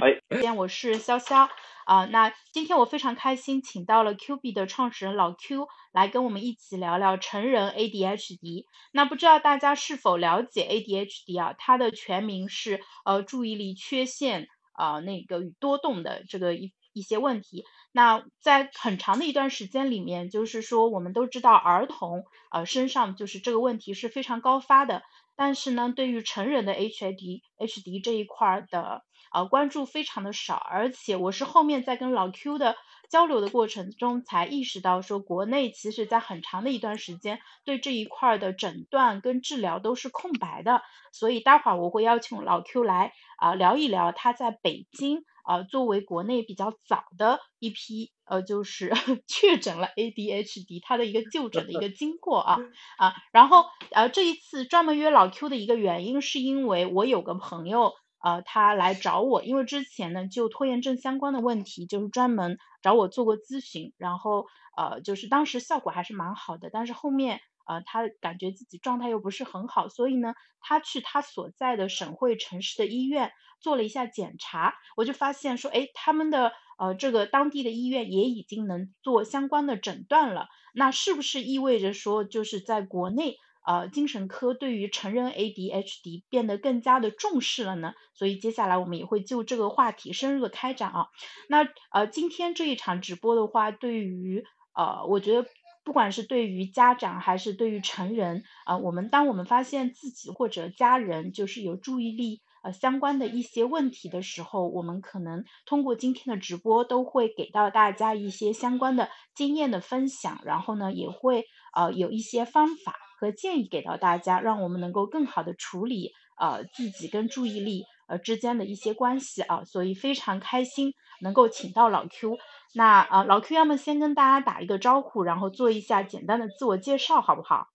[0.00, 1.48] 哎，我是潇潇
[1.84, 2.04] 啊。
[2.04, 8.66] 那今天我非常开心，请到了 Q B 的创始人老 Q 来跟我们一起聊聊成人 ADHD。
[8.92, 11.52] 那不知道大家是否了解 ADHD 啊？
[11.58, 17.64] 它的全名是呃注意力缺陷啊那个与多动的这个一一些问题。
[17.90, 22.22] 那在很长的一段时间里面，就是说我们都知道儿童
[22.52, 25.02] 呃身上就是这个问题是非常高发的。
[25.34, 32.76] 但是呢，对于成人的 HAD H D 这一块的呃关注非常的少，而且我是后面在跟老 Q 的
[33.10, 45.24] 交流的过程中才意识到，说国内其实在很长的一段时间对这一块的诊断跟治疗都是空白的，所以待会儿我会邀请老 Q 来啊聊一聊他在北京。
[45.48, 48.92] 呃，作为国内比较早的一批，呃，就是
[49.26, 52.58] 确诊了 ADHD，他的一个就诊的一个经过啊
[52.98, 67.40] 啊，然后呃，这一次专门约老 Q 的一个原因，是因为我有个朋友，呃，他来找我，因为之前呢就拖延症相关的问题，就是专门找我做过咨询，然后呃，就是当时效果还是蛮好的，但是后面。
[67.70, 83.36] 呃，他感觉自己状态又不是很好，所以呢，他去他所在的省会城市的医院做了一下检查，我就发现说，哎，他们的呃这个当地的医院也已经能做相关的诊断了，那是不是意味着说，就是在国内
[83.68, 87.92] 呃精神科对于成人 ADHD 变得更加的重视了呢？
[88.14, 91.06] 所以接下来我们也会就这个话题深入的开展啊。
[91.48, 94.44] 那呃今天这一场直播的话，对于
[94.74, 95.48] 呃我觉得。
[95.84, 122.38] 不管是对于家长还是对于成人，啊，我们当我们发现自己或者家人就是有注意力呃相关的一些问题的时候，我们可能通过今天的直播都会给到大家一些相关的经验的分享，然后呢也会呃有一些方法和建议给到大家，让我们能够更好的处理呃自己跟注意力呃之间的一些关系啊，所以非常开心能够请到老 Q。
[122.74, 127.66] 那呃，老 Q 要么先跟大家打一个招呼，然后做一下简单的自我介绍，好不好？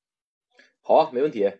[0.81, 1.51] 好啊，没问题。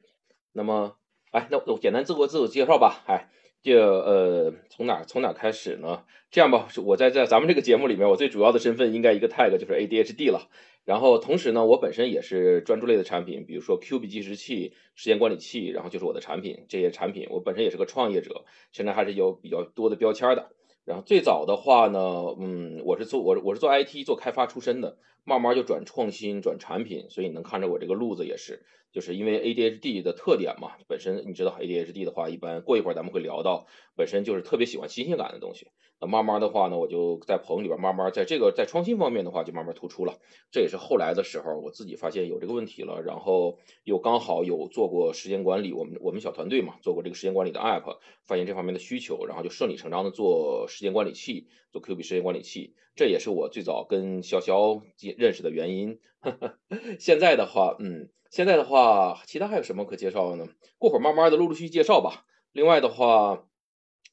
[0.53, 0.95] 那么，
[1.31, 3.03] 哎，那我简单自我自我介绍吧。
[3.07, 3.27] 哎，
[3.61, 6.05] 就呃，从哪从哪开始呢？
[6.31, 10.49] 这样吧，我在在咱们这个节目里面，我最主要的身份应该一个 tag 就是 ADHD 了。
[10.85, 16.65] 然后同时呢，我本身也是专注类的产品，比如说 Q B 计时器、时间管理器，然后就是我的产品。
[16.67, 20.51] 这些产品我本身也是个创业者，现在还是有比较多的标签的。
[20.85, 21.99] 然后最早的话呢，
[22.37, 33.65] 嗯，我是做我我是做 IT 做开发出身的，慢慢就转创新转产品，所以你能看着我这个路子也是，就是因为 ADHD 的特点嘛，本身你知道 ADHD 的话，一般过一会儿咱们会聊到，
[33.97, 35.67] 本身就是特别喜欢新鲜感的东西。
[35.99, 40.19] 那慢慢的话呢，我就在棚里边慢慢在这个在创新方面的话就慢慢突出了。
[40.51, 52.75] 这也是后来的时候我自己发现有这个问题了，然后又刚好有做过时间管理，我们我们小团队嘛做过这个时间管理的 app，发现这方面的需求，然后就顺理成章的做时间管理器，做 Q B 时间管理器。
[52.95, 54.81] 这也是我最早跟潇潇
[55.17, 55.99] 认识的原因。
[56.99, 60.47] 现在的话，嗯，现在的话，其他还有什么可介绍的呢？
[60.79, 62.25] 过会儿慢慢的陆陆续续介绍吧。
[62.51, 63.47] 另外的话。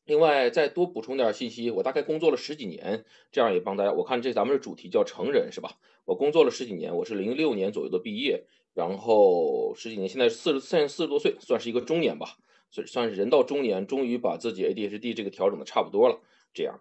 [0.05, 3.93] 另外再多补充点信息，我大概工作了十几年，这样也帮大家。
[3.93, 5.79] 我看这咱们的主题叫成人是吧？
[6.05, 8.45] 我工作了十几年，我是零六年左右的毕业，
[8.75, 12.39] 然后十几年，现在四十现在四十多岁，算是一个中年吧，
[12.71, 16.21] 算算是人到中年，终于把自己 ADHD 这个调整的差不多了。
[16.53, 16.81] 这样，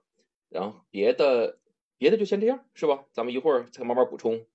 [0.50, 1.60] 然后别的
[2.00, 3.06] 别的就先这样是吧？
[3.12, 4.46] 咱们一会儿再慢慢补充。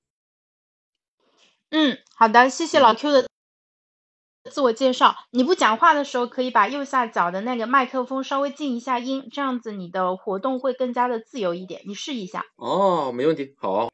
[1.76, 3.26] 嗯，好的，谢谢老 Q 的。
[4.48, 11.82] 自我介绍，你不讲话的时候，可以把右下角的那个麦克风稍微静一下音，这样子你的活动会更加的自由一点。
[11.86, 12.46] 你试一下。
[12.54, 13.90] 哦，没问题，好，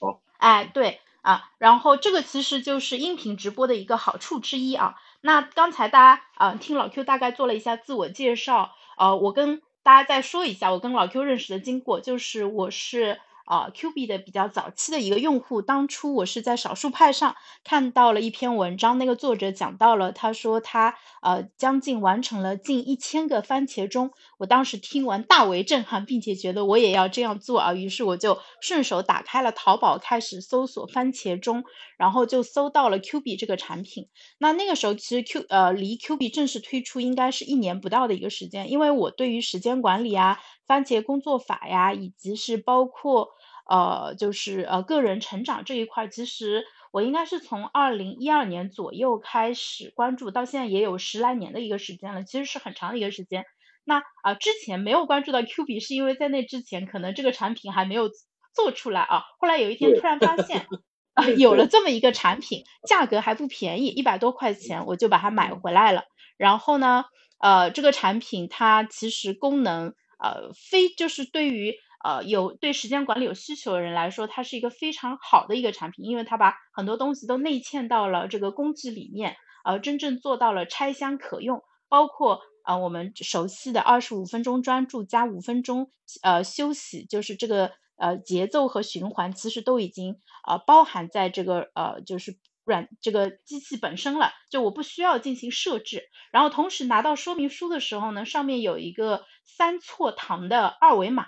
[0.00, 0.22] 好。
[0.38, 4.94] 哎，对啊，然后这个其实就是音频直播的一个好处之一啊。
[5.20, 13.20] 那刚才大家啊听老 Q 大概做了一下自我介绍，呃，我跟大家再说一下我跟老 Q 认识的经过，就是我是。
[13.46, 17.34] 啊，Q 币的比较早期的一个用户，当初我是在少数派上
[17.64, 31.64] 看到了一篇文章，那个作者讲到了，他说他呃将近完成了近一千个番茄钟，我当时听完大为震撼，并且觉得我也要这样做啊，于是我就顺手打开了淘宝，开始搜索番茄钟，
[31.96, 34.08] 然后就搜到了 Q 币这个产品。
[34.38, 40.38] 那那个时候其实 Q 呃离 Q 币正式推出应该是一年不到的一个时间，因为我对于时间管理啊。
[40.66, 43.28] 番茄工作法呀，以及是包括
[43.70, 53.44] 呃，就是呃个人成长这一块，其实我应该是从二零一二年左右开始关注，到现在也有十来年的一个时间了，其实是很长的一个时间。
[53.86, 58.10] 那啊，之前没有关注到 Q 币，是因为在那之前可能这个产品还没有
[58.54, 59.22] 做出来啊。
[59.38, 60.66] 后来有一天突然发现
[61.14, 66.02] 啊， 有了这么一个产品，价格还不便宜，一百多块钱，我就把它买回来了。
[66.36, 67.04] 然后呢？
[67.38, 79.36] 呃，这个产品它其实功能呃非就是对于呃有对时间管理有需求的人来说，它是一个非常好的一个产品，因为它把很多东西都内嵌到了这个工具里面，
[79.66, 85.90] 呃，真正做到了拆箱可用，包括呃我们熟悉的二十五分钟专注加五分钟
[86.22, 92.38] 呃休息，就是这个呃节奏和循环，其实都已经呃包含在这个呃就是。
[92.68, 96.02] 软这个机器本身了，就我不需要进行设置。
[96.32, 101.24] 然后同时拿到说明书的时候呢，上面有一个三错堂的二维码，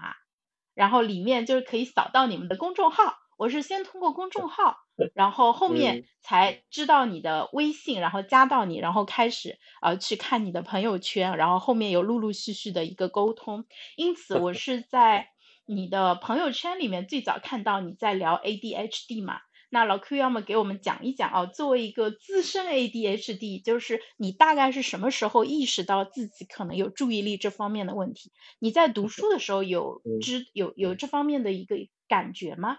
[0.74, 3.14] 然后里面就是可以扫到你们的公众号。
[3.36, 4.78] 我是先通过公众号，
[5.14, 13.64] 然后后面才知道你的微信，然后加到你，然后开始呃去看你的朋友圈，然后后面有陆陆续续的一个沟通。
[13.96, 15.28] 因此，我是在
[15.66, 19.40] 你的朋友圈里面最早看到你在聊 ADHD 嘛。
[19.70, 28.32] 那老 Q 要么给我们讲一讲啊，作为一个资深 ADHD，就是你大概是什么时候意识到自己可能有注意力这方面的问题？
[28.60, 31.76] 你在读书的时候有知有有这方面的一个
[32.08, 32.78] 感觉吗？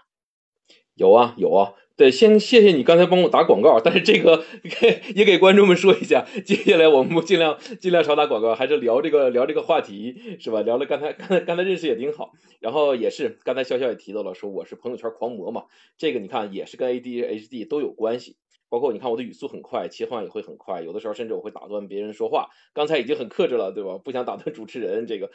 [0.96, 4.42] 有啊有啊，对，先谢谢你刚才帮我打广告，但是这个
[5.14, 10.62] 也给观众们说一下，接下来我们尽量尽量少打广告，还是聊这个聊这个话题是吧？
[10.62, 15.64] 聊了刚才刚才刚才认识也挺好，然后也是刚才潇潇也提到了，说我是朋友圈狂魔嘛，
[15.98, 18.38] 这个你看也是跟 ADHD 都有关系，
[18.70, 23.98] 包括你看我的语速很快，切换也会很快，有的时候甚至我会打断别人说话，刚才已经很克制了，对吧？
[24.02, 25.30] 不想打断主持人，这个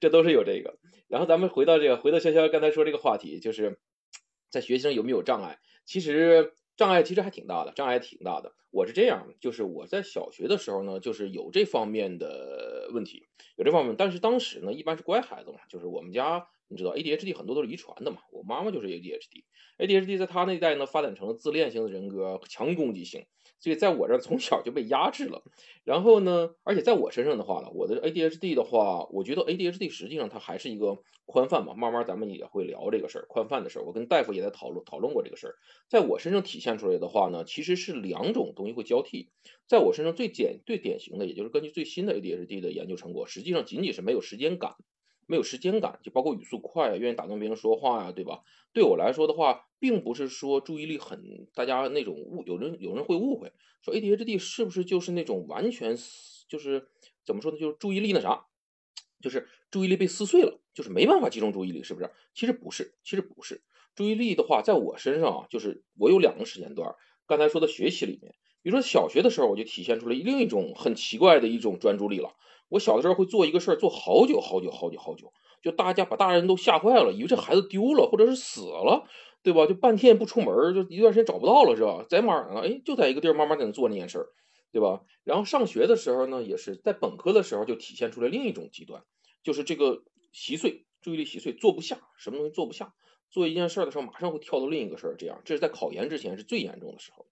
[0.00, 0.74] 这都是有这个。
[1.06, 3.78] 然后咱们回到这个，回到潇潇刚才说这个话题，就是。
[4.50, 5.58] 在学习上有没有障碍？
[5.84, 8.52] 其实障碍其实还挺大的，障碍挺大的。
[8.70, 13.26] 我是这样，就是我在小学的时候呢，就是有这方面的问题，
[13.56, 13.94] 有这方面。
[13.96, 23.24] 但是当时呢，一般是乖孩子嘛，就是我们家你知道 ADHD 很多都是遗传的嘛，我妈妈就是 ADHD，ADHD 在她那一代呢发展成了自恋型的人格，强攻击性。
[23.64, 25.42] 所以在我这儿从小就被压制了，
[25.84, 33.84] 然后呢，而且在我身上的话呢，我的 ADHD 的话，我觉得 ADHD 实际上它还是一个宽泛嘛，慢慢咱们也会聊这个事儿，宽泛的事儿。
[33.84, 35.54] 我跟大夫也在讨论讨论过这个事儿，
[35.88, 39.30] 在我身上体现出来的话呢，其实是两种东西会交替。
[39.66, 44.74] 在我身上最简最典型的，也就是根据最新的 ADHD 的研究成果，实际上仅仅是没有时间感。
[45.26, 48.42] 没有时间感，就包括语速快啊，愿意打断别人说话呀，对吧？
[48.72, 55.96] 对我来说的话，并不是说注意力很，大家那种误，有人有人会误会，说 ADHD 是不是就是那种完全
[56.48, 56.88] 就是
[57.24, 57.58] 怎么说呢？
[57.58, 58.46] 就是注意力那啥，
[59.20, 62.10] 就是注意力被撕碎了，就是没办法集中注意力，是不是？
[62.34, 63.62] 其实不是，其实不是。
[63.94, 66.96] 注意力的话，在我身上啊，就是我有两个时间段。
[67.26, 72.34] 刚才说的学习里面，比如说小学的时候，我就体现出来另一种很奇怪的一种专注力了。
[72.74, 75.32] 我小的时候会做一个事儿，做好久好久好久好久，
[75.62, 79.06] 就大家把大人都吓坏了，以为这孩子丢了或者是死了，
[79.44, 79.66] 对吧？
[79.66, 82.04] 就半天不出门，就一段时间找不到了，是吧？
[82.08, 82.62] 在哪呢？
[82.64, 84.26] 哎，就在一个地儿慢慢在那做那件事儿，
[84.72, 85.02] 对吧？
[85.22, 89.04] 然后上学的时候呢，也是在本科的时候就体现出来另一种极端，
[89.44, 92.92] 就是这个稀碎，注意力稀碎，做不下，什么东西做不下，
[93.30, 97.24] 做一件事的时候马上会跳到另一个事儿，这样，这是在考研之前是最严重的时候。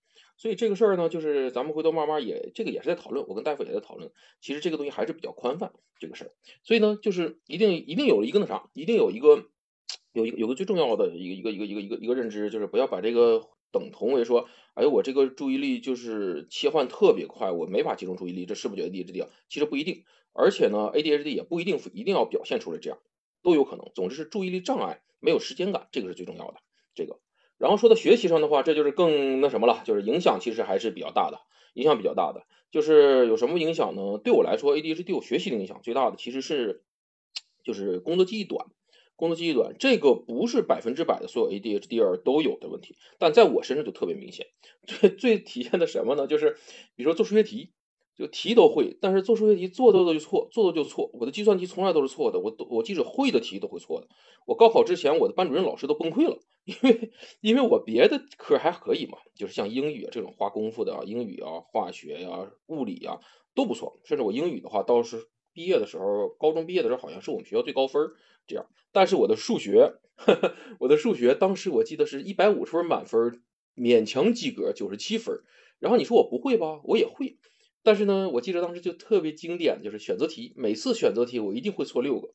[0.43, 4.11] 所以这个事儿呢，就是咱们回头慢慢也，这个也是在讨论，我跟大夫也在讨论。
[4.41, 6.33] 其实这个东西还是比较宽泛，这个事儿。
[6.65, 9.45] 所以呢，就是一定一定有一个那啥，一定有一个
[10.13, 19.23] 有一个有个最重要的一个一个一个一个一个认知，就是不要把这个等同为说，哎，我这个注意力就是切换特别快，我没法集中注意力，这是不是 ADHD？
[19.23, 20.03] 啊其实不一定，
[20.33, 22.99] 而且呢，ADHD 也不一定一定要表现出来这样，
[23.45, 23.93] 都有可能。
[23.95, 26.57] 总之是注意力障碍，没有时间感，这个是最重要的。
[26.97, 27.21] 这个。
[27.63, 31.39] 然后说到学习上的话，这就是更那什么了，就是影响其实还是比较大的，
[31.75, 34.19] 影响比较大的，就是有什么影响呢？
[34.19, 36.83] 对我来说，ADHD 对我学习的影响最大的其实是，
[37.63, 38.67] 就是工作记忆短，
[39.15, 44.49] 工作记忆短，这个不是百分之百的所有 ADHD 都有的问题，但在我身上就特别明显，
[44.85, 46.27] 最最体现的什么呢？
[46.27, 46.57] 就是
[46.97, 47.71] 比如说做数学题。
[48.15, 51.11] 就题都会，但是做数学题做做就错，做做就错。
[51.15, 54.09] 我的计算题从来都是错的，我都我即使会的题都会错的。
[54.45, 63.19] 我高考之前，我的班主任老师都崩溃了，因为因为我别的科还可以嘛，就是像英语这种花功夫的啊，英语啊、化学呀、物理呀
[63.55, 64.01] 都不错。
[64.05, 68.01] 甚至我英语的话，倒是毕业的时候，高中毕业的时候好像是我们学校最高分
[68.47, 68.67] 这样。
[68.93, 69.95] 但是我的数学，
[70.79, 73.43] 我的数学当时我记得是一百五十分满分，
[73.75, 75.43] 勉强及格，九十七分。
[75.79, 76.81] 然后你说我不会吧？
[76.85, 77.39] 我也会。
[77.83, 82.33] 但是呢，我记得当时就特别经典，就是选择题，每次选择题我一定会错六个，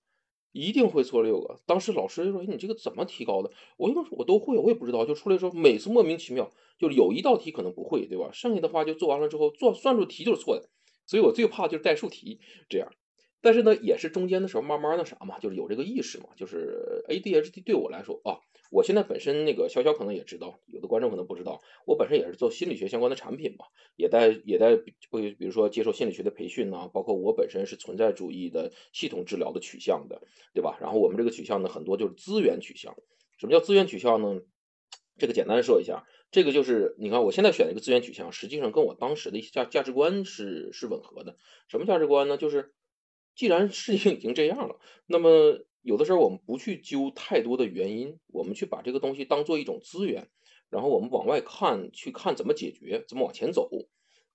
[0.51, 1.59] 一定会错六个。
[1.65, 8.29] 当时老师就说：“你这个怎么提高的？”我说：“我都会，我也不知道。”就出来说，每次莫名其妙，就有一道题可能不会，对吧？
[8.31, 10.69] 剩下的话就做完了之后，做算术题就是错的。
[11.05, 12.39] 所以我最怕就是代数题
[12.69, 12.91] 这样。
[13.39, 18.39] 但是呢，也是中间的时候慢慢那啥嘛，就是有这个意识嘛，就是 ADHD 对我来说啊，
[18.69, 24.77] 我现在本身那个潇潇可能也知道，有的观众可能不知道，我本身也是做心理学相关的产品嘛，也在也在
[25.09, 30.21] 会比如说接受心理学的培训呐，包括我本身是存在主义的系统治疗的取向的，
[30.53, 30.77] 对吧？
[30.81, 32.95] 然后我们这个取向呢，很多就是资源取向。
[33.37, 34.41] 什么叫资源取向呢？
[35.17, 41.37] 这个简单说一下，这个就是你看我现在选一个资源取向，实际上跟我当时的一些价价值观是是吻合的。
[41.67, 42.37] 什么价值观呢？
[42.37, 42.73] 就是
[43.35, 45.63] 既然事情已经这样了，那么。
[45.81, 50.27] 有的时候我们不去揪太多的原因，我们去把这个东西当做一种资源，
[50.69, 53.69] 然后我们往外看，去看怎么解决，怎么往前走，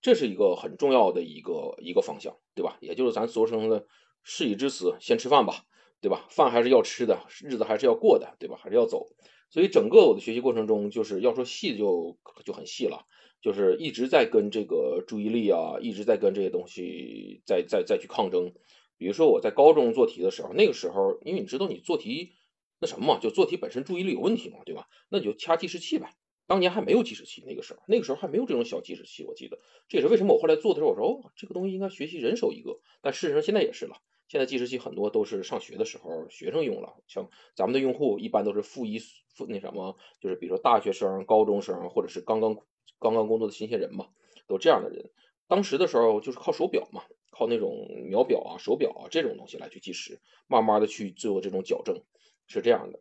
[0.01, 2.79] 这是一个很重要的一个一个方向，对吧？
[2.81, 3.87] 也就是咱俗称的
[4.25, 5.65] “事已至此，先吃饭吧”，
[6.01, 6.27] 对吧？
[6.31, 8.57] 饭还是要吃的，日子还是要过的，对吧？
[8.59, 9.09] 还是要走。
[9.51, 13.05] 所以整个我的学习过程中，就是要说细就就很细了，
[13.43, 18.55] 就是一直在跟这个注意力啊，一直在跟这些东西在在再去抗争。
[19.03, 22.35] 比如说我在高中做题的时候，那个时候，因为你知道你做题
[22.79, 24.87] 那什么嘛，就做题本身注意力有问题嘛，对吧？
[25.09, 26.15] 那你就掐计时器呗。
[26.47, 29.59] 当年还没有计时器，那个时候，那个时候还没有这种小计时器，我记得。
[29.89, 32.79] 这也是为什么我后来做的时候，我说哦，这个东西应该学习人手一个。
[33.01, 33.97] 但事实上现在也是了，
[34.29, 42.55] 现在计时器很多都是上学的时候学生用了，像咱们的用户一般都是负一负那什么，就是比如说大学生、高中生或者是刚刚
[43.01, 44.07] 刚刚工作的新鲜人嘛，
[44.47, 45.11] 都这样的人。
[45.49, 47.03] 当时的时候就是靠手表嘛。
[47.33, 52.05] 靠那种秒表啊、手表啊这种东西来去计时，慢慢的去做这种矫正，
[52.47, 53.01] 是这样的。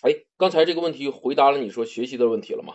[0.00, 2.74] 哎，刚才这个问题回答了你说学习的问题了吗？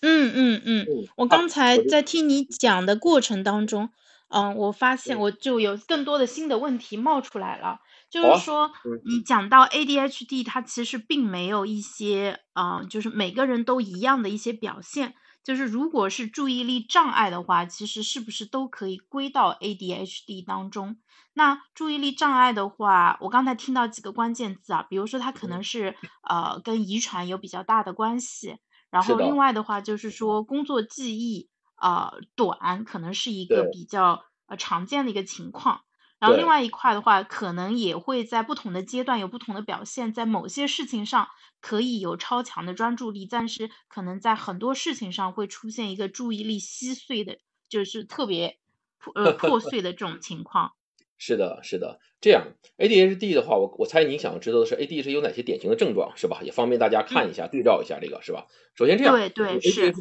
[0.00, 0.86] 嗯嗯嗯，
[1.16, 3.90] 我刚才在听你讲的过程当中，
[4.28, 8.70] 嗯，我发现我就有更多的新的问题冒出来了，就是说
[9.04, 15.14] 你讲到 ADHD，它其实并没有一些，嗯，就是每个人都一样的一些表现。
[15.44, 20.98] 就是如果是注意力障碍的话，其实是不是都可以归到 ADHD 当中？
[21.32, 25.96] 那注意力障碍的话，我刚才听到几个关键字啊，比如说它可能是
[26.28, 28.56] 呃跟遗传有比较大的关系，
[28.90, 31.48] 然后另外的话就是说工作记忆
[31.80, 35.82] 呃短，可能是一个比较呃常见的一个情况。
[36.20, 41.28] 然后另外一块的话，可能也会在不同的阶段有不同的表现，在某些事情上
[41.60, 48.58] 可以有超强的专注力，但是可能在很多事情上会出现一个注意力稀碎的，就是特别
[48.98, 50.72] 破呃破 碎的这种情况。
[51.18, 52.46] 是的，是的，这样
[52.78, 56.40] ADHD 的话，我我猜你想知道的是 ADHD 有哪些典型的症状，是吧？
[56.42, 58.46] 也方便大家看一下，对照一下这个，是吧？
[58.74, 59.98] 首先这样，对对是。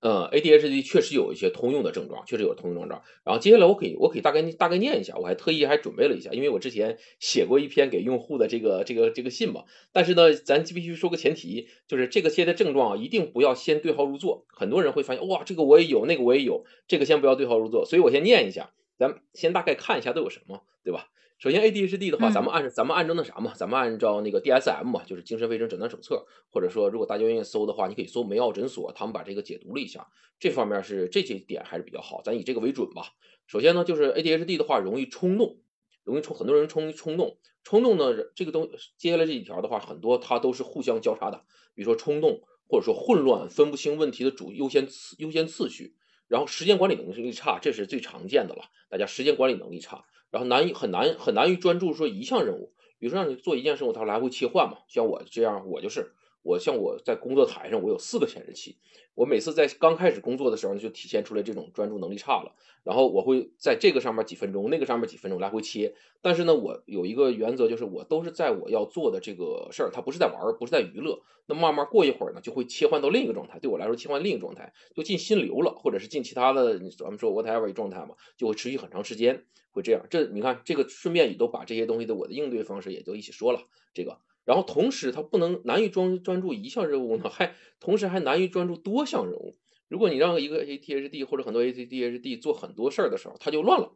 [0.00, 3.02] 嗯，ADHD 确实有一些通用的症状，确实有通用症状。
[3.24, 9.64] 然后接下来我可以我可以大概大概念一下，我还特意还准备了一下，因为我之前写过一篇给用户的这个这个这个信嘛。
[9.92, 14.44] 但是呢，咱必须说个前提，就是这个些的症状一定不要先对号入座。
[14.48, 17.86] 很多人会发现，哇，这个我也有，那个我也有，这个先不要对号入座。
[17.86, 21.08] 所以我先念一下，咱先大概看一下都有什么，对吧？
[21.38, 33.12] 首先，ADHD 的话，咱们按咱们按照那啥嘛，咱们按照那个 DSM 嘛，就是精神卫生诊断手册，或者说如果大家愿意搜的话，你可以搜梅奥诊所，他们把这个解读了一下，这方面是这些点还是比较好，咱以这个为准吧。
[33.46, 35.58] 首先呢，就是 ADHD 的话，容易冲动，
[36.04, 45.96] 容易冲，很多人冲冲动，冲动呢，这个东接下来这几条的话，很多它都是互相交叉的，比如说冲动，或者说混乱，分不清问题的主优先次优先次序，
[46.28, 50.06] 然后时间管理能力差，这是最常见的了，大家时间管理能力差。
[50.30, 54.78] 然后难以很难很难于专注说一项任务，比如说让你做一件事物，它来回切换嘛。
[54.88, 56.14] 像我这样，我就是
[56.46, 58.76] 我像我在工作台上，我有四个显示器，
[59.16, 62.54] 我每次在刚开始工作的时候呢就体现出来这种专注能力差了。
[62.84, 65.96] 然后我会在这个上面几分钟，那个上面几分钟来回切。
[66.22, 71.20] 但是呢，我有一个原则，就是我都是在我要做的这个事儿，它不是在玩儿，不是在娱乐。
[71.46, 73.58] 那慢慢过一会儿呢，就会切换到另一个状态。
[73.58, 80.06] 对我来说，切换另一个状态就进心流了，或者是进其他的，咱们说 whatever 状态嘛，就会持续很长时间，会这样。
[80.08, 83.66] 这你看，这个顺便也都把这些东西的我的应对方式也都一起说了。
[83.94, 89.58] 这个，然后同时它不能难于专专注一项任务呢，还同时还难于专注多项任务。
[89.88, 93.92] 如果你让一个 A T H D 或者很多 ADHD 做很多事儿的时候，他就乱了，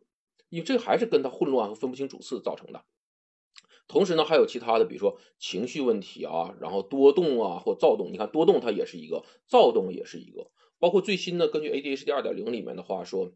[0.50, 2.85] 因为这还是跟他混乱和分不清主次造成的。
[3.88, 8.11] 同时呢，还有其他的，比如说情绪问题啊，然后多动啊或躁动。
[8.12, 10.50] 你看多动它也是一个，躁动也是一个。
[10.78, 13.33] 包括最新的根据 ADHD 二点零里面的话说。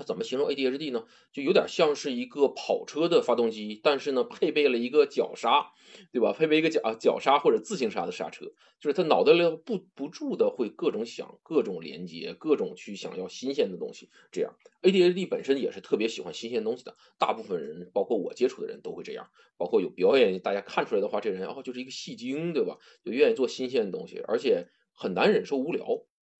[0.00, 1.04] 它怎么形容 ADHD 呢？
[1.30, 5.72] 就有点像是一个跑车的发动机，但是呢，配备了一个脚刹，
[6.10, 6.32] 对吧？
[6.32, 8.46] 配备一个脚脚刹或者自行刹的刹车，
[8.80, 14.08] 就是他脑袋里不不住的会各种想、各种连接、各种去想要新鲜的东西。
[14.32, 16.96] 这样，ADHD 本身也是特别喜欢新鲜东西的。
[17.18, 19.28] 大部分人，包括我接触的人都会这样。
[19.58, 22.78] 包括有表演，大家看出来的话，这人哦就是一个戏精，对吧？
[23.04, 25.84] 就愿意做新鲜的东西，而且很难忍受无聊。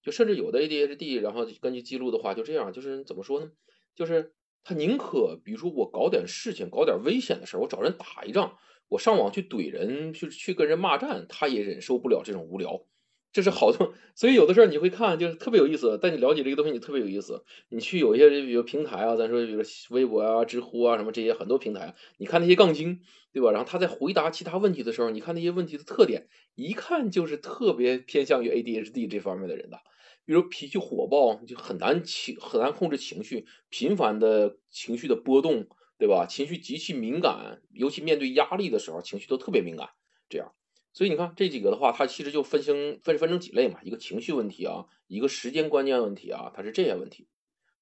[0.02, 3.50] 就甚至有的 ADHD，然后根据记录的话，就这样，就是怎么说呢？
[3.94, 8.56] 就是他宁可比如说我搞点事情，搞点危险的事儿，我找人打一仗，
[8.88, 12.86] 我上网去怼人，去去跟人骂战，他也忍受不了这种无聊。
[13.32, 15.98] 这是好多， 所以有的时候你会看，就是特别有意思。
[16.02, 17.44] 但你了解这个东西，你特别有意思。
[17.68, 23.00] 你去有一些比如平台啊，咱说比如微博啊、知乎啊什么这些很多平台，你看那些杠精，
[23.32, 23.52] 对吧？
[23.52, 29.78] 然后他在回答其他问题的时候，你看那些问题的特点，一看就是特别偏向于 ADHD 这方面的人的。
[30.26, 35.66] 比如脾气火爆，就很难情很难控制情绪，频繁的情绪的波动，
[35.98, 36.26] 对吧？
[36.28, 39.88] 情绪极其敏感，尤其面对压力的时候，情绪都特别敏感，
[40.28, 40.52] 这样。
[40.92, 47.28] 所以你看这几个的话，它其实就分成分分成几类嘛，一个情绪问题啊，一个时间观念问题啊，它是这些问题。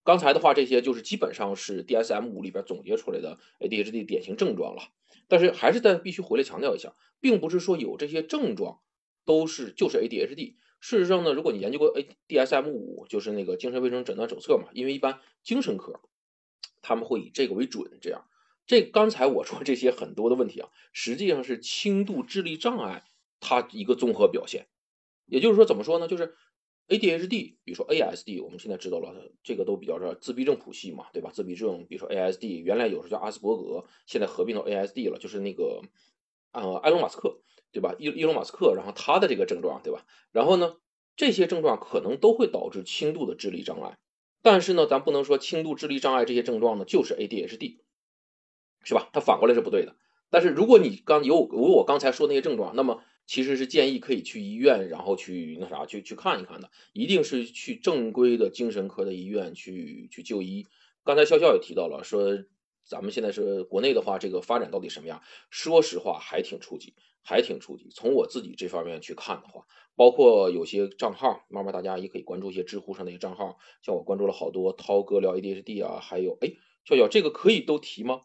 [0.05, 4.83] 刚才的话，这些就是基本上是 DSM 五里边总结出来的 ADHD 典型症状了。
[5.27, 8.81] 但是还是再必须回来强调一下，并不是说有这些症状
[9.27, 10.55] 都是就是 ADHD。
[10.81, 16.01] 事实上呢，如果你研究过 A DSM 五，就是那个精神卫生诊断手册嘛，因为一般精神科
[16.81, 18.27] 他们会以这个为准，这样。
[18.69, 23.03] 这刚才我说这些很多的问题啊，实际上是轻度智力障碍
[23.41, 24.69] 它一个综合表现。
[25.25, 26.07] 也就是说，怎么说呢？
[26.07, 26.35] 就是
[26.89, 31.31] ADHD，比如说 ASD，我们现在知道了，这个都比较说自闭症谱系嘛，对吧？
[31.33, 35.81] 自闭症，比如说 ASD，原来有时候叫阿斯伯格，现在合并到 ASD 了，就是那个
[36.53, 37.41] 呃埃隆马斯克，
[37.73, 37.95] 对吧？
[37.99, 40.05] 伊伊隆马斯克，然后他的这个症状，对吧？
[40.31, 40.77] 然后呢，
[41.17, 43.99] 这些症状可能都会导致轻度的智力障碍，
[44.43, 47.79] 但是呢，咱不能说轻度智力障碍这些症状呢就是 ADHD。
[48.85, 49.09] 是吧？
[49.13, 49.97] 它反过来是不对的。
[50.31, 60.67] 但是如果你刚有有我刚才说那些症状，那么其实是建议可以去医院，然后去那啥去去看一看的，一定是去正规的精神科的医院去去就医。
[61.05, 62.45] 刚才笑笑也提到了，说
[62.85, 65.23] 咱们现在是国内的话，这个发展到底什么样？
[65.51, 67.89] 说实话还挺初级，还挺初级。
[67.91, 69.65] 从我自己这方面去看的话，
[69.97, 76.53] 包括有些账号，慢慢大家也可以关注一些知乎上的一些账号，像我关注了好多涛哥聊 ADHD 啊，还有哎，
[76.85, 78.21] 笑笑这个可以都提吗？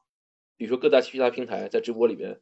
[0.57, 2.39] 比如说各大其他平台在直播里边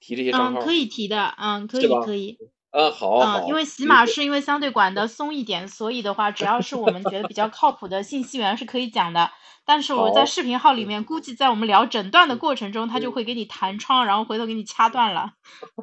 [0.00, 2.38] 提这些账号，嗯，可以提的，嗯，可以可以，
[2.70, 9.30] 啊好，嗯，因为喜马是因为相对管的松一点，所以的话，只要是我们觉得比较靠谱的信息源是可以讲的。
[9.68, 15.32] 但是我在视频号里面，估计在我们聊诊断的过程中，他就会给你弹窗，然后回头给你掐断了。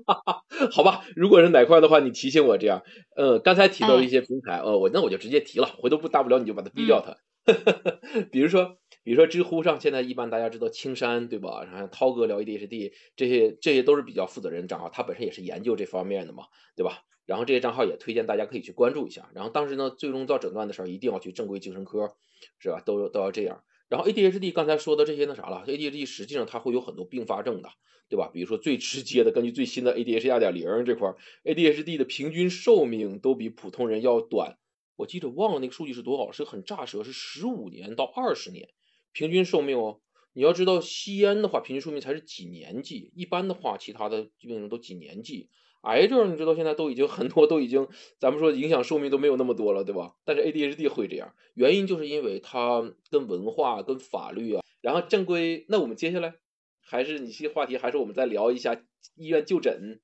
[0.72, 2.82] 好吧，如果是哪块的话，你提醒我这样。
[3.18, 7.18] 呃，刚才提到一些平台，呃，我那我就直接提了，回头不大不了你就把它毙掉它。
[8.32, 8.78] 比如说。
[9.04, 11.64] 比如说知乎上现在一般大家知道青山对吧？
[11.66, 17.04] 然后涛哥聊 ADHD 这些这些都是比较负责任账号，他本身也是研究这方面的嘛，对吧？
[17.26, 19.30] 然后这些账号也推荐大家可以去关注一下。
[19.34, 22.16] 然后当时呢，最终做诊断的时候一定要去正规精神科，
[22.60, 22.82] 是吧？
[22.86, 23.64] 都都要这样。
[23.90, 27.70] 然后 ADHD 刚才说的这些那啥了，ADHD 实际上它会有很多并发症的，
[28.10, 28.30] 对吧？
[28.34, 31.14] 比如说最直接的，根据最新的 ADHD 二点零这块
[31.44, 34.58] ，ADHD 的平均寿命都比普通人要短。
[34.96, 38.70] 我记得忘了那个数据是多少，是很炸舌，是十五年到二十年。
[39.14, 40.02] 平均寿命哦，
[40.34, 45.50] 你要知道吸烟的话，平均寿命才是几年纪，一般的话，其他的病人都几年纪。
[45.84, 50.16] 癌症你知道现在都已经 很多都已经，咱们说影响寿命都没有那么多了，对吧？
[50.26, 54.64] 但是 ADHD 会这样，原因就是因为它跟文化、跟法律啊。
[54.82, 56.36] 然后正规，那我们接下来
[56.82, 58.82] 还是你这话题，还是我们再聊一下
[59.16, 60.00] 医院就诊。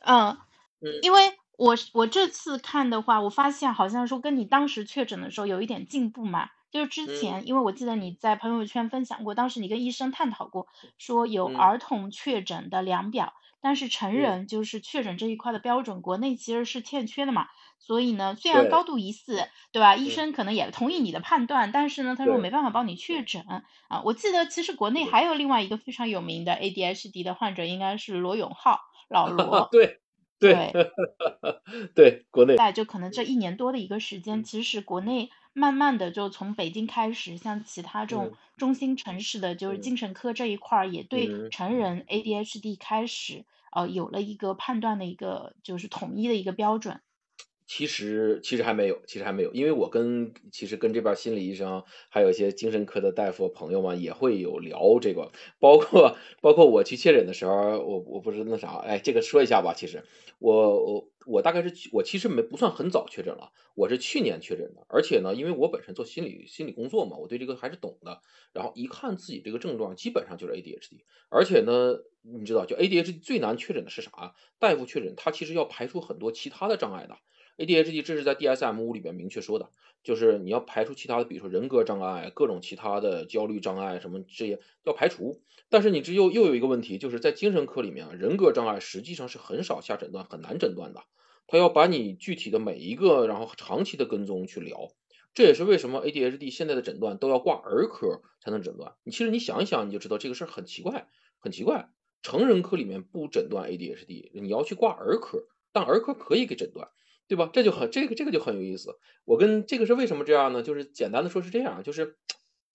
[0.00, 0.36] 嗯
[0.80, 1.20] 嗯，因为
[1.56, 6.50] 我我这次看的话，我发现好像说跟你当时确诊的时候有一点进步嘛。
[6.70, 10.66] 就是之前，因为我记得你在朋友圈分享过，当时你跟医生探讨过，
[10.98, 17.46] 说有儿童确诊的量表，但是成人就是确诊这一块的标准，国内其实是欠缺的嘛。
[17.80, 19.96] 所以呢，虽然高度疑似，对吧？
[19.96, 23.44] 医生可能也同意你的判断，但是呢，他说没办法帮你确诊
[23.88, 24.02] 啊。
[24.04, 29.68] 我记得其实国内还有另外一个非常有名的 ADHD 的患者，应该是罗永浩，老 罗。
[29.70, 30.00] 对
[30.40, 30.72] 对
[31.94, 35.30] 对，国内在就可能这一年多的一个时间，其实国内。
[35.58, 47.00] 慢慢的，就从北京开始，像其他这种中心城市的，就是精神科这一块儿，也对成人 ADHD 开始呃有了一个判断的一个就是统一的一个标准。
[47.68, 60.02] 其实其实还没有，其实还没有，因为我跟其实跟这边心理医生，还有一些精神科的大夫朋友们也会有聊这个，包括包括我去确诊的时候，我我不是那啥，哎，这个说一下吧，其实。
[60.40, 74.32] 我我我大概是我其实没不算很早确诊了，我是去年确诊的，而且呢，因为我本身做心理心理工作嘛，我对这个还是懂的，然后一看自己这个症状，基本上就是 ADHD，而且呢，你知道，就 ADHD 最难确诊的是啥？
[74.60, 77.18] 大夫确诊他其实要排除很多其他的障碍的。
[77.58, 79.68] ADHD 这是在 DSM 五里边明确说的，
[80.04, 85.42] 就是你要排除其他的，比如说人格障碍、各种其他的焦虑障碍什么这些要排除。
[85.68, 91.02] 但是你这又又有一个问题，就是在精神科里面，人格障碍实际上是很少下诊断，很难诊断的。
[91.48, 94.92] 他要把你具体的每一个，然后长期的跟踪去聊。
[95.34, 98.94] 这也是为什么 ADHD 现在的诊断都要挂儿科才能诊断。
[99.02, 101.90] 你其实你想一想，你就知道这个事儿很奇怪，很奇怪。
[102.22, 106.88] 成人科里面不诊断 ADHD，你要去挂儿科，但儿科可以给诊断，
[107.28, 107.48] 对吧？
[107.52, 108.98] 这就很这个这个就很有意思。
[109.24, 110.62] 我跟这个是为什么这样呢？
[110.64, 112.16] 就是简单的说是这样，就是。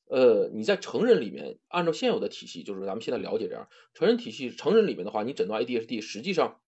[0.10, 6.60] 呃，你在成人里面，按照现有的体系，就是咱们现在了解这样，成人体系成人里面的话，你诊断 ADHD，实际上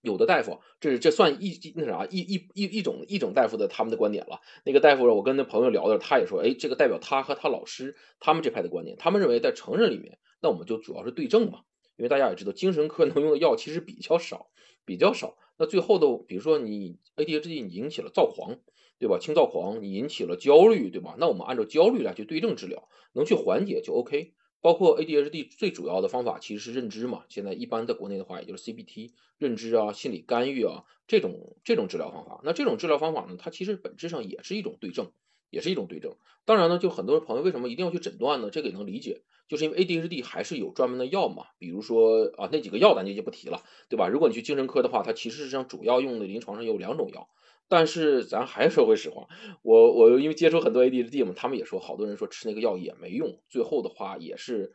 [0.00, 4.40] 有的大夫，这这算一那啥一一一一种一种大夫的他们的观点了。
[4.64, 11.64] 那个大夫，我跟那朋友聊的，他也说，哎，这个代表他和他老师他们这派的观点，他们认为在成人里面，那我们就主要是对症嘛，
[11.96, 14.48] 因为大家也知道，精神科能用的药其实比较少，
[14.86, 15.36] 比较少。
[15.58, 18.58] 那最后的，比如说你 ADHD 你引起了躁狂。
[18.98, 19.18] 对吧？
[19.18, 21.16] 轻躁狂你引起了焦虑，对吧？
[21.18, 24.32] 那我们按照焦虑来去对症治疗，能去缓解就 OK。
[24.62, 27.24] 包括 ADHD 最主要的方法其实是认知嘛。
[27.28, 32.40] 现在一般在国内的话，也就是 CBT 认知啊、心理干预啊这种这种治疗方法。
[32.42, 35.12] 那这种治疗方法呢，它其实本质上也是一种对症，
[35.50, 36.16] 也是一种对症。
[36.44, 38.50] 当然呢，就很多朋友为什么一定要去诊断呢？
[38.50, 41.46] 这个也能理解，就是因为 ADHD 还是有专门的药嘛。
[41.58, 44.08] 比如说啊，那几个药咱就就不提了，对吧？
[44.08, 47.28] 如果你去精神科的话，它其实上主要用的临床上有两种药。
[47.68, 49.26] 但是咱还说回实话，
[49.62, 54.72] 我我因为接触很多 ADHD 嘛，他们也说，好多人说吃那个药也没用，最后的话也是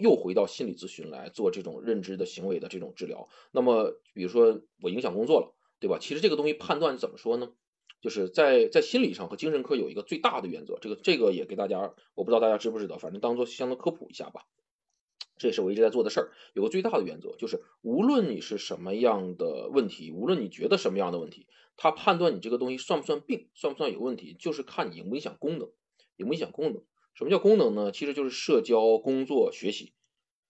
[0.00, 3.28] 又回到心理咨询来做这种认知的行为的这种治疗。
[3.52, 5.98] 那么比如说我影响工作了，对吧？
[6.00, 7.50] 其实这个东西判断怎么说呢？
[8.04, 14.42] 就是在在心理上和精神科有一个最大的原则，这个这个也给大家，我不知道大家知不知道，反正当做相当科普一下吧。
[15.38, 16.32] 这也是我一直在做的事儿。
[16.52, 21.46] 有个最大的原则，就是无论你是什么样的问题，无论你觉得什么样的问题，
[21.78, 25.70] 他判断你这个东西算不算病，算不算有问题，就是看你影不影响功能，
[26.16, 26.82] 影不影响功能。
[27.14, 27.90] 什么叫功能呢？
[27.90, 29.94] 其实就是社交、工作、学习。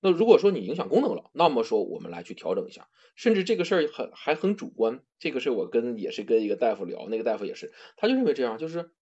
[0.04, 2.88] 那如果说你影响功能了，那么说我们来去调整一下。
[3.16, 5.02] 甚至这个事儿很还很主观。
[5.18, 8.92] 这个事我跟也是跟一个大夫聊，那个大夫也是，他就认为这样就是。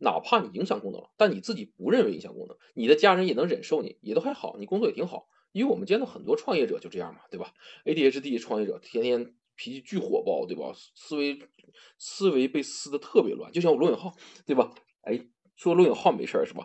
[0.00, 5.26] 哪怕你影响功能了，但你自己不认为影响功能，你的家人也能忍受你，也都还好，你工作也挺好。
[5.50, 7.52] 因为我们见到很多创业者就这样嘛，对吧
[7.84, 10.72] ？ADHD 创业者天天脾气巨火爆，对吧？
[10.94, 11.40] 思维
[11.98, 14.14] 思维被撕的特别乱，就像我罗永浩，
[14.46, 14.72] 对吧？
[15.02, 15.26] 哎。
[15.58, 16.64] 说罗永浩没事儿是吧？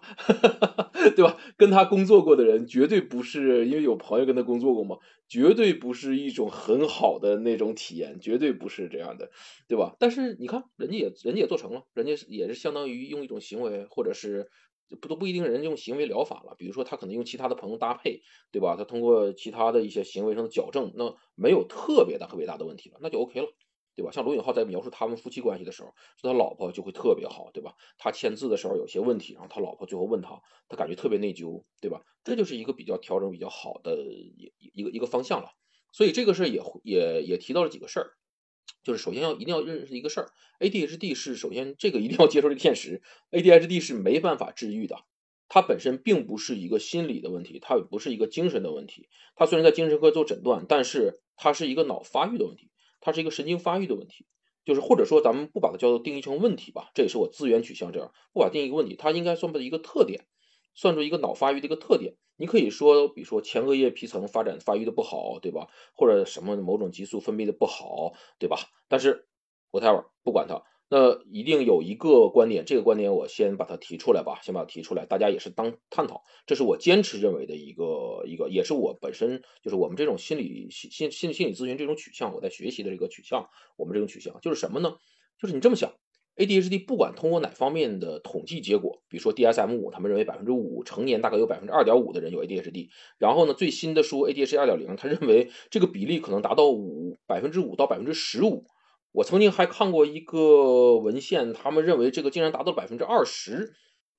[1.17, 1.38] 对吧？
[1.58, 9.32] 跟他工作过的人绝对不是因为有朋友跟他工作过嘛，绝对不是一种很好的那种体验，绝对不是这样的，
[9.67, 9.95] 对吧？
[9.99, 14.47] 但是你看，人家也人家也做成了，人家也是相当于用一种行为，或者是
[15.01, 18.75] 不都不一定人用行为疗法了，比如说他可能用其他的朋友搭配，对吧？
[18.77, 23.47] 他通过其他的一些行为上的矫正，那没有特别大特别大的问题了，那就 OK 了。
[23.95, 24.12] 对吧？
[24.12, 27.75] 像罗永浩在描述他们夫妻关系的时候，说他老婆就会特别好，对吧？
[27.97, 32.03] 他签字的时候有些问题，然后他老婆最后问他，他感觉特别内疚，对吧？
[32.23, 35.51] 这就是一个比较调整比较好的一一个一个方向了。
[35.91, 38.13] 所以这个事儿也也也提到了几个事儿，
[38.84, 45.03] 就是首先要一定要认识一个事儿，ADHD 是首先这个一定要接受这个现实，ADHD 是没办法治愈的，
[45.49, 49.08] 它本身并不是一个心理的问题，它也不是一个精神的问题。
[49.36, 52.71] 它虽然在精神科做诊断，但是它是一个脑发育的问题。
[53.03, 54.25] 它是一个神经发育的问题，
[54.63, 60.25] 就是或者说咱们不把它叫做定义成问题吧，这也是我资源取向这样，不把定义一个问题，它应该算不一个特点，
[60.73, 62.15] 算作一个脑发育的一个特点。
[62.37, 65.67] 你可以说，比如说前额叶皮层发展发育的不好，对吧？
[65.93, 68.57] 或者什么某种激素分泌的不好，对吧？
[68.87, 69.27] 但是
[69.71, 70.63] whatever，不管它。
[70.89, 84.98] 那一定有一个观点，这个观点我先把它提出来吧，先把它提出来，大家也是当探讨，这是我坚持认为的一个一个，也是我本身就是我们这种心理心心心理咨询这种取向，我在学习的这个取向，我们这种取向就是什么呢？
[85.39, 85.91] 就是你这么想
[86.36, 98.67] ，ADHD 不管通过哪方面的统计结果，比如说 DSM 五，他们认为百分之五成年大概有百分之二点五的人有 ADHD，然后呢最新的书 ADHD 二点零，他认为这个比例可能达到五百分之五到百分之十五。
[99.13, 103.76] 我曾经还看过一个文献，他们认为这个竟然达到百分之二十，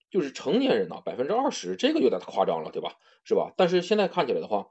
[0.09, 2.97] 就是成年人呐，百分之二十，这个有点夸张了，对吧？
[3.25, 3.53] 是吧？
[3.57, 4.69] 但是现在看起来的话，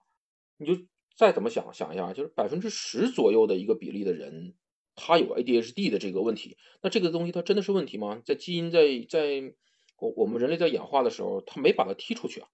[0.57, 0.81] 你就
[1.17, 4.55] 再怎么想想一下，就是百分之十左右的一个比例的人，
[4.95, 8.21] 他有 ADHD 的这个问题，那这个东西它真的是问题吗？
[8.23, 9.53] 在基因在在
[9.97, 12.47] 我我们人类在演化的时候，他没把它踢出去啊，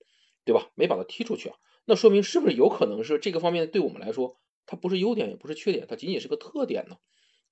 [0.44, 0.72] 对吧？
[0.74, 1.56] 没把它踢出去啊，
[1.86, 6.98] 那说明是不是有可能是这个方面对我们来说，它不是优点也不是缺点，它仅仅是个特点呢？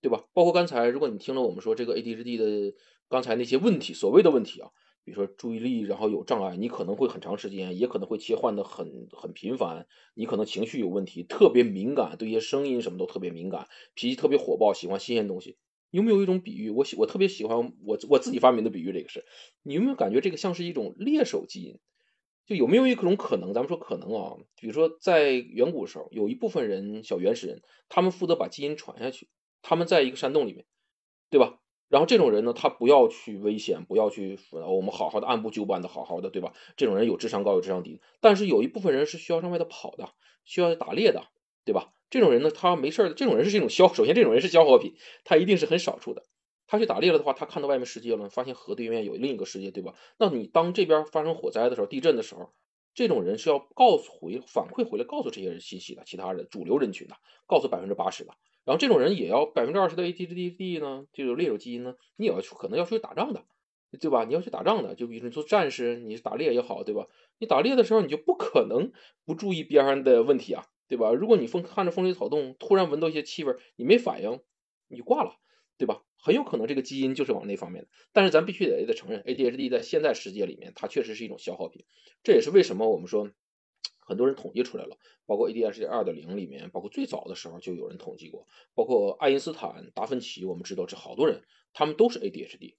[0.01, 0.23] 对吧？
[0.33, 2.75] 包括刚才，如果你听了我们说这个 ADHD 的
[3.09, 4.69] 刚才那些问题，所谓的问题啊，
[5.03, 15.57] 比如说注意力然后有障碍，你可能会很长时间，也可能会切换的很很频繁，你可能情绪有问题，特别敏感，对一些声音什么都特别敏感，脾气特别火爆，喜欢新鲜东西。
[15.89, 16.69] 有没有一种比喻？
[16.69, 19.25] 我喜我特别喜欢我我自己发明的比喻，这个是
[19.63, 21.79] 你有没有感觉这个像是一种猎手基因？
[22.45, 23.53] 就有没有一种可能？
[23.53, 29.29] 咱们说可能啊，比如说在远古时候，有一部分人小原始人，他们负责把基因传下去。
[29.67, 30.65] 他们在一个山洞里面，
[31.29, 31.59] 对吧？
[31.89, 36.53] 然后这种人呢，他不要去危险，不要去，我们好好的按部就班的，好好的，对吧？
[36.77, 40.07] 这种人有智商高，有智商低，但是有一部分人是需要上外头跑的，
[40.45, 41.27] 需要去打猎的，
[41.65, 41.91] 对吧？
[42.09, 46.23] 这种人呢，他没事儿，这种人是这种消，首先这种人是消耗品，他一定是很少数的。
[46.65, 49.95] 他去打猎了的话，他看到外面世界了，发现河对面有另一个世界，对吧？
[50.17, 52.53] 那你当这边发生火灾的时候，地震的时候，
[52.93, 58.33] 这种人是要告诉回反馈回来，告诉这些人信息的，其他人主流人群的，告诉百分之八十的。
[58.67, 63.45] 然后这种人也要百分之二十的 ADHD 呢，就是猎手基因呢，你也要去可能要去打仗的，
[63.97, 64.25] 对吧？
[64.25, 67.07] 你要去打仗的，就比如说你做战士，你是打猎也好，对吧？
[67.39, 68.91] 你打猎的时候，你就不可能
[69.23, 71.13] 不注意边上的问题啊，对吧？
[71.13, 74.41] 如果你风看着风吹草动，突然闻到一些气味，你没反应，
[74.89, 75.37] 你就挂了，
[75.77, 76.03] 对吧？
[76.21, 77.89] 很有可能这个基因就是往那方面的。
[78.11, 81.85] 但是咱必须得得承认，ADHD 在现在世界里面，它确实是一种消耗品。
[82.21, 83.31] 这也是为什么我们说。
[84.07, 91.43] 很多人统计出来了，包括 ADHD 二点零里面，包括最早的时候就有人统计过，包括爱因斯坦、达芬奇，我们知道这好多人，
[91.73, 92.75] 他们都是 ADHD，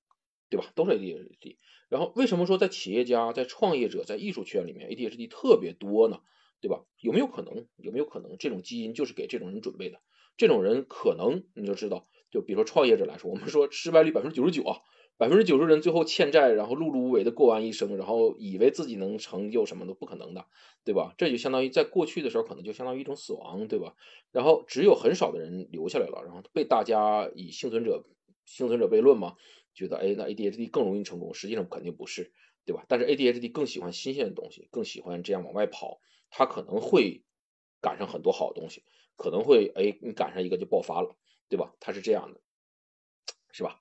[0.49, 0.73] 对吧？
[0.75, 1.59] 都是 ADHD。
[1.91, 6.21] 然后为什么说在企业家、在创业者、在艺术圈里面 ADHD 特别多呢？
[6.63, 6.87] 对吧？
[6.99, 7.67] 有没有可能？
[7.77, 10.01] 有没有可能这种基因就是给这种人准备的？
[10.39, 14.81] 这种人可能你就知道，就比如说创业者来说，我们说失败率百分之九十九啊。
[15.19, 20.47] 百分之九十人最后欠债，然后碌碌无为的过完一生，然后以为自己能成就什么都不可能的，
[20.85, 21.13] 对吧？
[21.19, 23.97] 这就相当于在过去的时候，可能就相当于一种死亡，对吧？
[24.31, 28.05] 然后只有很少的人留下来了，然后被大家以幸存者
[28.45, 29.35] 幸存者悖论嘛，
[29.75, 32.33] 觉得哎，那 ADHD 更容易成功，实际上肯定不是，
[32.65, 32.85] 对吧？
[32.87, 36.01] 但是 ADHD 更喜欢新鲜的东西，更喜欢这样往外跑，
[36.31, 37.25] 他可能会
[37.81, 38.85] 赶上很多好东西，
[39.17, 41.17] 可能会哎，你赶上一个就爆发了，
[41.49, 41.75] 对吧？
[41.81, 42.41] 他是这样的，
[43.51, 43.81] 是吧？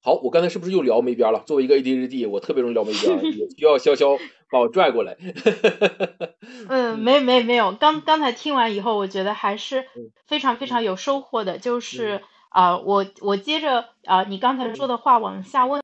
[0.00, 1.42] 好，我刚才是不是又聊没边了？
[1.46, 4.18] 作为一个 ADHD，我特别容易聊没边， 需要潇潇
[4.50, 5.16] 把我拽过来。
[6.68, 9.84] 嗯，没没没有，刚刚才听完以后，我觉得还是
[10.26, 11.58] 非常非常有收获的。
[11.58, 15.82] 就是啊，我我接着啊，你刚才说的话往下问，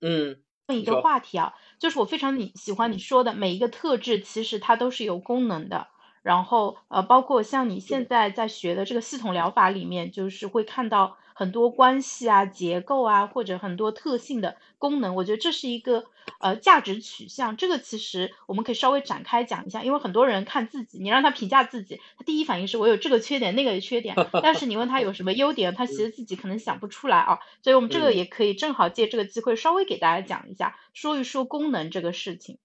[0.00, 5.88] 嗯，问一个话题啊，就是我非常你喜欢你说的每一个特质，其实它都是有功能的。
[6.22, 11.16] 然后呃，包括像你现在在学的这个系统疗法里面，就是会看到。
[11.38, 16.06] 很多关系啊、结构啊，或者很多特性的功能，我觉得这是一个
[16.40, 17.56] 呃价值取向。
[17.56, 27.38] 这个其实我们可以稍微展开讲一下，因为很多人看自己，你让他评价自己，他第一反应是我有这个缺点、那个缺点， 但是你问他有什么优点，他其实自己可能想不出来啊。
[27.62, 32.58] 所以我们这个也可以正好借这个机会稍微给大家讲一下，说一说功能这个事情。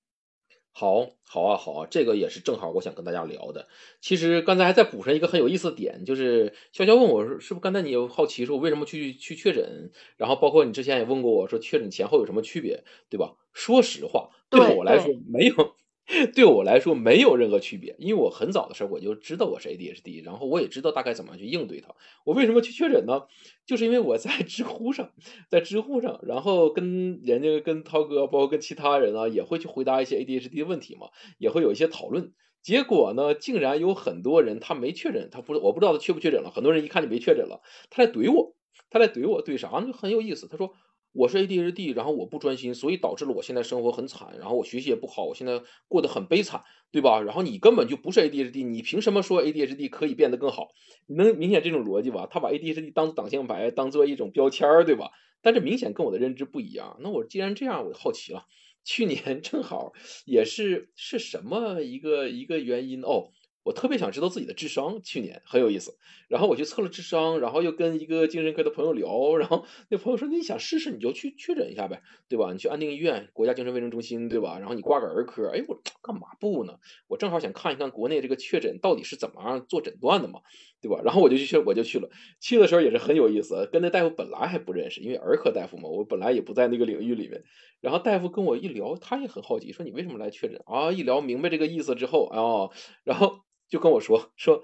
[0.76, 3.68] 好，好啊，好啊，这个也是正好我想跟大家聊的。
[4.02, 9.92] 其实刚才还在补上一个很有意思的点，就是潇潇问我说，是不是刚才你有好奇说我为什么去去确诊？
[10.18, 13.36] 然后包括你之前也问过我说，确诊前后有什么区别，对吧？
[13.54, 15.76] 说实话，对我来说没有。
[16.36, 21.96] 对我来说没有任何区别，因为我很早的时候我就知道我是 ADHD，然后我也知道大概怎么样去应对它。
[22.26, 23.22] 我为什么去确诊呢？
[23.66, 25.12] 就是因为我在知乎上，
[25.50, 31.08] 在知乎上，然后跟人家跟涛哥，包括跟其他人啊，也会去回答一些 ADHD 的问题嘛，
[31.39, 32.34] 也会有一些讨论。
[32.62, 36.52] 结果呢，竟然有很多人他没确诊，他不我不知道他确不确诊了。
[36.52, 38.56] 很多人一看就没确诊了，他来怼我，
[38.89, 39.86] 他来怼我，怼啥呢？
[39.88, 40.50] 就很有意思。
[40.50, 40.74] 他说。
[41.13, 47.21] 我是 ADHD，然后我不专心，所以导致了我现在生活很惨，然后我学习也不好，我现在过得很悲惨，对吧？
[47.21, 50.69] 然后你根本就不是 ADHD，你凭什么说 ADHD 可以变得更好？
[51.06, 52.28] 你能明显这种逻辑吧？
[52.30, 55.12] 他把 ADHD 当做挡箭牌，当做一种标签儿，对吧？
[55.43, 56.97] 但这明显跟我的认知不一样。
[57.02, 58.45] 那我既然这样，我好奇了，
[58.84, 59.91] 去年 正好
[60.26, 63.30] 也是是什么一个一个原因哦？
[63.63, 65.95] 我特别想知道自己的智商，去年很有意思。
[66.28, 72.52] 然后我去测了智商，然后又跟一个精神科的朋友聊，然后那朋友说：“那你想试试，你就去确诊一下呗，对吧？
[72.52, 74.58] 你去安定医院、国家精神卫生中心，对吧？
[74.60, 76.73] 然后你挂个儿科。”哎，我干嘛不呢？
[77.08, 80.41] 我正好想看一看国内这个确诊到底是怎么样做诊断的嘛，
[80.82, 81.02] 对吧？
[81.06, 82.10] 然后我就去，我就去了。
[82.41, 87.43] 去的时候也是很有意思，跟那大夫本来还不认识，因为儿科大夫嘛，我本来也不在那个领域里面。
[87.80, 92.69] 然后大夫跟我一聊，他也很好奇，说：“你为什么来确诊啊？”一聊明白这个意思之后啊，
[93.06, 93.39] 然后。
[93.69, 94.63] 就跟我说说，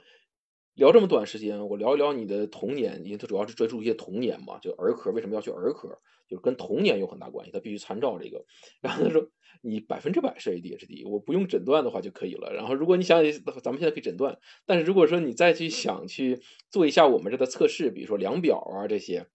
[0.73, 5.89] 聊这么短时间，我聊一聊你的童年，因为他主要是专注一些童年嘛，就儿科为什么要去儿科，
[6.27, 8.45] 就是跟童年有很大关系，他必须参照这个。
[8.81, 9.27] 然后他说
[9.61, 12.53] 你百分之百是 ADHD，我不用诊断的话就可以了。
[12.53, 13.21] 然后如果你想，
[13.63, 19.27] 咱们现在可以诊断，但是如果说你再去想去做一下我们这个测试，比如说量表啊这些，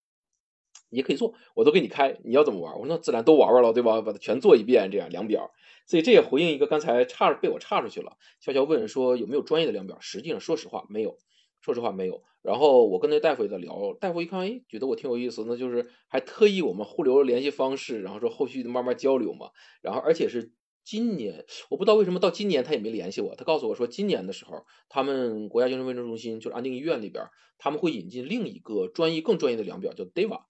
[0.90, 2.72] 也可以做，我都给你开，你要怎么玩？
[2.74, 4.00] 我说那自然都玩玩了，对吧？
[4.00, 5.50] 把它全做一遍，这样量表。
[5.86, 8.16] 所以这也回应一个刚才差被我岔出去了。
[8.42, 9.98] 潇潇问说有没有专业的量表？
[10.00, 11.18] 实际上说实话没有，
[11.60, 12.22] 说实话没有。
[12.42, 19.48] 然后我跟那大夫也在聊，大夫一看，哎，觉得我挺有意思，那就是还特意我们互留了联系方式，然后说后续慢慢交流嘛。
[19.80, 20.52] 然后而且是
[20.84, 27.24] 今年，我不知道为什么到今年他也没联系我，他告诉我说今年的时候，他们国家精神卫生中心就是安定医院里边，
[27.56, 30.42] 他们会引进另一个专业更专业的量表，叫 DEVA。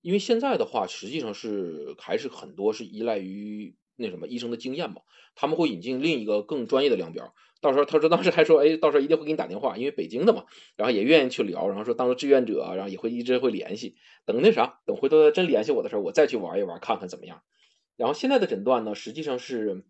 [0.00, 5.02] 因为现在的话，实际上是还是很多是依赖于那什么医生的经验嘛，
[5.34, 7.34] 他们会引进另一个更专业的量表。
[7.60, 13.94] 到时候他说当时还说，哎，到时候一定会给你打电话，因为北京的嘛，然后也愿意去聊，然后说当做志愿者，然后也会一直会联系。
[14.24, 17.42] 等那啥，等回头真联系我的时候，我再去玩一玩，看看怎么样。
[17.96, 19.84] 然后现在的诊断呢，实际上是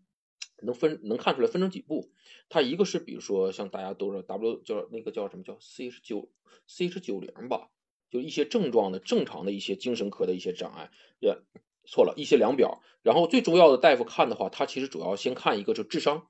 [0.61, 2.11] 能分能看出来分成几步。
[2.49, 6.29] 它一个是比如说像大家都是 W 叫那个叫什么叫 CH 九
[6.67, 7.69] CH 九零吧，
[8.11, 11.37] 就一些症状的正常的一些精神科的一些障碍也
[11.85, 12.81] 错了一些量表。
[13.01, 16.27] 然后最重要的大夫看的话，他其实主要先看一个就智商。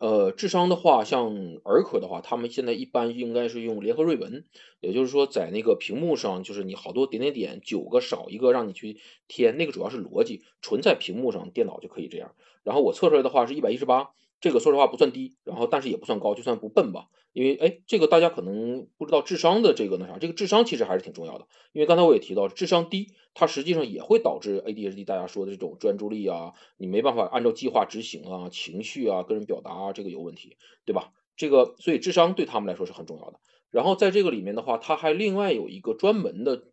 [0.00, 4.44] 呃，智商的话，像儿科的话，他们现在一般应该是用联合瑞文，
[4.80, 12.34] 也就是说，在那个屏幕上，就是你好多点点点，九个少一个让你去填，那个主要是逻辑，纯在屏幕上，电脑就可以这样。
[12.64, 14.10] 然后我测出来的话是一百一十八。
[14.44, 17.08] 这个说实话不算低，然后但是也不算高，就算不笨吧。
[17.32, 21.46] 因为哎，这个大家可能不知道智商的这个那啥，这个智商其实还是挺重要的。
[21.72, 31.14] 因为刚才我也提到，智商低，它实际上也会导致 ADHD，大家说的这种专注力啊，你没办法按照计划执行啊，情绪啊，个人表达啊，这个有问题，对吧？
[31.38, 33.40] 这个所以智商对他们来说是很重要的。
[33.70, 36.64] 然后在这个里面的话，它还另外有一个专门的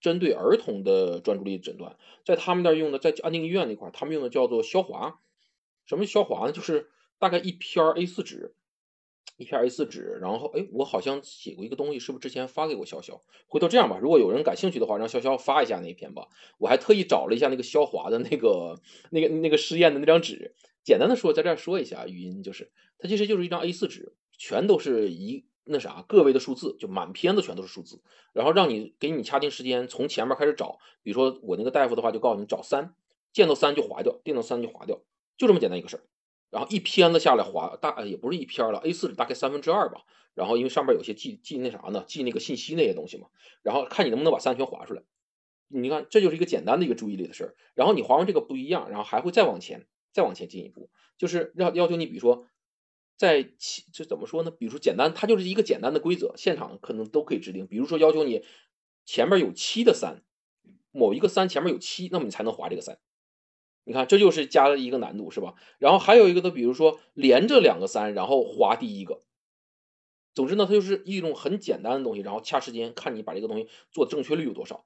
[0.00, 5.20] 针对儿童的专注力诊断，在他们那儿用的，在安定医院那块儿，他们用的叫做消华。
[5.86, 6.52] 什么消华呢？
[6.52, 6.88] 就是。
[7.20, 8.54] 大概一篇 A4 纸，
[9.36, 13.20] 一篇 A4 纸，然后哎，我好像写过一个东西，是不是之前发给过潇潇？
[13.46, 16.26] 回头这样吧，如果有人感兴趣的话，让潇潇发一下那一篇吧。
[16.58, 18.80] 我还特意找了一下那个肖华的那个、
[19.10, 20.54] 那个、那个试验的那张纸。
[20.82, 28.00] 简单的说，在这儿说一下，语音就是它其实就是一张 A4 纸，全都是一那啥个位的数字，就满篇子全都是数字，
[28.32, 30.78] 然后让你给你掐定时间，从前面开始找。
[31.02, 32.94] 比如说我那个大夫的话，就告诉你找三，
[33.30, 35.02] 见到三就划掉，见到三就划掉，
[35.36, 36.02] 就这么简单一个事儿。
[36.50, 40.02] 然后一篇子下来划大也不是一篇了，A4 纸大概三分之二吧。
[40.34, 43.28] 然后因为上面有些记记那啥呢，记那个信息那些东西嘛。
[43.62, 45.02] 然后看你能不能把三全划出来。
[45.68, 47.56] 你看这就是一个简单的一个注意力的事儿。
[47.74, 52.46] 然后你划完这个不一样，然后还会再往前再往前进一步，就是要要求你，比如说
[53.16, 54.50] 在七这怎么说呢？
[54.50, 57.66] 比如说简单，它就是一个简单的规则，现场可能都可以制定。
[57.66, 58.44] 比如说要求你
[59.04, 60.22] 前面有七的三，
[60.90, 62.98] 某一个三前面有七，那么你才能划这个三。
[63.84, 65.54] 你看，这就是加了一个难度，是吧？
[65.78, 69.20] 然后还有一个呢，比如说连着两个三，然后划第一个。
[70.32, 74.84] 总之呢，它就是一种很简单的东西，然后掐时间，看你把这个东西做正确率有多少。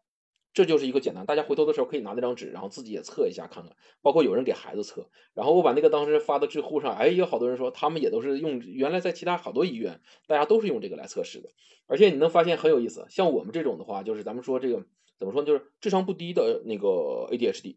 [0.55, 3.75] 这就是一个简单，大家回头的时候可以拿那张纸，然后自己也测一下看看。
[4.01, 11.51] 包括有人给孩子测，然后我把那个当时发到知乎上，哎，有好多人说他们也都是用，原来在其他好多医院，大家都是用这个来测试的。
[11.87, 14.87] 而且你能发现很有意思，像我们这种的话，就是咱们说这个
[15.19, 17.77] 怎么说，就是智商不低的那个 ADHD。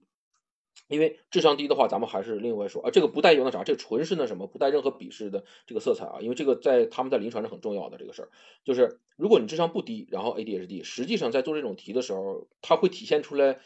[0.87, 6.19] 因为智商低的话，咱们还是另外说啊，这个不带有那啥，这纯是那什么，不带任何鄙视的这个色彩啊。
[6.21, 8.29] 因为这个在他们在临床上很重要的这个事儿，
[8.63, 13.59] 就是如果你智商不低，然后 ADHD，实际上在做这种题的时候，它会体现出来，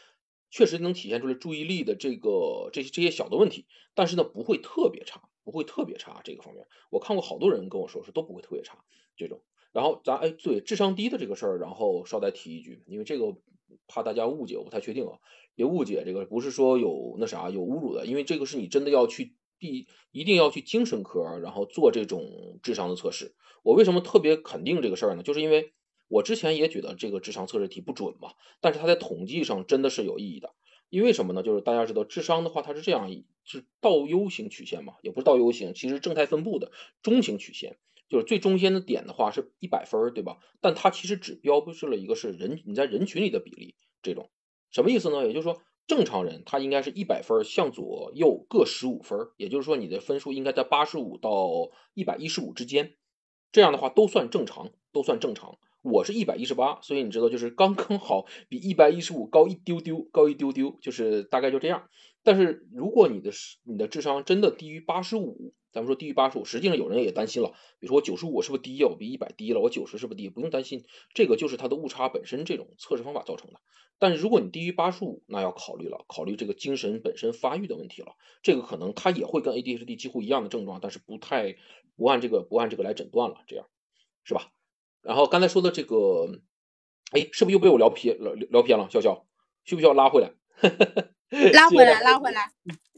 [0.50, 6.66] 确实能体现出来注意力的这个这些这些小的问题，但是呢，不会特别差，不会特别差这个方面。
[6.90, 8.78] 我看过好多人跟我说是都不会特别差
[9.16, 9.42] 这种。
[9.72, 13.34] 然后咱哎对智商低的这个事儿，然后稍带提一句，因为这个
[13.88, 15.18] 怕大家误解，我不太确定啊。
[15.54, 23.34] 别误解，这个不是说有那啥有侮辱的，因为这个是你真的要去必一定要去精神科，然后做这种智商的测试。
[23.62, 25.22] 我为什么特别肯定这个事儿呢？
[25.22, 25.72] 就是因为
[26.08, 30.54] 我之前也觉得这个智商测试题不准嘛，但是它在统计上真的是有意义的。
[30.88, 31.42] 因为什么呢？
[31.42, 33.10] 就是大家知道智商的话，它是这样，
[33.44, 36.70] 是倒 U 型曲线嘛，也不是倒 U 型，其实正态分布的
[37.02, 37.78] 中型曲线，
[38.10, 40.36] 就是最中间的点的话是一百分，对吧？
[40.60, 44.30] 但它其实只标示了一个是人你在人群里的比例这种。
[44.72, 45.26] 什么意思呢？
[45.26, 52.94] 也就是说，正常人他应该是一百分向左右各十五分，也就是说你的分数应该在八十五到一百一十五之间，
[53.52, 55.58] 这样的话都算正常，都算正常。
[55.82, 61.88] 我是一百一十八，所以你知道就是刚刚好比一百一十五高一丢丢，高一丢丢，就是大概就这样。
[62.22, 63.30] 但是如果你的
[63.64, 68.88] 你的智商真的低于八十五，咱们说低于八十五，实际上有人也担心了，比如说我九十五是不是低呀？
[68.88, 70.28] 我比一百低了，我九十是不是低？
[70.28, 73.60] 不用担心，这个就是它的误差本身这种测试方法造成的。
[73.98, 78.16] 但是如果你低于八十五，那要考虑了，考虑这个精神本身发育的问题了。
[78.42, 81.56] 这个可能它也会跟 ADHD 几乎一样的症状，但是不太
[81.96, 83.66] 不按这个不按这个来诊断了，这样
[84.24, 84.48] 是吧？
[85.00, 86.40] 然后刚才说的这个，
[87.12, 88.88] 哎，是不是又被我聊偏聊聊偏了？
[88.90, 89.26] 笑笑，
[89.64, 90.32] 需不需要拉回来？
[91.52, 92.52] 拉回来，拉回来。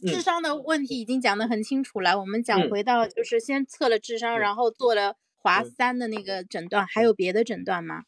[0.06, 8.04] 智商的问题已经讲得很清楚了，我们讲回到就是先测了智商，然后做了华三的那个诊断，还有别的诊断吗？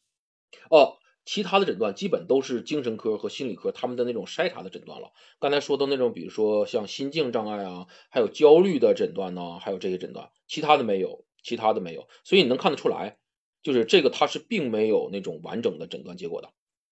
[0.70, 5.12] 哦，其他的诊断基本都是精神科和心理科他们的那种筛查的诊断了。
[5.38, 12.07] 刚才说的那种，比如说像心境障碍啊，还有焦虑的诊断呢，还有这些诊断，其他的没有，其他的没有。
[12.24, 13.18] 所以你能看得出来，
[13.62, 16.53] 就是这个它是并没有那种完整的诊断结果的。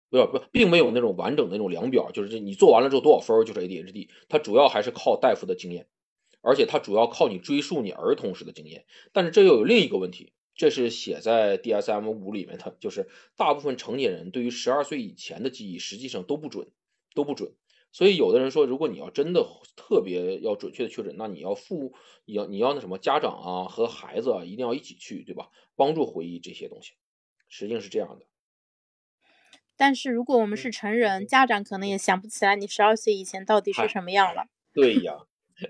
[0.09, 5.89] 不不，并没有那种完整的那种量表，就是你做完了之后多少分就是 ADHD，它主要还是靠大夫的经验，
[6.41, 8.87] 而且它主要靠你追溯你儿童时的经验。
[9.13, 16.69] 但是这又有另一个问题，这是写在 DSM 五里面的，就是大部分成年人对于十二岁以前的记忆实际上都不准，
[17.15, 17.53] 都不准。
[17.93, 21.95] 所以有的人说，如果你要真的特别要准确的确诊，那你要父
[22.27, 25.49] 要你要那什么家长啊和孩子啊一定要一起去，对吧？
[25.77, 26.93] 帮助回忆这些东西，
[27.49, 28.27] 实际上是这样的。
[29.77, 34.47] 但是如果我们是成人，家长可能也想不起来你十二岁以前到底是什么样了。
[34.73, 35.15] 对呀。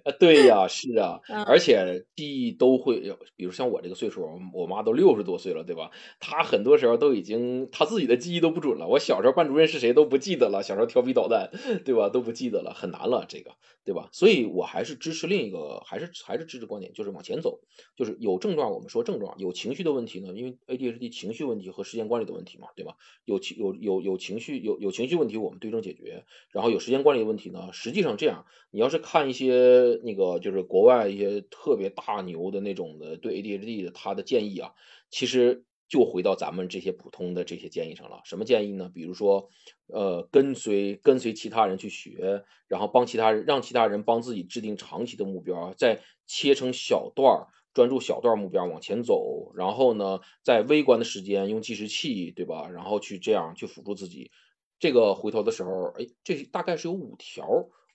[0.04, 3.00] 啊，对呀，是啊，而且记忆都会，
[3.36, 5.90] 比如像我这个岁数，我妈都六十多岁了，对吧？
[6.18, 8.88] 她很多时候都已经，她自己的记忆都不准了。
[8.88, 11.50] 我小时候班主任是谁都不记得了，小时候调皮捣蛋，
[11.84, 12.08] 对吧？
[12.08, 13.52] 都不记得了，很难了，这个，
[13.84, 14.08] 对吧？
[14.12, 17.60] 所以我还是支持另一个，还是还是支持观点，就是往前走，
[17.96, 22.96] 就是有症状我们说症状，有情绪的问题呢，因为 ADHD 情绪问题和时间管理的问题嘛，对吧？
[23.24, 29.75] 有情有有有情绪有有情绪问题，我们对症解决，然后有时间管理的问题呢，实际上这样，你要是看一些。
[29.76, 34.72] 呃那个就是国外一些特别大牛的那种的对 ADHD 的他的建议啊，
[35.10, 38.20] 其实就回到咱们这些普通的这些建议上了。
[38.24, 38.90] 什么建议呢？
[38.92, 39.48] 比如说，
[39.86, 49.52] 呃，跟随跟随其他人去学，然后帮其他人让其他人帮自己制定长期的目标，再切成小段儿，专注小段目标往前走。
[49.54, 52.68] 然后呢，在微观的时间用计时器，对吧？
[52.68, 54.30] 然后去这样去辅助自己。
[54.78, 57.46] 这个回头的时候，哎，这大概是有五条。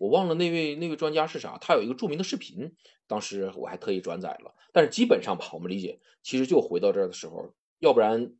[0.02, 2.74] 我忘了那位那位专家是啥，他有一个著名的视频，
[3.06, 4.56] 当时我还特意转载了。
[4.74, 8.34] 但是基本上吧，我们理解，其实就回到这儿的时候，要不然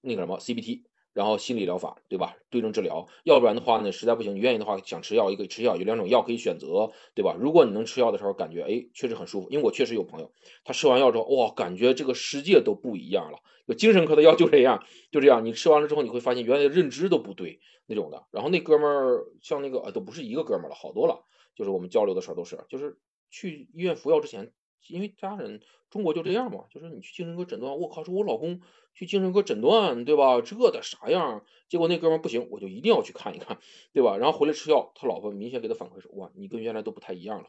[0.00, 0.84] 那个什么 CBT，
[1.16, 2.36] 然后心理疗法，对吧？
[2.50, 7.34] 对症治疗，要不然的话呢，实在不行，你愿意的话想吃药，也可以吃药有两种药可以选择，对吧？
[7.40, 10.30] 如果你能吃药的时候感觉哎确实很舒服，因为我确实有朋友，
[10.62, 13.38] 他吃完药之后哇，感觉这个世界都不一样了。
[13.78, 17.60] 精神科的药就这样，就这样，你吃完了之后你会发现原来的认知都不对。
[17.88, 21.24] 那种的，然后那哥们儿像那个啊，都不是一个哥们儿了，好多了。
[21.54, 22.98] 就是我们交流的时候都是，就是
[23.30, 24.52] 去医院服药之前，
[24.88, 25.60] 因为家人
[25.90, 28.60] 中国就这样嘛，就是你去精神科诊断，我靠，说我老公
[28.94, 30.40] 去精神科诊断，对吧？
[30.40, 31.44] 这得啥样？
[31.68, 33.58] 结果那哥们儿不行，我就一定要去看一看，
[33.92, 34.16] 对吧？
[34.16, 37.48] 然后回来吃药，他老婆明显给他反馈说，哇，你跟原来都不太一样了，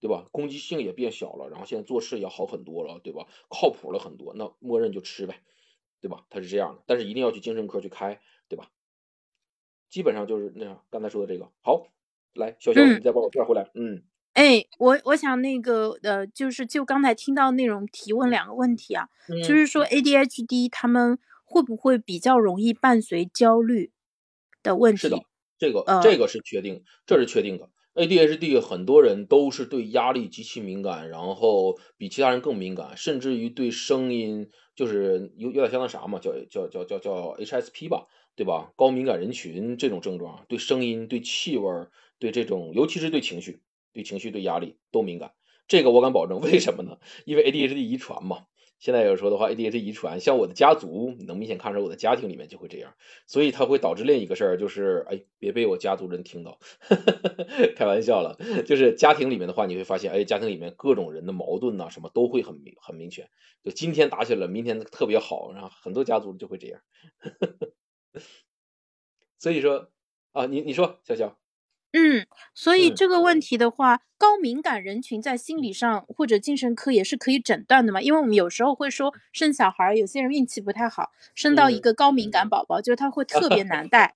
[0.00, 0.26] 对吧？
[0.32, 3.26] 攻击性也变小了，然后现在做事也好很多了，对吧？
[3.48, 5.42] 靠谱了很多，那默认就吃呗，
[6.00, 6.26] 对吧？
[6.30, 8.70] 他是这样的，但是一定要去精神科去开，对吧？
[9.88, 11.86] 基本上就是那样，刚才说的这个好，
[12.34, 14.02] 来小肖，你再帮我拽回来，嗯，
[14.36, 19.08] 哎，我我想那个呃，就是就刚才听到内容提问两个问题啊，
[19.40, 23.92] 就是说 ADHD 他们会不会比较容易伴随焦虑
[24.62, 25.00] 的问题？
[25.00, 25.22] 是的，
[25.58, 27.70] 这个这个是确定，这是确定的。
[27.94, 38.06] ADHD 很多人都是对压力极其敏感，然后比其他人更敏感，甚至于对声音就是有有点像那啥嘛，叫叫叫叫叫 HSP 吧。
[38.36, 38.70] 对吧？
[38.76, 41.86] 高敏感人群这种症状，对声音、对气味、
[42.18, 43.62] 对这种，尤其是对情绪、
[43.96, 45.32] 对情绪、对压力都敏感。
[45.66, 46.98] 这个我敢保证， 为什么呢？
[47.24, 48.46] 因为 ADHD 遗传嘛。
[48.78, 52.94] 现在有说的话，ADHD 遗传，像我的家族，能明显看出我的家庭里面就会这样，
[53.26, 56.58] 所以它会导致另一个事儿，就是哎，别被我家族人听到，
[57.74, 58.36] 开玩笑了。
[58.66, 63.30] 就是家庭里面的话，你会发现，哎，家庭里面各种人的矛盾呐，什么都会很明很明显。
[63.64, 66.82] 就今天打起来了，明天特别好，然后很多家族就会这样。
[69.40, 69.90] 所以说
[70.32, 71.38] 啊，你你说小小，
[71.98, 78.02] 嗯，所以这个问题的话，高敏感人群在心理上或者精神科也是可以诊断的嘛？
[78.02, 84.14] 因为我们有时候会说生小孩，有些人运气不太好，生到一个高敏感宝宝，就是他会特别难带。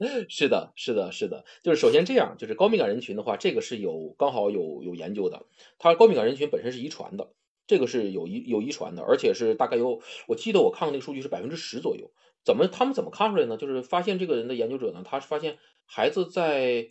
[0.28, 5.46] 是的，是的，是的，就是首先这样，就是高敏感人群的话，这个是有刚好有有研究的，
[5.78, 7.28] 他高敏感人群本身是遗传的，
[7.68, 12.10] 这个是有遗有遗传的，而且是大概有，我记得我看过那个数据是百分之十左右。
[12.42, 13.58] 怎么他们怎么看出来呢？
[13.58, 16.88] 就是发现这个人的研究者呢，他是发现孩子在，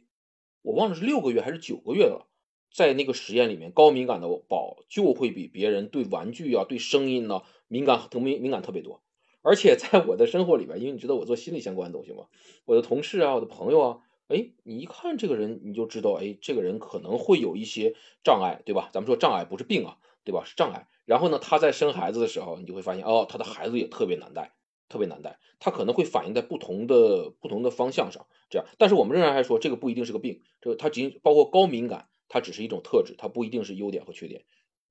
[0.62, 2.28] 我忘了是六个月还是九个月了，
[2.74, 9.02] 在那个实验里面，高敏感的宝就会比别人对玩具啊、对声音呢敏感特敏敏感特别多。
[9.42, 12.26] 而且在我的生活里边，因为你知道我做心理相关的东西嘛，
[12.66, 13.98] 我的同事啊、我的朋友啊，
[14.28, 18.90] 哎，你一看这个人，你就知道，哎，这个人可能会有一些障碍，对吧？
[18.92, 20.44] 咱们说障碍不是病啊，对吧？
[20.46, 20.88] 是障碍。
[21.06, 24.52] 然后呢，他在生孩子的时候，你就会发现，哦，他的孩子也特别难带。
[24.90, 28.68] 特别难带，它可能会反映在不同的不同的方向上，这样。
[28.78, 34.44] 但是我们仍然还说，这个不一定是个病，这个它仅包括高敏感，它只是一种特质，它不一定是优点和缺点，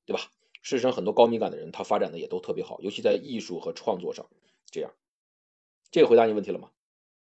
[0.06, 0.22] 对吧？
[0.62, 4.26] 事实上，很多高敏感的人，他发展的也都特别好，尤其在艺术和创作上，
[4.70, 4.92] 这样。
[5.90, 6.70] 这个回答你问题了吗？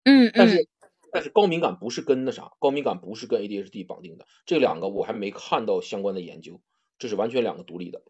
[0.04, 0.32] 嗯嗯。
[0.34, 0.68] 但是
[1.12, 6.60] 但是高敏感不是跟那啥，高敏感不是跟 ADHD 绑定的，这两个我还没看到相关的研究，
[6.98, 8.02] 这是完全两个独立的。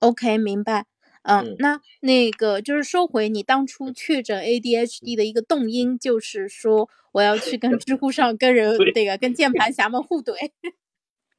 [0.00, 0.86] OK，明白。
[1.22, 10.34] 嗯，那那个就是收回你当初确诊 ADHD 的一个动因，就是说我要去跟知乎上跟人那个跟键盘侠 们互怼。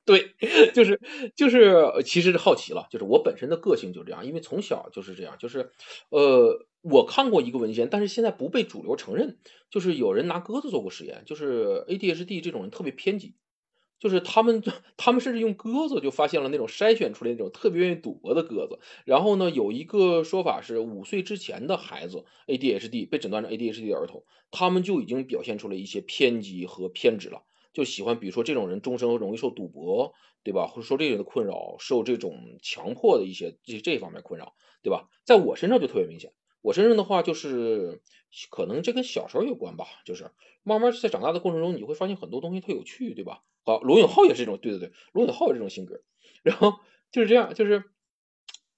[0.04, 0.36] 对，
[0.74, 1.00] 就是
[1.36, 5.72] 就是，其实是好奇了，就是我本身的个性就这样，因为从小就是这样，就是
[6.10, 9.38] 呃，我看过一个文献，但是现在不被主流承认，
[9.70, 13.36] 就是有人拿鸽子做过实验，就是 ADHD 这种人特别偏激。
[14.02, 14.62] 就是他们，
[14.98, 18.80] 他们甚至用鸽子就发现了那种筛选出来那种特别愿意赌博的鸽子。
[19.06, 27.44] 然后呢，有一个说法是，五岁之前的孩子 ADHD 被诊断成 ADHD 的儿童，他们就已经表现出了一些偏激和偏执了，
[27.74, 30.66] 就喜欢，比如说这种人终生容易受赌博，对吧？
[30.66, 35.10] 或者说这种的困扰，受这种强迫的一些这这方面困扰，对吧？
[35.24, 36.34] 在我身上就特别明显。
[36.64, 38.02] 我身上的话就是，
[38.50, 40.32] 可能这跟小时候有关吧，就是
[40.64, 43.44] 慢慢在长大的过程中，你会发现很多东西它有趣，对吧？
[43.64, 46.02] 好，罗永浩也是这种，对对对，罗永浩有这种性格，
[46.42, 46.80] 然后
[47.12, 47.84] 就是这样，就是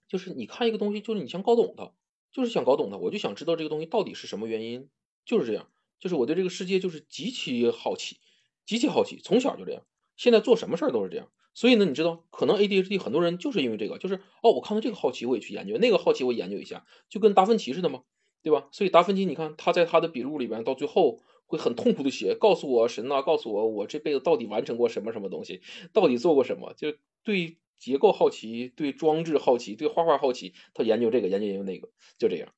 [0.07, 1.91] 就是你看一个东西，就是你想搞懂它，
[2.31, 4.89] 就是想搞懂它，我就想知道这个东西到底是什么原因，
[5.25, 8.17] 就是这样，就是我对这个世界就是极其好奇，
[8.65, 9.85] 极其好奇，从小就这样，
[10.17, 18.03] 现在做什么事儿都是这样，所以呢，你知道，可能 ADHD 很多人就是因为这个，就是哦，我看到这个好奇，我也去研究，那个好奇我研究一下，就跟达芬奇似的嘛，
[18.43, 18.67] 对吧？
[18.71, 21.19] 所以达芬奇，你看他在他的笔录里边，到最后。
[21.45, 26.73] 会很痛苦的写，告诉我神呐，告诉我我这辈子到底完成过什么什么东西，到底做过什么？
[26.73, 32.49] 就对结构好奇，对装置好奇，对画画好奇，他研究这个，研究研究那个，就这样，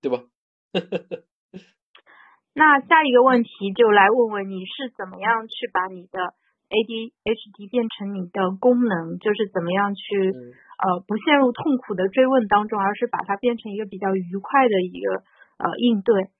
[0.00, 0.26] 对吧？
[2.52, 6.34] 那下一个问题就来问问你是怎么样去把你的
[6.68, 15.22] ADHD 变成你的功能，就是怎么样去呃不陷入痛苦的追问当中，而是把它变成一个比较愉快的一个
[15.58, 16.30] 呃应对。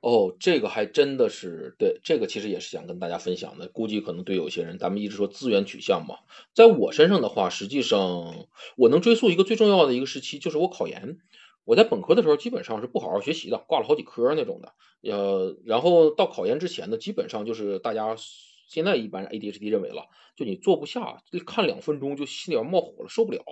[0.00, 3.68] 哦，这个还真的是对，这个其实也是想跟大家分享的。
[3.68, 6.16] 估计可能对有些人，咱们一直说资源取向嘛，
[6.54, 8.00] 在我身上的话，实际上
[8.76, 11.18] 我能追溯一个最重要的一个时期，就是我考研。
[11.64, 14.72] 我在本科的时候基本上是不好好学习的，挂了好几科那种的。
[15.02, 18.14] 呃，然后到考研之前呢，基本上就是大家
[18.68, 20.06] 现在一般 ADHD 认为了，
[20.36, 23.42] 就你坐不下，看两分钟就心里要冒火了，受不了。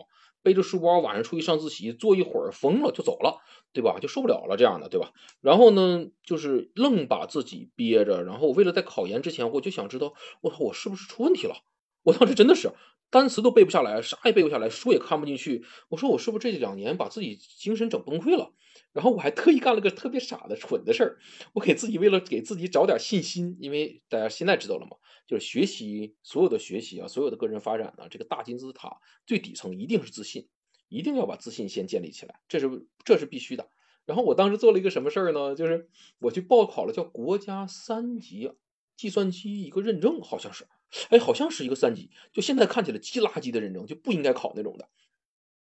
[0.42, 3.40] 背着书包晚上出去上自习，坐一会儿疯了就走了，
[3.72, 3.98] 对吧？
[4.00, 5.10] 就受不了了这样的，对吧？
[5.40, 11.56] 然后呢，就是愣把自己憋着，然后为了在考研之前，我就想知道，我操，我是不是出问题了？
[12.04, 12.70] 我当时真的是
[13.10, 15.64] 单词都背不下来，啥也背不下来，书也看不进去。
[15.88, 18.52] 我说我是不是这两年把自己精神整崩溃了？
[18.92, 21.18] 然后我还特意干了个特别傻的蠢的事儿，
[21.54, 24.96] 我给自己为了给自己找点信心，因为大家现在知道了嘛。
[25.26, 30.48] 就是学习所有的学习啊，所有的个人发展呢，这个大金字塔最底层一定是自信，
[30.88, 33.68] 一定要把自信先建立起来，这是这是必须的。
[34.04, 35.54] 然后我当时做了一个什么事儿呢？
[35.54, 35.88] 就是
[36.20, 38.52] 我去报考了叫国家三级
[38.96, 40.68] 计算机一个认证，好像是，
[41.10, 44.88] 哎，好像是一个三级，就现在看起来鸡垃圾的认证，就不应该考那种的。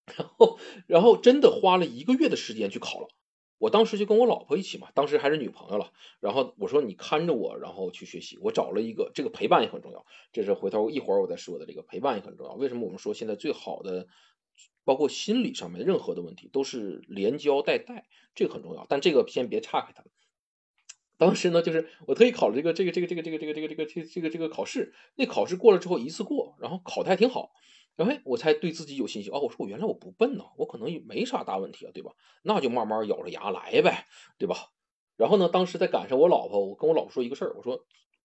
[0.16, 3.08] 然后，然后真的花了一个月的时间去考了。
[3.64, 5.90] 我当时就跟我老婆一起嘛，当时还是女朋友了。
[6.20, 8.36] 然后我说你看着我，然后去学习。
[8.42, 10.04] 我找了一个，这个陪伴也很重要。
[10.32, 12.52] 这是回头一会儿我再说的，这个陪伴也很重要。
[12.52, 14.06] 为什么我们说现在最好的，
[14.84, 18.84] 包括心理上面任何的问题都是连教带带，这个很重要。
[18.86, 20.04] 但这个先别岔开它。
[21.16, 24.92] 当时呢，就是我特意考了这个这个这个这个这个这个这个这个这个这个考试。
[25.16, 27.52] 那考试过了之后一次过，然后考的还挺好。
[27.96, 32.12] 然后我才对自己有信心哦，我说我原来我不笨呢，我可能也没啥大问题啊，对吧？
[32.42, 34.06] 那就慢慢咬着牙来呗，
[34.38, 34.70] 对吧？
[35.16, 37.84] 然后呢，当时再赶上我老婆，我跟我老婆说一个事儿，我说。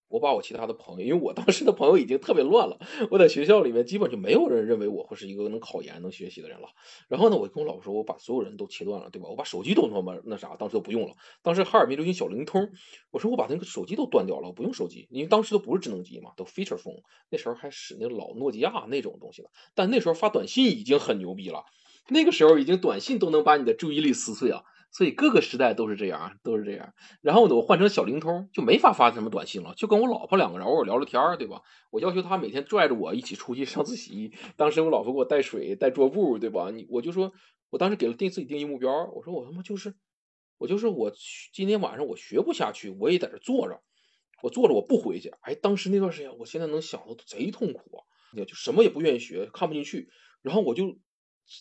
[0.09, 2.79] 我把我其他的朋友，因为我当时的朋友已经特别乱了，
[3.11, 6.69] 我在学校里面基本就没有人认为我会是一个能考研、能学习的人了。
[7.07, 9.29] 然后呢，我跟我老婆说，我把所有人都切断了，对吧？
[9.29, 11.15] 我把手机都他妈那啥，当时都不用了。
[11.43, 12.71] 当时哈尔滨流行小灵通，
[13.11, 19.51] 我说我把那个手机都断掉了，我不用手机，因为当时都不是智能机嘛，都 feature phone，那时候还使那老诺基亚那种东西了。
[19.75, 21.65] 但那时候发短信已经很牛逼了，
[22.07, 24.63] 那个时候已经短信都能把你的注意力撕碎啊。
[24.91, 26.93] 所以各个时代都是这样，都是这样。
[27.21, 31.61] 然后呢，我换成小灵通，就没法发什么短信了，就跟我老婆两个人偶尔聊聊天对吧？
[31.91, 34.33] 我要求她每天拽着我一起出去上自习。
[34.57, 36.71] 当时我老婆给我带水、带桌布，对吧？
[36.71, 37.31] 你我就说，
[37.69, 39.93] 我当时给了定自己定义目标，我说我他妈就是，
[40.57, 41.11] 我就是我
[41.53, 43.81] 今天晚上我学不下去，我也在这坐着，
[44.41, 45.29] 我坐着我不回去。
[45.41, 48.01] 哎，当时那段时间，我现在能想到贼痛苦啊，
[48.43, 50.09] 就什么也不愿意学，看不进去，
[50.41, 50.97] 然后我就。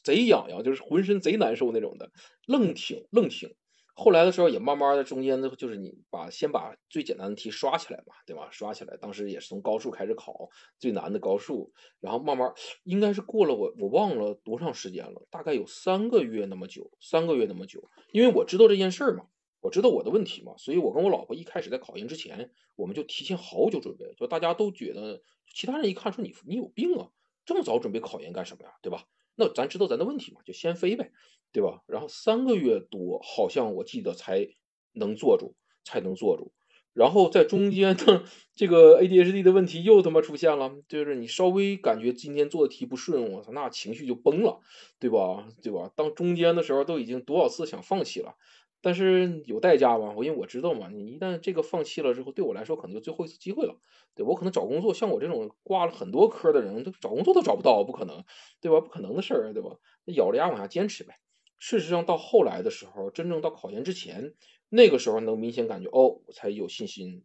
[0.05, 2.11] 贼痒痒，就是浑身贼难受那种的，
[2.47, 3.55] 愣挺愣挺。
[3.95, 8.49] 后来的时候也慢慢的，中间的就是你把先把最简单的题刷起来嘛，对吧？
[8.53, 12.53] 刷起来，当时也是从高数开始考最难的高数，然后慢慢
[12.85, 17.91] 应该是过了我我忘了多长时间了，大概有三个月那么久，三个月那么久。
[18.13, 19.25] 因为我知道这件事儿嘛，
[19.61, 25.21] 我知道我的问题嘛，所以我跟我老婆一开始在考研之前，我们就提前好久准备，就大家都觉得
[25.53, 27.11] 其他人一看说你你有病啊，
[27.45, 29.07] 这么早准备考研干什么呀，对吧？
[29.39, 31.13] 那咱知道咱的问题嘛，就先飞呗。
[31.51, 31.81] 对吧？
[31.87, 34.51] 然后三个月多，好像我记得才
[34.93, 36.53] 能做住，才能做住。
[36.93, 38.25] 然后在中间呢，
[38.55, 44.61] 这个 ADHD 的问题又他妈出现了，就是你稍微感觉今天做的题不顺，我操，那情绪就崩了，
[44.99, 45.49] 对吧？
[45.63, 45.91] 对吧？
[45.97, 48.35] 当中间的时候都已经多少次想放弃了，
[48.81, 50.15] 但是有代价吗？
[50.17, 53.77] 我因为我知道嘛，你一旦这个放弃了之后，对我来说可能就最后一次机会了，
[54.15, 58.25] 对我可能找工作，像我这种挂了很多科的人，都找工作都找不到，不可能，
[58.61, 58.81] 对吧？
[58.81, 59.77] 不可能的事儿，对吧？
[60.05, 61.15] 那咬着牙往下坚持呗。
[61.59, 64.35] 事实上，到后来的时候，真正到考研之前。
[64.71, 67.25] 那个时候能明显感觉哦，我才有信心。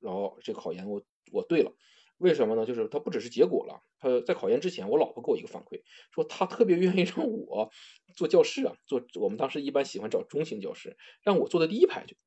[0.00, 1.02] 然后这考研我
[1.32, 1.72] 我对了，
[2.18, 2.64] 为什么呢？
[2.66, 3.80] 就是它不只是结果了。
[4.04, 5.80] 他在考研之前，我老婆给我一个反馈，
[6.12, 7.70] 说她特别愿意让我
[8.14, 12.18] 做教室啊，做我们当时一般喜欢找中型教室，让我坐在第一排去。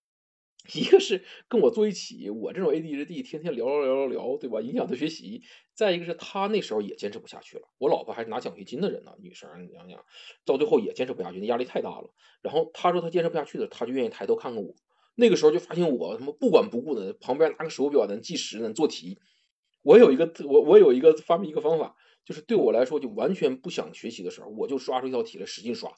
[0.74, 4.60] 一个是跟我坐一起，我这种 ADHD 天天聊聊聊聊聊，对吧？
[4.60, 5.44] 影响他学习。
[5.74, 7.70] 再一个是他那时候也坚持不下去了。
[7.78, 10.04] 我老婆还是拿奖学金的人呢，女生你想想，
[10.44, 12.14] 到最后也坚持不下去，那压力太大了。
[12.42, 14.76] 然后他说他坚持不下去的，他就愿意抬头看看我。
[15.16, 19.20] 那个时候就发现我他妈不管不顾的，旁边拿个手表在计时呢，做题。
[19.88, 25.90] 我有一个我我有一个发明一个方法，就是对我来说就完全不想学习的时候，我就刷出一套题来，使劲刷，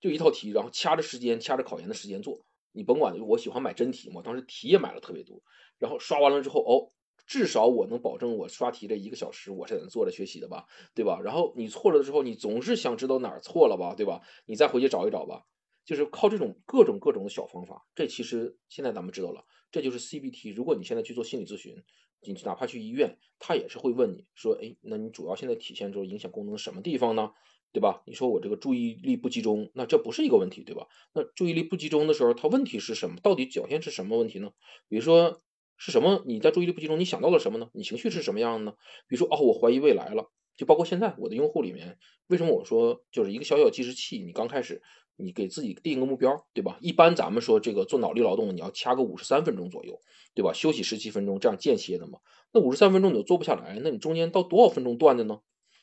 [0.00, 2.46] 就一套题，然后掐着时间，掐着考研的时间做。
[2.72, 5.42] 你甭管，我喜欢买真题嘛，当时题也买了特别多，
[5.78, 6.88] 然后刷完了之后，哦，
[7.26, 10.64] 至少我能保证我刷题这一个小时我是在坐着学习的吧，
[10.94, 11.20] 对吧？
[11.22, 14.22] 然后你错了之后，你总是想知道哪儿错了吧，对吧？
[14.46, 15.44] 你再回去找一找吧，
[15.84, 17.86] 就是靠这种各种各种的小方法。
[17.94, 20.54] 这其实现在咱们知道了，这就是 CBT。
[20.54, 21.76] 如果你现在去做心理咨询，
[22.20, 27.32] 你哪怕去医院，他也是会问你说，哎，那你主要现在体现出影响功能什么地方呢？
[27.70, 28.02] 对吧？
[28.06, 30.86] 你说我这个注意力不集中，那这不是一个问题，对吧？
[31.12, 33.16] 那注意力不集中的时候，它问题是什么？
[33.22, 34.52] 到底表现是什么问题呢？
[34.88, 35.42] 比如说
[35.76, 36.24] 是什么？
[36.26, 37.68] 你在注意力不集中，你想到了什么呢？
[37.74, 38.76] 你情绪是什么样的呢？
[39.06, 44.18] 比如说哦，我怀疑未来了，就包括现在我的用户里面，为什么我说就是一个小小计时器？
[44.18, 44.82] 你刚开始
[45.18, 46.78] 你给自己定一个目标，对吧？
[46.80, 50.00] 一般咱们说这个做脑力劳动，你要掐个五十三分钟左右，
[50.34, 50.52] 对吧？
[50.52, 52.20] 休息十七分钟，这样间歇的嘛。
[52.52, 55.40] 那五十三分钟你都做不下来，那你中间到多少分钟断的呢？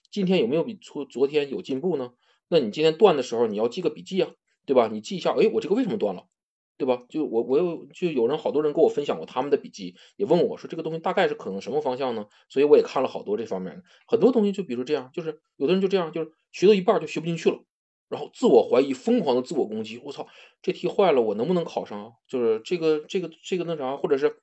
[0.09, 2.13] 今天有没有比昨昨天有进步呢？
[2.47, 4.31] 那你今天断的时候，你要记个笔记啊，
[4.65, 4.87] 对吧？
[4.91, 6.27] 你记一下，哎，我这个为什么断了，
[6.77, 7.03] 对吧？
[7.09, 12.27] 就我我有就有人好多人跟我分享过他们的笔记，也问我说这个东西大概是可能什么方向呢？
[12.47, 17.59] 所以我也看了好多这方面很多东西，就比如这样，就是有的人就这样，就是学到一半就学不进去了，
[18.09, 20.27] 然后自我怀疑，疯狂的自我攻击，我操，
[20.61, 22.13] 这题坏了，我能不能考上？
[22.27, 24.41] 就是这个这个这个那啥，或者是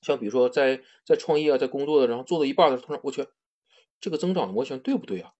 [0.00, 3.26] 像比如说在在创业啊，在工作的，然后做到一半的时候突然，我去。
[4.00, 5.32] 这个增长的模型对不对啊？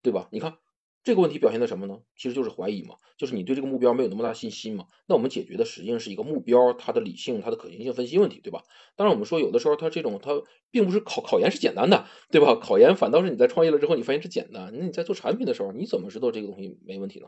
[0.00, 0.28] 对吧？
[0.30, 0.56] 你看
[1.04, 2.00] 这个问题表现在什么呢？
[2.16, 4.86] 其实就是怀疑嘛，就是你对这个目标没有那么大信心嘛。
[5.06, 8.64] 那我们解决的实际上是一个目标它的理性、它的可行性分析问题，对吧？
[8.96, 12.56] 当然我们说有的时候它这种它并不是考考研是简单的，对吧？
[12.56, 14.72] 考研反倒是你在创业了之后你发现是简单。
[14.74, 17.26] 那你在做产品的时候你怎么知道这个东西没问题呢？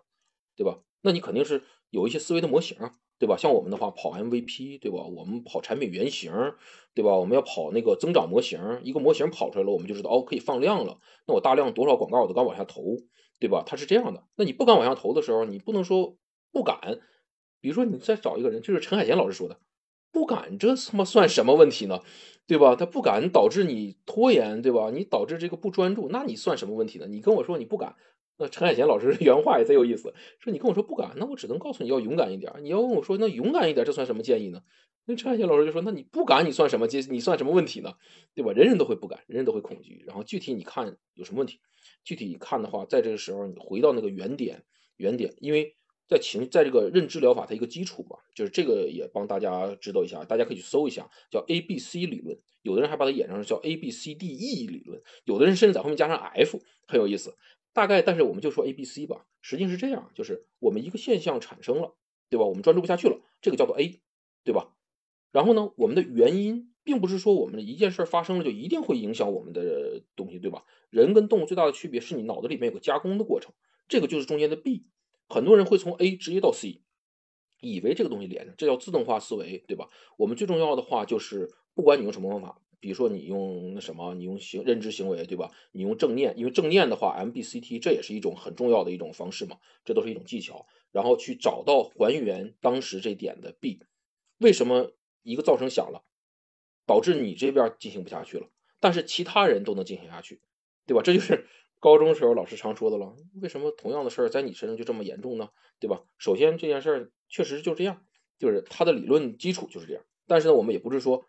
[0.57, 0.81] 对吧？
[1.03, 2.79] 那你肯定是有一些思维的模型。
[3.19, 3.35] 对吧？
[3.35, 4.99] 像我们的话跑 MVP，对吧？
[5.03, 6.31] 我们跑产品原型，
[6.95, 7.17] 对吧？
[7.17, 10.99] 我们要跑那个增长模型，一个模型跑出来了，我们就知道哦，可以放量了。
[11.27, 12.83] 那我大量多少广告我都敢往下投，
[13.39, 13.63] 对吧？
[13.67, 14.25] 它是这样的。
[14.37, 16.17] 那你不敢往下投的时候，你不能说
[16.53, 17.01] 不敢。
[17.61, 19.59] 比如说你再找一个人，就是陈海贤老师说的，
[20.13, 22.01] 不敢，这他妈算什么问题呢？
[22.47, 22.77] 对吧？
[22.77, 24.91] 他不敢导致你拖延，对吧？
[24.91, 27.07] 你导致这个不专注，那你算什么问题呢？
[27.09, 27.97] 你跟我说你不敢。
[28.39, 32.53] 那陈海贤老师 原话也贼有意思，说你跟我说不敢，那我只能告诉你要勇敢一点。
[32.61, 34.61] 你要问我说那勇敢一点，这算什么建议呢？
[35.07, 36.87] 那陈海贤老师就说，那你不敢，你算什么？
[37.11, 37.95] 你算什么问题呢？
[38.35, 38.53] 对吧？
[38.53, 40.05] 人人都会不敢，人人都会恐惧。
[40.07, 41.61] 然后具体你看有什么问题？
[42.07, 44.65] 具体看的话，在这个时候你回到那个原点，
[44.97, 45.75] 原点，因为
[46.09, 52.39] 在情，在这个认知疗法它一个基础嘛，就是这个也帮大家知道一下，大家可以去搜一下，叫 A B C 理论。
[52.63, 57.37] 有的人还把它演成叫 A B C D E 理论，有的人甚至在后面加上 F，很有意思。
[57.73, 61.97] 大概，但是我们就说 A、B、C 吧，实际是这样，就是我们一个现象产生了，
[62.31, 62.47] 对吧？
[62.47, 64.01] 我们专注不下去了，这个叫做 A，
[64.45, 64.73] 对吧？
[65.33, 70.65] 然后呢，我们的原因并不是说我们的一件事发生了就一定会影响我们的东西，对吧？
[70.89, 73.53] 人跟动物最大的区别是你脑子里面有个加工的过程，
[73.89, 74.87] 这个就是中间的 B。
[75.29, 76.83] 很多人会从 A 直接到 C，
[77.61, 79.91] 以为这个东西连着，这叫自动化思维，对吧？
[80.17, 82.63] 我们最重要的话就是，不管你用什么方法。
[82.79, 85.51] 比如说你用那什么，你用行认知行为，对吧？
[85.73, 90.67] 你用正念，因为正念的话，MBCT 这也是一种很重要的一种方式嘛，这都是一种技巧。
[90.93, 93.81] 然后去找到还原当时这点的 B，
[94.39, 96.05] 为什么一个噪声响了，
[96.87, 98.49] 导致你这边进行不下去了，
[98.81, 100.41] 但是其他人都能进行下去，
[100.87, 101.03] 对吧？
[101.03, 101.47] 这就是
[101.81, 103.15] 高中时候老师常说的了。
[103.43, 105.51] 为什么同样的事儿在你身上就这么严重呢？
[105.79, 106.03] 对吧？
[106.17, 108.03] 首先这件事儿确实就这样，
[108.39, 110.03] 就是它的理论基础就是这样。
[110.27, 111.27] 但是呢，我们也不是说。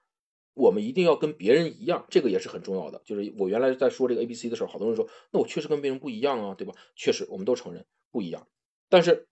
[0.59, 2.99] 我们一定要跟别人一样，这个也是很重要的。
[3.05, 6.73] 就是我原来在说这个 A、B、C 的时候，好多人说，那我确实跟别人不一样啊，对吧？
[6.95, 8.47] 确实，我们都承认不一样。
[8.89, 9.27] 但是，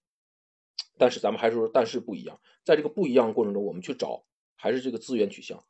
[0.99, 4.23] 但是咱们还是说，但是不一样，在这个不一样的过程中，我们去找
[4.55, 5.65] 还是这个资源取向，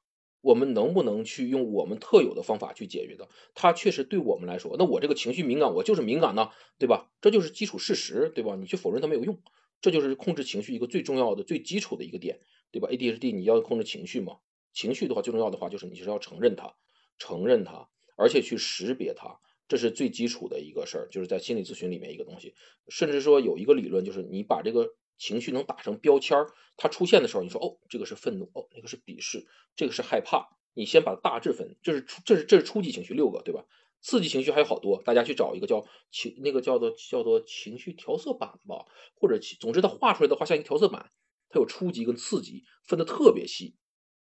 [0.45, 3.27] 我们能不能去用我们特有的方法去解决的？
[3.55, 7.09] 它确实对我们来说，那我这个情绪敏感，我就是敏感呢，对吧？
[7.19, 8.55] 这就是基础事实，对吧？
[8.55, 9.41] 你去否认它没有用，
[9.81, 12.41] 这就是控制情绪一个最重要的、最基础的一个点，
[12.71, 14.37] 对吧？ADHD 你要控制情绪嘛？
[14.71, 16.75] 情绪的话，最重要的话就是你是要承认它，
[17.17, 19.39] 承认它，而且去识别它。
[19.67, 22.53] 这是最基础的一个事儿，就是在心理咨询里面一个东西，
[22.87, 33.65] 甚至说有一个理论，就是你把这个情绪能打成标签儿，它出现的时候，你说哦，这个是愤怒，哦，那个是鄙视，这个是害怕，你先把大致分，这是初，这是这是初级情绪六个，对吧？
[34.01, 38.85] 刺激情绪还有好多，大家去找一个叫情，那个叫做叫做情绪调色板吧，
[39.15, 41.11] 或者总之它画出来的话像一个调色板，
[41.49, 43.75] 它有初级跟次级，分的特别细，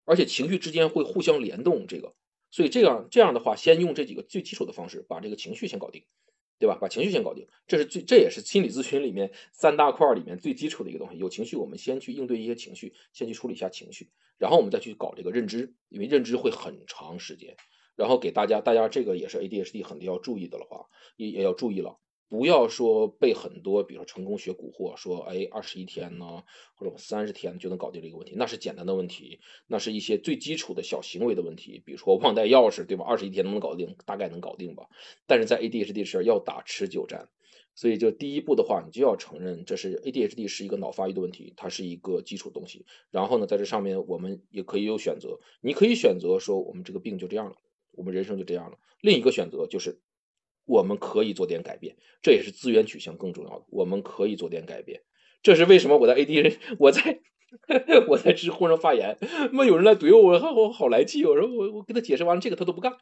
[0.06, 2.14] 而且情绪之间会互相联动，这个。
[2.52, 6.04] 所以这样这样的话，先用这几个最基础的方式，把这个情绪先搞定，
[6.62, 6.78] 对吧？
[6.80, 11.18] 把情绪先搞定，这是最这也是心理咨询里面三大块里面最基础的一个东西。
[11.18, 17.58] 有情绪，我们先去应对一些情绪，先去处理一下情绪，然后我们再去搞这个认知，因为认知会很长时间。
[17.96, 20.86] 然后给大家，大家这个也是 ADHD 很要注意的了话，
[21.18, 22.00] 也也要注意了。
[22.32, 26.44] 不要说被很多，比如说成功学蛊惑，说哎二十一天呢，
[26.76, 33.04] 或者三十天就能搞定这个问题，那是简单的问题，那是一些最基础的小行为的问题，比如说忘带钥匙，对吧？
[33.06, 33.98] 二十一天能不能搞定？
[34.06, 34.86] 大概能搞定吧。
[35.28, 37.28] 但是在 ADHD 是要打持久战，
[37.76, 42.86] 所以就第一步的话，你就要承认这是 ADHD 是一个脑发育的问题，它是一个基础东西。
[43.10, 47.58] 然后呢，在这上面我们也可以有选择，你可以选择说我们这个病就这样了，
[47.92, 48.78] 我们人生就这样了。
[49.02, 50.00] 另一个选择就是。
[50.72, 53.66] 我们可以做点改变，这也是资源取向更重要的。
[53.70, 55.02] 我们可以做点改变，
[55.44, 55.98] 这是为什么？
[55.98, 57.20] 我在 AD，我在
[58.08, 59.18] 我在知乎上发言，
[59.52, 61.26] 那有人来怼我，我好好来气。
[61.26, 62.94] 我说我我跟他解释完了这个，他都不干。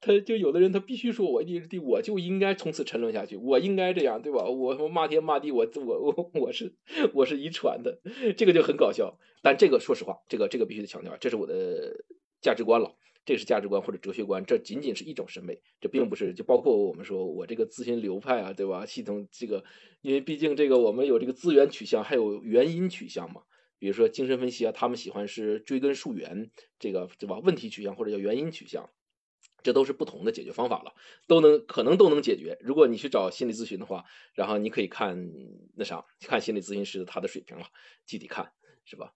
[0.00, 4.44] 他就有的人他必须说我 ADHD，我就应该从此沉沦下去，我应该这样，对吧？
[4.44, 6.74] 我我骂天骂地，我我我我是
[7.12, 8.00] 我是遗传的，
[8.34, 9.18] 这个就很搞笑。
[9.42, 12.02] 但这个说实话，这个这个必须得强调，这是我的
[12.40, 12.96] 价值观了。
[13.24, 18.86] 这是价值观或者哲学观，这仅仅是一种审美，这并不是就包括我们说我这个咨询流派啊，对吧？
[18.86, 19.64] 系统这个，
[20.00, 23.42] 因为毕竟这个我们有这个资源取向，还有原因取向嘛。
[23.78, 27.38] 比如说精神分析啊，他们喜欢是追根溯源，这个对吧？
[27.38, 28.90] 问题取向或者叫原因取向，
[29.62, 30.94] 这都是不同的解决方法了，
[31.26, 32.58] 都能可能都能解决。
[32.60, 34.04] 如果你去找心理咨询的话，
[34.34, 35.30] 然后你可以看
[35.76, 37.66] 那啥，看心理咨询师他的水平了，
[38.06, 38.52] 具体看
[38.84, 39.14] 是吧？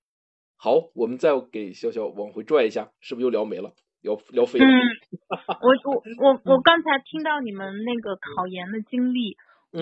[0.57, 3.75] 好，我们再给潇潇往回拽一下，是不是又聊没了？
[4.05, 4.61] 聊聊飞。
[4.61, 4.69] 嗯，
[5.65, 9.37] 我我我我刚才听到你们那个考研的经历，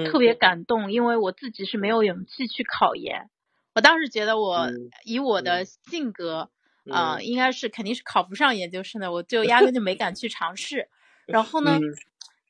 [0.06, 3.28] 特别感动，因为我自己是没有勇气去考研。
[3.74, 4.68] 我当时觉得我
[5.04, 6.50] 以我的性格
[6.90, 10.88] 啊，应该是肯定是考不上研究生的，我就压根就没敢去尝试。
[11.26, 11.78] 然后呢，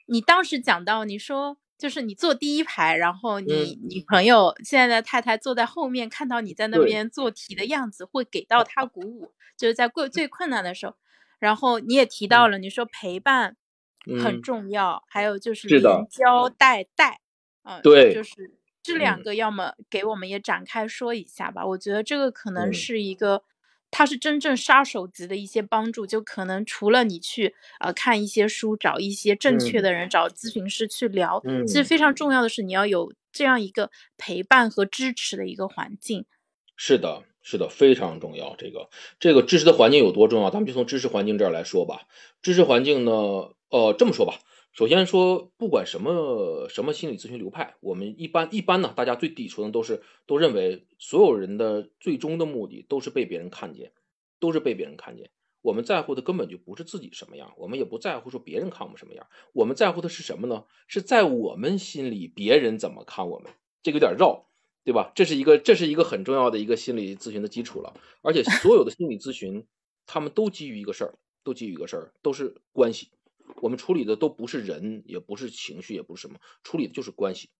[0.06, 10.96] 你当时讲到你说，就是你坐第一排，然后你女朋友现在的太太坐在后面，看到你在那边做题的样子，会给到她鼓舞，就是在最最困难的时候。
[11.42, 13.56] 然后你也提到了，你说陪伴
[14.22, 17.20] 很重要，还有就是连教带带，
[17.64, 18.22] 嗯，对，就。
[18.22, 21.64] 是这两个，要么给我们也展开说一下吧。
[21.64, 23.44] 我觉得这个可能是一个，
[23.92, 36.26] 它是真正杀手级的一些帮助，就可能除了你去呃看一些书，找一些正确的人，找咨询师去聊，其实非常重要的是你要有这样一个陪伴和支持的一个环境。
[36.76, 37.22] 是的。
[37.42, 38.54] 是的，非常重要。
[38.56, 38.88] 这个
[39.18, 40.50] 这个知识的环境有多重要？
[40.50, 42.06] 咱们就从知识环境这儿来说吧。
[42.40, 43.12] 知识环境呢，
[43.68, 44.38] 呃，这么说吧，
[44.72, 53.92] 首先说，不管什么什么心理咨询流派，我们一般一般呢，大家最底层的都是都认为，所有人的最终的目的都是被别人看见，
[54.38, 55.30] 都是被别人看见。
[55.62, 60.64] 我们在乎的根本就不是自己什么样，我们也不在乎说别人看我们什么样，我们在乎的是什么呢？
[60.86, 63.52] 是在我们心里别人怎么看我们？
[63.82, 64.46] 这个有点绕。
[64.84, 65.12] 对吧？
[65.14, 67.94] 这是一个，这是一个很重要的一个心理咨询的基础了。
[68.22, 69.64] 而且所有的心理咨询，
[70.06, 71.14] 他们都基于一个事儿，
[71.44, 73.10] 都基于一个事儿，都是关系。
[73.60, 77.50] 我们处理的都不是人，也不是情绪，也不是什么，处理的就是关系，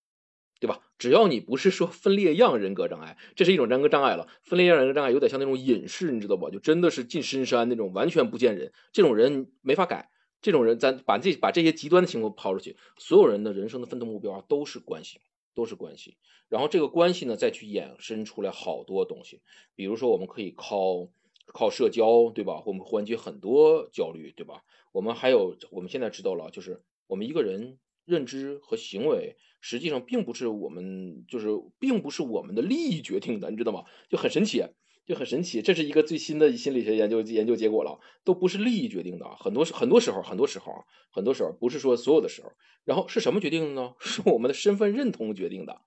[0.58, 0.80] 对吧？
[0.98, 4.28] 只要你不是说分裂样人格障碍，这是一种人格障碍了。
[4.42, 6.50] 分裂样人格障碍有点像那种隐士，你知道吧？
[6.50, 8.72] 就真的是进深山那种，完全不见人。
[8.92, 10.10] 这种人没法改。
[10.40, 15.20] 这种人，咱把这把这些极端的情况抛出去，所有人的人生的奋斗目标，都是关系。
[15.55, 16.16] 都是关系，
[16.48, 19.42] 然后这个关系呢，再去衍生出来好多东西，
[19.74, 21.09] 比如说我们可以靠
[21.46, 22.62] 靠社交，对吧？
[22.66, 24.62] 我们缓解很多焦虑，对吧？
[24.92, 31.48] 我们还有，我们现在知道了，就是我们一个人认知和行为，实际上并不是我们，就是
[31.78, 33.84] 并不是我们的利益决定的，你知道吗？
[34.09, 34.64] 就很神奇。
[35.05, 42.53] 就很神奇，这是一个最新的心理学研究研究结果了，都不是利益决定的，很多很多时候，很多时候啊，很多时候不是说所有的时候，
[42.84, 43.94] 然后是什么决定的呢？
[44.00, 45.82] 是我们的身份认同决定的，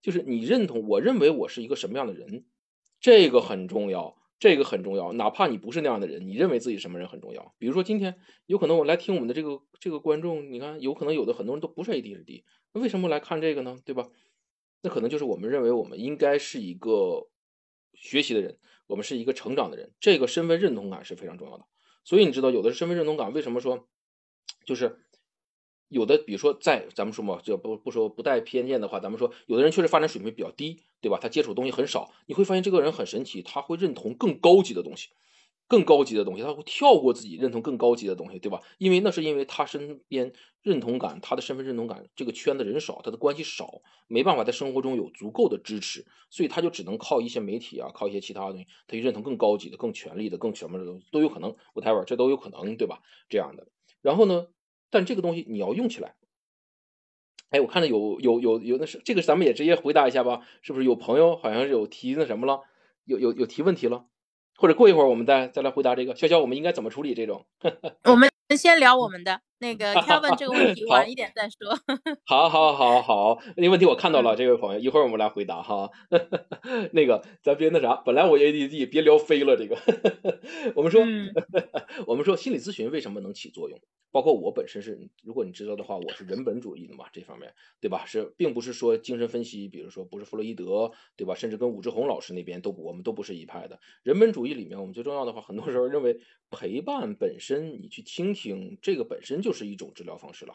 [0.00, 2.44] 就是你认同，我认为我是一个什么样的人，
[3.00, 5.12] 这个很重要，这个很重要。
[5.12, 7.54] 哪怕你不是那样的人，你认为自己什么人很重要。
[7.58, 13.76] 比如说今天有可能我来听我们的这个这个观众，你看有可能有的很多人都不是 ADHD，那为什么来看这个呢？
[13.84, 14.08] 对吧？
[14.82, 17.28] 那可能就是我们认为我们应该是一个
[18.02, 21.64] 学习的人，我们是一个成长的人，这个身份认同感是非常重要的。
[22.02, 23.86] 所以你知道，有的身份认同感为什么说，
[24.66, 24.98] 就是
[25.86, 31.20] 有的，比如说在咱们说嘛，就不不说不带偏见的话，咱们说有的人确实发展水平比较低，对吧？
[31.22, 35.10] 他接触东西很少，你会发现这个人很神奇，他会认同更高级的东西。
[35.72, 38.60] 更高级的东西，他会跳过自己认同更高级的东西，对吧？
[38.76, 51.56] 因为那是因为他身边认同感，他的身份认同感这个圈的人少，他的关系少，没办法在生活中有足够的支持，所以他就只能靠一些媒体啊，靠一些其他的东西，他去认同更高级的、更权力的、更什么的东西都有可能。
[51.72, 53.00] whatever，这都有可能，对吧？
[53.30, 53.66] 这样的。
[54.02, 54.48] 然后呢，
[54.90, 56.16] 但这个东西你要用起来。
[57.48, 62.60] 哎，我看到有有有有那是这个，咱们也直接回答一下吧，是不是有朋友好像是有提那什么了，
[63.06, 64.04] 有有有提问题了？
[64.62, 67.44] 或者过一会儿我们再再来回答这个，潇潇，我们应该怎么处理这种？
[68.08, 71.78] 我们先聊我们的那个 Kevin 这个问题，晚一点再说。
[72.26, 75.88] 好，好，好，好，那个问题我看到了，这位朋友，一会儿我们来回答哈。
[76.90, 79.78] 那个咱别那啥，本来我 ADD 别聊飞了，这个
[80.74, 81.00] 我们说，
[82.08, 83.78] 我们说心理咨询为什么能起作用？
[84.10, 88.04] 包括我本身是，如果你知道的话，我是人本主义的嘛，这方面对吧？
[88.04, 91.34] 是，并不是说精神分析，比如说不是弗洛伊德，对吧？
[91.34, 93.80] 甚至跟武志红老师那边都，我们都不是一派的。
[94.02, 96.18] 人本主义里面，我们最重要的话，很多时候认为
[96.50, 100.54] 陪伴本身，你去倾听，这个本身就就是一种治疗方式了。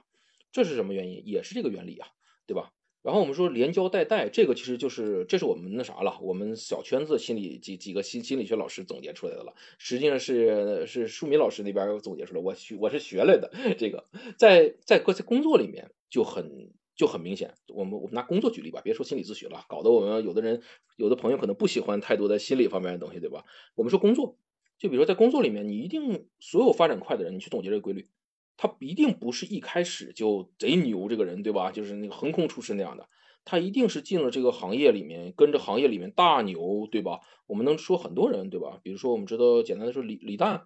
[0.52, 1.22] 这是什么原因？
[1.24, 2.08] 也是这个原理啊，
[2.48, 2.74] 对吧？
[3.04, 9.54] 然后我们说连教带带，这个其实就是这是我们那啥了，我们小圈子心理几几个心心理学老师总结出来的了。
[9.78, 13.52] 实际上是是舒敏老师那边总结出来，我学我是学来的。
[13.78, 17.54] 这个在在各在工作里面就很就很明显。
[17.68, 20.64] 我们我们拿工作举例吧，别说心理咨询了，搞得我们有的人
[20.96, 23.46] 有的朋友可能不喜欢太多的心理方面的东西，对吧？
[23.76, 24.38] 我们说工作，
[24.80, 28.08] 就比如说在工作里面，你一定所有发展快的人，你去总结这个规律。
[28.58, 31.72] 他一定不是一开始就贼牛，这个人对吧？
[31.72, 33.08] 就是那个横空出世那样的，
[33.46, 37.22] 他一定是进了这个行业里面，跟着行业里面大牛，对吧？
[37.46, 38.80] 我们能说很多人，对吧？
[38.84, 40.66] 比如说我们知道简单的说李李诞，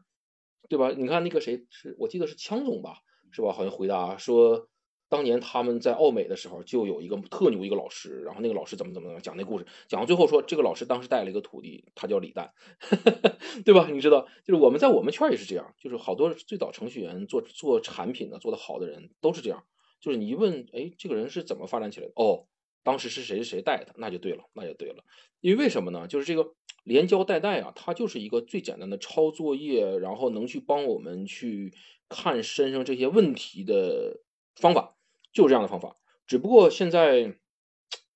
[0.69, 0.91] 对吧？
[0.97, 2.95] 你看那个谁是我记得是枪总吧，
[3.31, 3.51] 是吧？
[3.51, 4.69] 好像回答说。
[5.11, 12.53] 当年他们在奥美的时候，就有一个特牛一个老师，然后那个老师怎么怎么怎么讲那故事，讲到最后说这个老师当时带了一个徒弟，他叫李诞，
[13.65, 13.89] 对吧？
[13.91, 19.61] 你知道，就是我们在我们圈也是这样，就是好多最早程序员做做产品的做得好的人都是这样，
[19.99, 22.13] 就是你一问，哎，这个人是怎么发展起来的？
[22.15, 22.47] 哦，
[22.81, 25.03] 当时是谁谁带的，那就对了，那就对了。
[25.41, 26.07] 因为为什么呢？
[26.07, 26.53] 就是这个
[26.85, 31.73] 连教带带啊，它就是一个最简单的抄作业，然后能去帮我们去
[32.07, 34.21] 看身上这些问题的
[34.55, 34.95] 方法。
[35.31, 37.35] 就是这样的方法，只不过现在，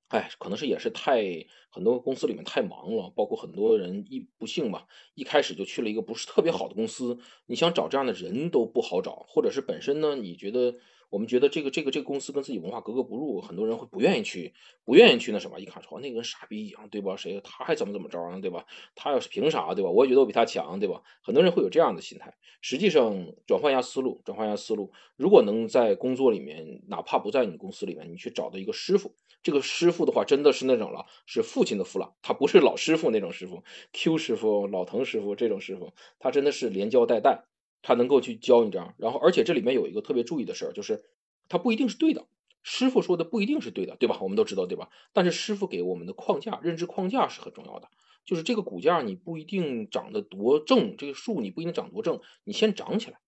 [0.09, 10.76] 哎，可能是也是太很多公司里面太忙了，包括很多人一不幸吧，一开始就去了一个不是特别好的公司，你想找这样的人都不好找，或者是本身呢，你觉得。
[11.16, 14.53] 我们觉得这个这个这个公司跟自己文化格格不入，很多人会不愿意去，
[14.84, 15.61] 不愿意去那什么。
[15.61, 17.16] 一看说那个跟傻逼一样，对吧？
[17.16, 18.66] 谁他还怎么怎么着啊，对吧？
[18.95, 19.89] 他要是凭啥，对吧？
[19.89, 21.01] 我也觉得我比他强，对吧？
[21.22, 22.36] 很多人会有这样的心态。
[22.59, 24.91] 实际上，转换一下思路，转换一下思路。
[25.16, 33.63] 如果能在工作里面，哪怕不在你公司里面，你去找到一个师傅，这个师傅的话，真的是那种了，是父亲的父了，他不是老师傅那种师傅
[33.93, 37.45] ，Q 师傅、老滕师傅这种师傅，他真的是连教带带。
[37.88, 41.03] 他能够去教你这样，然后而且这里面有一个特别注意的事儿，就是
[41.47, 42.25] 他不一定是对的，
[42.63, 44.17] 师傅说的不一定是对的，对吧？
[44.21, 44.89] 我们都知道，对吧？
[45.13, 47.88] 但是师傅给我们的框架、认知框架是很重要的，
[48.25, 53.19] 就是这个骨架你不一定长得多正，这个树你不一定长多正，你先长起来，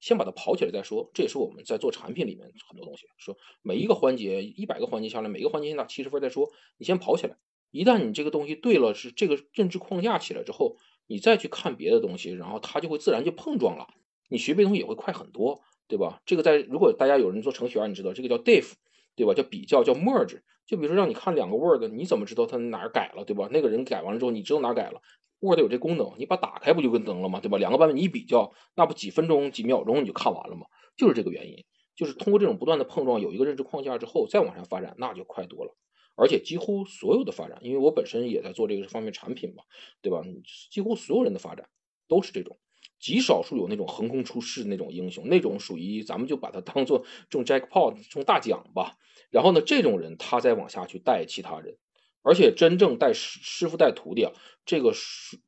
[0.00, 1.08] 先把它跑起来再说。
[1.14, 7.36] 这也是我们在做产品里面很多东西，说每一个环节一百个环节下来，每个环节先打七十分再说，你先跑起来。
[7.70, 13.86] 一旦你这个东西对了，是这个认知框架起来之后，你再去看别的东西，然后它就会自然就碰撞了。
[14.30, 16.22] 你学别东西也会快很多，对吧？
[16.24, 18.72] 这个在如果大家有人做程序员，你知道这个叫 diff，
[19.14, 19.34] 对吧？
[19.34, 20.40] 叫比较，叫 merge。
[20.64, 23.48] 就比如说让你看两个 word，你怎么知道它哪儿改了，对吧？
[23.50, 25.02] 那个人改完了之后，你知道哪儿改了
[25.40, 27.40] ？word 有这功能，你把打开不就跟登了吗？
[27.40, 27.58] 对吧？
[27.58, 30.66] 两个版本你一比较，那不几分钟、几秒钟你就看完了吗？
[30.96, 31.64] 就是这个原因，
[31.96, 35.74] 就是通过这种不断的碰撞，有一个认知框架之后，再往上发展，那就快多了。
[36.14, 39.64] 而且几乎所有的发展，因为我本身也在做这个方面产品嘛，
[40.02, 40.22] 对吧？
[40.70, 41.68] 几乎所有人的发展
[42.06, 42.58] 都是这种。
[43.00, 48.98] 极少数有那种横空出世那种英雄，那种属于咱们就把它当做中 jackpot 中大奖吧。
[49.30, 51.78] 然后呢，这种人他再往下去带其他人，
[52.22, 54.32] 而且真正带师师傅带徒弟啊，
[54.66, 54.92] 这个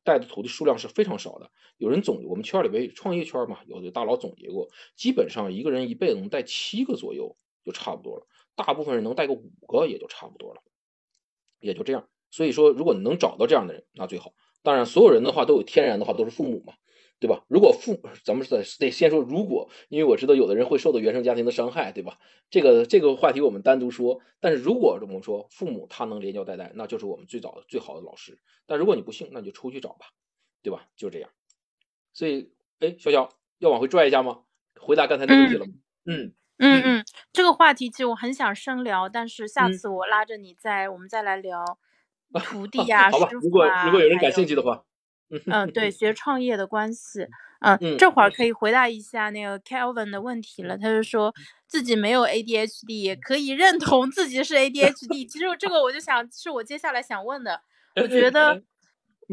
[0.03, 1.51] 带的徒弟数量是非常少的。
[1.77, 8.25] 有人总我们圈里边创业圈嘛，有的大佬总结过，基本上一个人一辈子能带七个左右就差不多了，
[8.55, 10.61] 大部分人能带个五个也就差不多了。
[11.59, 12.07] 也就这样。
[12.29, 14.33] 所以说，如果你能找到这样的人，那最好。
[14.63, 16.73] 当然，所有人的话都有天然的话都是父母嘛，
[17.23, 17.41] 对吧？
[17.47, 22.19] 如果父，咱们得得先说如果，因为我知道有的人会受到原生家庭的伤害，对吧？
[22.49, 24.19] 这个这个话题我们单独说。
[24.41, 28.37] 但是如果我们说父母他能连教带带，那就是我们最早的最好的老师。
[28.65, 30.07] 但如果你不信，那你就出去找吧，
[30.61, 30.85] 对吧？
[30.97, 31.29] 就这样。
[32.11, 34.41] 所以，哎，小小要往回拽一下吗？
[34.77, 35.71] 回答刚才那个问题了吗？
[36.03, 41.63] 嗯嗯嗯，这个话题其实我很想深聊，但是下次我拉着你再我们再来聊。
[42.45, 44.83] 徒弟呀，好吧，如果如果有人感兴趣的话，
[45.47, 47.27] 嗯，对，学创业的关系，
[47.61, 50.77] 嗯，这会儿可以回答一下那个 Kelvin 的问题了。
[50.77, 51.33] 他就说
[51.67, 55.27] 自己没有 ADHD，也可以认同自己是 ADHD。
[55.27, 57.61] 其实这个我就想是我接下来想问的。
[57.95, 58.61] 我觉得，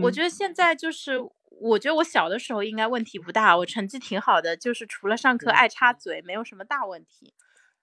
[0.03, 1.19] 我觉得现在就是，
[1.61, 7.35] 我觉得我小的时候应该问题不大，我成绩挺好的，就是除了上课爱插嘴，没有什么大问题。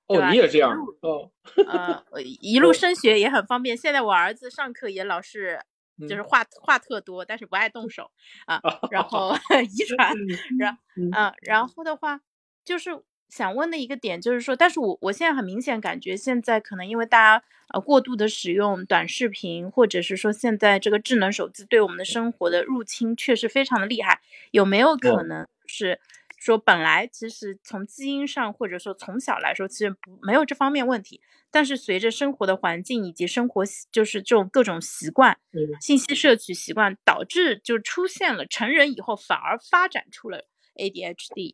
[0.07, 1.29] 哦，你也这样哦，
[1.67, 3.75] 呃， 一路升学也很方便。
[3.75, 5.59] 现在我儿子上课也老是
[6.07, 8.11] 就是话话特多，但是不爱动手
[8.45, 8.59] 啊。
[8.91, 9.33] 然后
[9.63, 10.13] 遗传，
[10.59, 12.19] 然嗯，然后的话
[12.65, 12.91] 就是
[13.29, 17.43] 想问的一个点就是说，但是我我现在很明显感觉现在可能因为大家
[17.73, 24.21] 呃过度的使用短视频，或者是说现在这个智能手机对我们的生活的入侵确实非常的厉害，
[24.51, 25.99] 有没有可能是？
[26.37, 31.19] 说本来其实从基因上或者说从小来说，其实不没有这方面问题，
[31.51, 35.37] 但是随着生活的环境以及生活就是这种各种习惯，
[35.81, 41.53] 信息摄取习惯，导致就出现了成人以后反而发展出了 ADHD。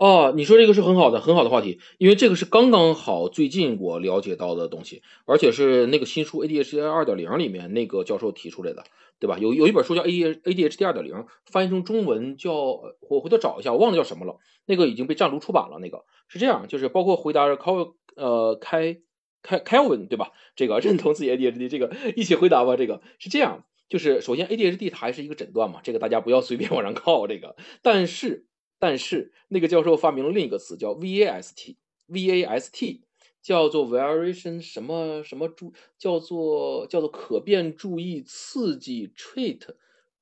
[0.00, 8.82] 哦，你说这个是很好的很好的话题，因为这个是刚刚好最近我了解到的东西，而且是那个新书 ADHD 二点零里面那个教授提出来的。
[9.20, 9.36] 对吧？
[9.38, 14.38] 有有一本书叫 A D A D H D 二点零，翻译成中文叫我回头找一下，我忘了叫什么了。
[14.64, 15.78] 那个已经被湛卢出版了。
[15.78, 17.70] 那个是这样，就是包括回答开
[18.16, 18.96] 呃开
[19.42, 20.30] 开 Kevin 对吧？
[20.56, 22.78] 这个认同自己 A D H D 这个一起回答吧。
[22.78, 27.56] 这个是这样，就是首先 A D H D 它还是一个诊断嘛，这个大家不要随便往上靠这个。
[27.82, 28.46] 但是
[28.80, 31.76] 但是那个教授发明了另一个词叫 V A S T
[32.08, 33.02] V A S T。
[33.42, 39.62] 叫做 variation 什么什么注，叫做叫做可变注意刺激 treat，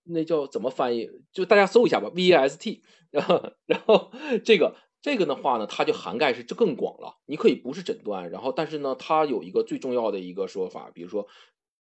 [0.05, 1.11] 那叫怎么翻译？
[1.33, 2.79] 就大家搜一下吧，VAST，。
[3.11, 4.13] 然 后然后
[4.45, 7.17] 这个这个的话呢，它就涵盖是就更广了。
[7.27, 11.27] 你可以不是诊断，然后但是呢，它有一个最重要的一个说法，比如说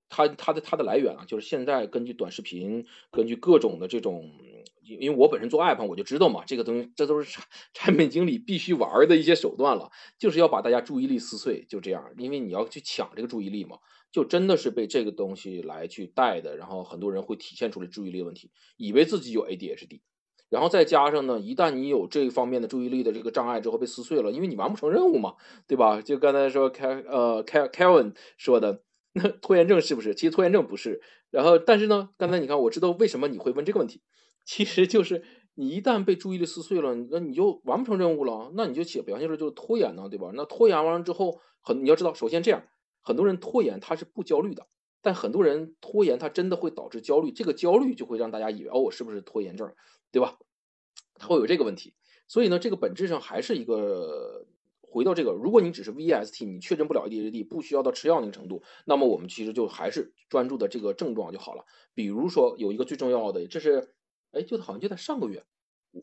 [0.10, 4.30] 它它的它的来源啊，就是现在根据短视频，根据各种的这种。
[4.84, 13.78] 因为我本身做 app，我就知道嘛，这个东西这都是产产品经理必须玩的一些手段了，就是要把大家注意力撕碎，就这样，因为你要去抢这个注意力嘛，
[14.12, 20.02] 就真的是被这个东西来去带的，然后很多人会体现出来注意力问题，以为自己有 ADHD，
[20.50, 25.36] 然后再加上呢，一旦你有这方面的注意力的这个障碍之后被撕碎了，因为你完不成任务嘛，
[25.68, 26.02] 对吧？
[26.02, 30.14] 就刚才说凯呃凯 Kevin 说的，那 拖延症是不是？
[30.14, 34.02] 其实拖延症不是，然后但是呢，刚才你看，我知道为什么你会问这个问题。
[34.46, 35.24] 其实就是
[35.56, 40.32] 你一旦被注意力撕碎了，那你就完不成任务了，那你就写表现出就是拖延呢，对吧？
[40.34, 42.64] 那拖延完了之后，很你要知道，首先这样，
[43.02, 44.68] 很多人拖延他是不焦虑的，
[45.02, 49.72] 但很多人拖延他真的会导致焦虑，这个焦虑就会让大家以为哦，我是不是拖延症，
[50.12, 50.38] 对吧？
[51.16, 51.94] 他会有这个问题，
[52.28, 54.48] 所以呢，这个本质上还是一个
[54.82, 61.64] 回到这个，如果你只是 VST，你确诊不了 ADHD，不需要到吃药那个程度，那么我们其实就还是专注的这个症状就好了。
[61.94, 63.94] 比如说有一个最重要的，这是。
[64.34, 65.44] 哎，就好像就在上个月，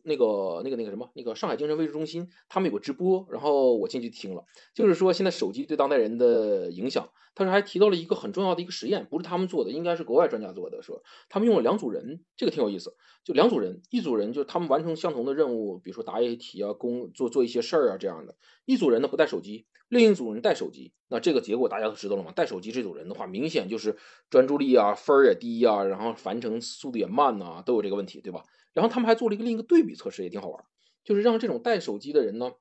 [0.02, 7.10] 那个、那个、那个什么，那个上海精神卫生中心，他们有个直播，然后我进去听了，就是说现在手机对当代人的影响。
[7.46, 19.66] 他说还提到了一个很重要的一个实验，不是他们做的，应该是国外专家做的，说他们用了两组人，这个挺有意思，就两组人，一组人就是他们完成相同的任务，比如说答一些题啊，工做做一些事儿啊这样的，一组人呢不带手机。
[19.88, 22.30] 另一组人带手机，那这个结果大家都知道了吗？
[22.30, 23.96] 带手机这组人的话，明显就是
[24.30, 28.44] 专注力啊分儿也低啊，然后完成速度也慢呐，都有这个问题，对吧？
[28.72, 30.64] 然后他们还做了一个另一个对比测试，也挺好玩，
[31.02, 32.52] 就是让这种带手机的人呢，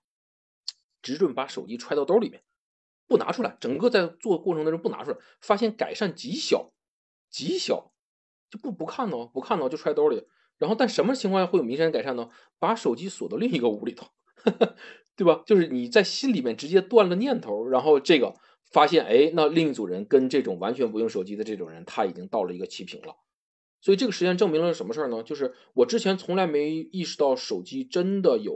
[1.03, 2.41] 只准把手机揣到兜里面，
[3.09, 6.71] 不拿出来，整个在做过程当中不拿出来，发现改善极小，
[7.29, 7.91] 极小，
[8.49, 10.27] 就不不看呢，不看呢就揣兜里。
[10.57, 12.29] 然后但什么情况下会有明显改善呢？
[12.59, 14.07] 把手机锁到另一个屋里头。
[15.17, 15.43] 对吧？
[15.45, 18.35] 就是你在心里面直接断了念头，然后这个
[18.71, 23.17] 发现，哎，那另一组人跟这种完全不用手机的这种人，他已经到了一个齐平了。
[23.81, 25.23] 所以这个实验证明了什么事儿呢？
[25.23, 28.55] 就是我之前从来没意识到手机真的有，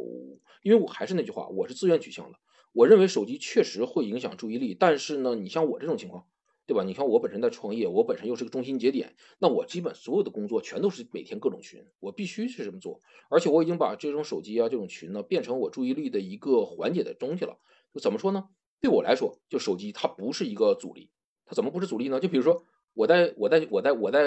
[0.62, 2.38] 因为我还是那句话，我是自愿取向的。
[2.74, 6.26] 我认为手机确实会影响注意力，但是呢，你像我这种情况。
[6.65, 6.82] 对吧？
[6.82, 13.01] 你像我本身在创业，我本身又是个中心节点，那我基本所有的工作全都是每天各种群，我必须是这么做。
[13.30, 17.57] 而且我已经把这种手机啊、这种群呢，变成我注意力的一个缓解的东西了。
[17.93, 18.45] 就怎么说呢？
[18.80, 21.09] 对我来说，就手机它不是一个阻力。
[21.45, 22.21] 它怎么不是阻力呢？
[22.21, 22.63] 就比如说
[22.93, 24.24] 我在我在我在我在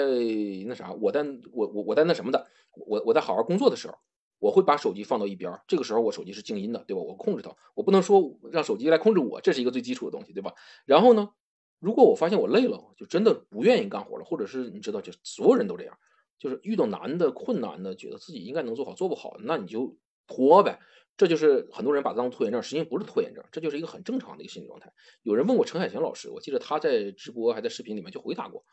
[0.67, 2.45] 那啥，我在我我我在那什么的，
[2.85, 3.95] 我我在好好工作的时候，
[4.39, 7.01] 我会把手机放到一边，这个时候我手机是静音的，对吧？
[7.01, 10.53] 我控制它，我不能说让手机来控制我，这是一个最基础的东西，对吧？
[10.85, 11.31] 然后呢，
[11.79, 15.97] 如果我发现我累了，就真的不愿意干活了，或者是你知道，就所有人都这样，
[16.37, 20.79] 就是遇到难的、困难的，觉得自己应该能做好，做不好，那你就拖呗。
[21.17, 24.93] 这就是很多人把它当拖延症，实际上不是拖延症，这就是一个很正常的一个心理状态。
[25.23, 28.63] 有人问过陈海贤老师，我记得他在直播还在视频里面就回答过，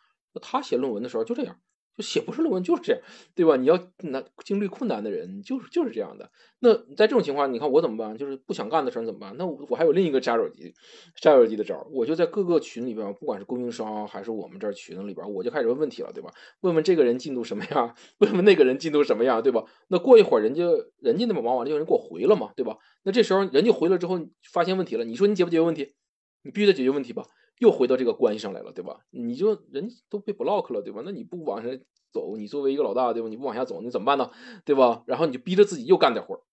[0.42, 1.58] 他写论文的时候就这样。
[1.96, 3.02] 就写不出论文就是这样，
[3.34, 3.56] 对吧？
[3.56, 6.30] 你要难经历困难的人就是就是这样的。
[6.58, 8.16] 那在这种情况，你看我怎么办？
[8.16, 9.36] 就是不想干的事儿怎么办？
[9.36, 10.74] 那我我还有另一个扎手机，
[11.20, 16.30] 扎手机的招儿，我就在各个群里边，不管是供应商还是我们这儿群里边，我就开始问问题了，对吧？
[16.62, 19.64] 问问这个人进度什么样， 问问那个人进度什么样，对吧？
[19.88, 20.64] 那过一会儿人家
[20.98, 22.76] 人家那么忙完了，有人给我回了嘛，对吧？
[23.04, 24.18] 那这时候人家回了之后
[24.52, 25.94] 发现问题了，你说你解不解决问题？
[26.42, 27.24] 你必须得解决问题吧？
[27.64, 29.00] 又回到这个关系上来了，对吧？
[29.10, 31.00] 你就人都被 block 了，对吧？
[31.02, 31.78] 那你不往上
[32.12, 33.28] 走，你作为一个老大，对吧？
[33.30, 34.30] 你不往下走，你怎么办呢？
[34.66, 35.02] 对吧？
[35.06, 36.44] 然后你就逼着自己又干点活，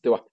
[0.00, 0.24] 对吧？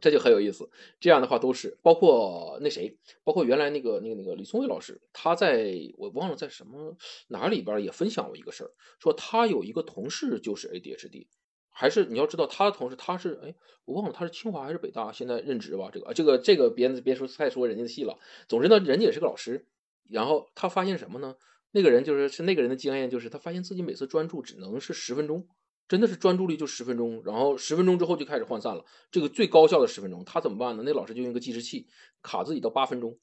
[0.00, 0.68] 这就很有意思。
[0.98, 6.96] 这样的话都是包括那谁，包括原来那个那个那个李松蔚老师，他在我忘了在什么
[7.28, 11.28] 哪里边也分享过一个事儿，说他有一个同事就是 ADHD。
[11.76, 13.52] 还是你要知道，他的同事他是哎，
[13.84, 15.90] 我忘了他是清华还是北大，现在任职吧。
[15.92, 18.16] 这个这个这个别别说太说人家的戏了。
[18.48, 19.66] 总之呢，人家也是个老师。
[20.08, 21.34] 然后他发现什么呢？
[21.72, 25.48] 那个人就是是那个人的经验，就是他发现自己每次专注只能是十分钟，
[25.88, 27.20] 真的是专注力就十分钟。
[27.24, 28.84] 然后十分钟之后就开始涣散了。
[29.10, 30.84] 这个最高效的十分钟，他怎么办呢？
[30.86, 31.88] 那老师就用一个计时器
[32.22, 33.18] 卡自己到八分钟。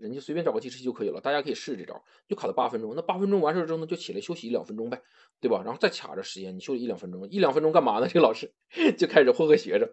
[0.00, 2.94] 人家随便找个计时器就可以了，大家可以试这招，就卡到八分钟。
[2.96, 5.02] 那八分钟完事之后呢，就起来休息一两分钟呗，
[5.40, 5.62] 对吧？
[5.64, 8.08] 然后再卡着时间，你休息一两分钟，一两分钟干嘛呢？
[8.10, 8.50] 这个老师
[8.96, 9.90] 就开始霍霍学生。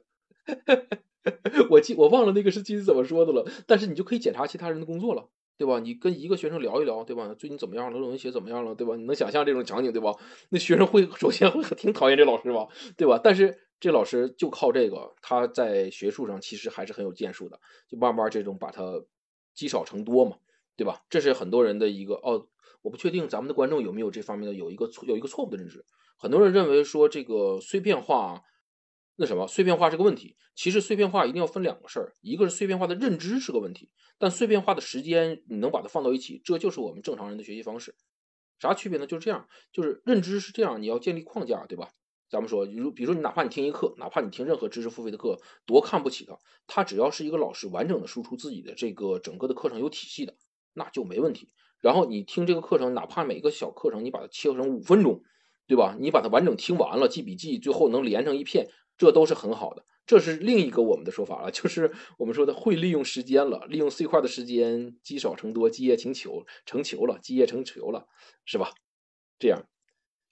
[1.69, 5.27] 我记我忘了那个是具体怎么说的了，但是你就可以检查其他人的工作了，
[5.57, 5.79] 对吧？
[5.79, 7.35] 你跟一个学生聊一聊，对吧？
[7.37, 7.97] 最近怎么样了？
[7.97, 8.73] 论文写怎么样了？
[8.73, 8.95] 对吧？
[8.95, 10.15] 你能想象这种场景，对吧？
[10.49, 13.19] 那学生会首先会挺讨厌这老师吧，对吧？
[13.21, 19.03] 但是这老师就靠这个，他在学术上其实还是很有建树的，就慢慢这种把他。
[19.57, 20.37] 积少成多嘛，
[20.77, 21.03] 对吧？
[21.09, 22.47] 这是很多人的一个哦，
[22.83, 25.83] 我不确定咱们的观众有没有这方面的有一个有一个错误的认知。
[26.15, 28.43] 很多人认为说这个碎片化，
[29.15, 30.37] 那什么碎片化是个问题。
[30.55, 37.95] 其实碎片化一定要分两个事儿，一个是碎片化的认知是个问题，但碎片化的时间你能把它放到一起，这就是我们正常人的学习方式。
[38.59, 39.05] 啥区别呢？
[39.05, 41.91] 就是这样，就是认知是这样，你要建立框架，对吧？
[42.29, 50.35] 咱们说，比如，比如说你哪怕你听一课，哪怕你听任何知识付费的课，多看不起他，他只要是一个老师完整的输出自己的这个整个的课程有体系的，
[50.73, 51.49] 那就没问题。
[51.79, 55.21] 然后你听这个课程，哪怕每个小课程你把它切成五分钟，
[55.67, 55.95] 对吧？
[55.99, 58.67] 你把它完整听完了，记笔记，最后能连成一片，
[58.97, 59.85] 这都是很好的。
[60.05, 68.07] 这是另一个我们的说法了，就是我们说的会利用时间了，利用碎块的时间，积少成多，积业成球，成球了，积业成球了，
[68.45, 68.71] 是吧？
[69.37, 69.67] 这样。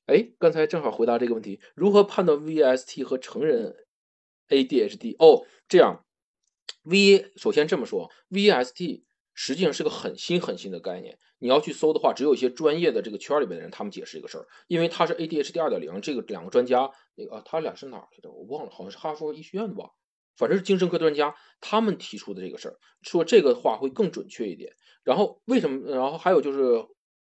[0.06, 3.76] 哎，刚才正好回答这个问题，如何判断 VST 和成人
[4.50, 5.16] ADHD？
[5.18, 6.06] 哦，这样
[6.84, 9.04] ，V 首先这么说，VST
[9.34, 11.18] 实际上是个很新很新的概念。
[11.40, 18.32] 你要去搜的话，只有一些专业的这个圈里面的人，他们解释一个事儿，因为他是 ADHD 二点零，这个两个专家，那个啊他俩是哪去的？
[18.32, 19.90] 我忘了，好像是哈佛医学院的吧，
[20.38, 24.74] 反正是精神科专家，他们提出的这个事儿，说这个话会更准确一点。
[25.04, 25.92] 然后为什么？
[25.92, 26.86] 然后还有就是。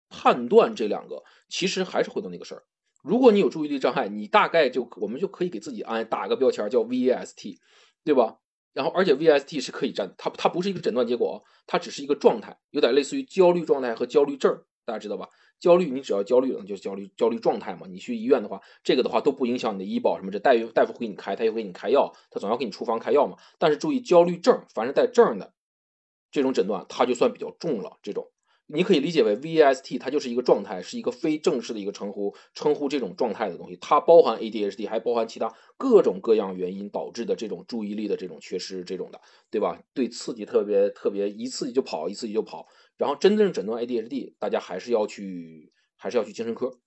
[0.08, 2.62] 判断这两个其实还是回到那个事儿。
[3.02, 7.58] 如果你有注意力障碍，你大概就我们就可以给自己安打个标签叫 VST，
[8.04, 8.38] 对吧？
[8.72, 15.28] 然后而且 VST 是可以占，它它不是一个诊断结果，它只是一个状态，有点类似于焦虑状态和焦虑症，大家知道吧？
[15.58, 17.86] 焦虑你只要焦虑了，就是焦虑焦虑状态嘛。
[17.88, 23.38] 你去医院的话，这个的话都不影响你的医保什么，这大夫大夫会给你开，他又给你开药，他总要给你处方开药嘛。
[23.58, 25.54] 但是注意焦虑症，凡是带症的
[26.30, 28.30] 这种诊断，它就算比较重了，这种。
[28.68, 33.76] 你可以理解为 VST，它就是一个状态，是一个非正式的一个称呼，称呼这种状态的东西。
[33.80, 39.20] 它包含 ADHD，还包含其他各种各样原因导致的这种注意力的这种缺失，这种的，
[39.50, 39.80] 对吧？
[39.94, 42.66] 对刺激特别特别，一刺激就跑，一刺激就跑。
[42.96, 46.78] 然后真正诊断 ADHD，大家还是要去，还是要去精神科，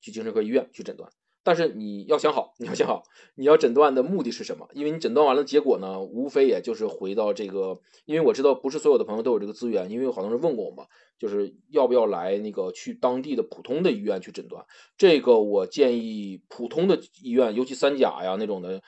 [0.00, 1.08] 去精神科医院去诊断。
[1.48, 3.04] 但是你要想好，你要想好，
[3.34, 4.68] 你要诊断的目的是什么？
[4.74, 10.84] 因为你诊断完了结果呢，无非也就是回到这个，因为我知道不是所有的朋友都有这个资源，因为有好多人问过我嘛，
[11.18, 14.62] 就是要不要来那个去当地的普通的医院去诊断。
[14.98, 18.82] 这个我建议普通的医院，尤其三甲呀那种的，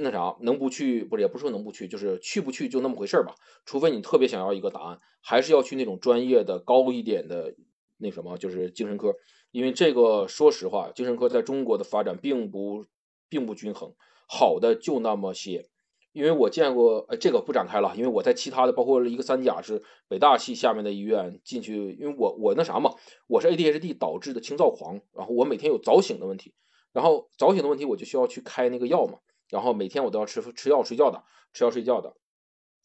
[0.00, 3.34] 那啥能不去不是也不是说能不去，就是去不去就那么回事儿吧。
[3.64, 7.54] 除非你特别想要一个答案，还是要去那种专业的高一点的
[7.96, 9.14] 那什么，就是精神科。
[9.50, 12.84] 因为这个，说实话，精神科在中国的发展并不
[13.28, 13.92] 并不均衡，
[14.28, 15.68] 好的就那么些，
[16.12, 22.94] 因为我见过，呃，这个不展开了，因为我在其他的，包括一个三甲是北大系下面的医院进去，因为我我那啥嘛，
[23.26, 26.54] 我是 ADHD 导致的轻躁狂，然后我每天有早醒的问题，
[26.92, 29.18] 然后早醒的问题我就需要去开那个药嘛，
[29.48, 32.14] 然后每天我都要吃吃药睡觉的，吃药睡觉的，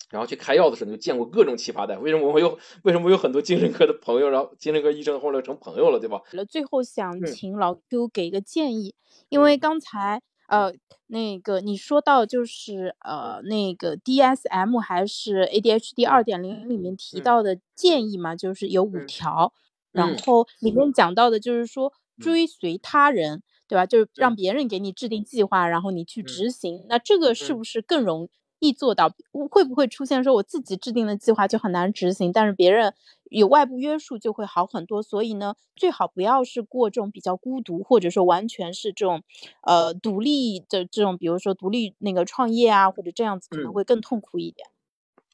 [0.10, 6.22] 然后去开药的时候就见过各种奇葩的，为什么我有为什么我有很多精神科的朋友，然后精神科医生后来成朋友了，对吧？
[6.46, 8.96] 最后想请老 Q 给一个建议，
[9.30, 10.22] 因为刚才。
[10.48, 10.72] 呃，
[11.08, 19.52] 那个你说到就是呃，那个 DSM 还是 ADHD 二点零里面提到的建议嘛，就是有五条，
[19.92, 23.88] 然后里面讲到的就是说追随他人，对吧？
[23.88, 26.86] 就是让别人给你制定计划，然后你去执行。
[26.88, 29.11] 那这个是不是更容易做到？
[29.52, 32.94] 会不会出现说我自己制定的计划就很难执行，但是别人？
[33.32, 39.23] 有外部约束就会好很多，所以呢，最好不要是过这种比较孤独，或者说完全是这种，
[39.64, 44.69] 呃，独立的这种，比如说独立那个创业啊，或者这样子可能会更痛苦一点。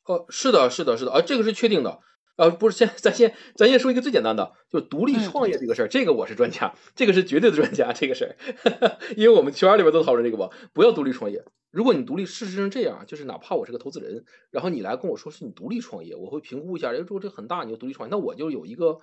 [0.05, 1.99] 哦，是的，是的，是的，啊，这个是确定的。
[2.37, 8.35] 呃，不是，先咱先咱先说一个最简单的，就独立创业这个事儿，这个我是专家，这个是绝对的专家，这个事儿，
[9.15, 11.43] 因为我们圈里边都讨论这个吧，不要独立创业。
[11.71, 18.97] 如果你独立，事实上这样，就是哪怕我是个投资人，然后你来跟我说是你独立创业，我会评估一下，哎，说这很大，你就独立创业，那我就有一个，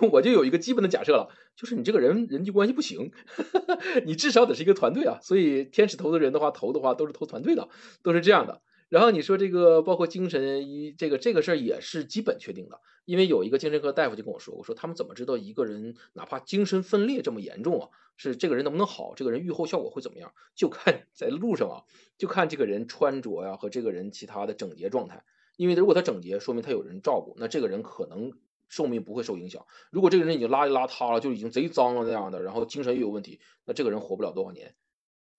[0.10, 3.10] 我就有一个基本的假设了，就是你这个人人际关系不行，
[4.06, 5.18] 你至少得是一个团队啊。
[5.20, 7.68] 所以天使投资人的话，投的话都是投团队的，
[8.02, 8.62] 都是这样的。
[8.94, 20.32] 然后你说这个包括精神医这个这个事儿也是基本确定的，因为有一个精神科大夫就跟我说，我说他们怎么知道一个人哪怕精神分裂这么严重啊，是这个人能不能好，这个人愈后效果会怎么样？
[20.54, 21.82] 就看在路上啊，
[22.18, 25.24] 就看这个人穿着呀和这个人其他的整洁状态，
[25.56, 28.30] 因为如果他整洁，说明他有人照顾，那这个人可能
[28.68, 29.66] 寿命不会受影响。
[29.90, 34.76] 如果这个人已经邋里邋遢了，就已经贼脏了那样的，然后精神又有问题，那这个人活不了多少年。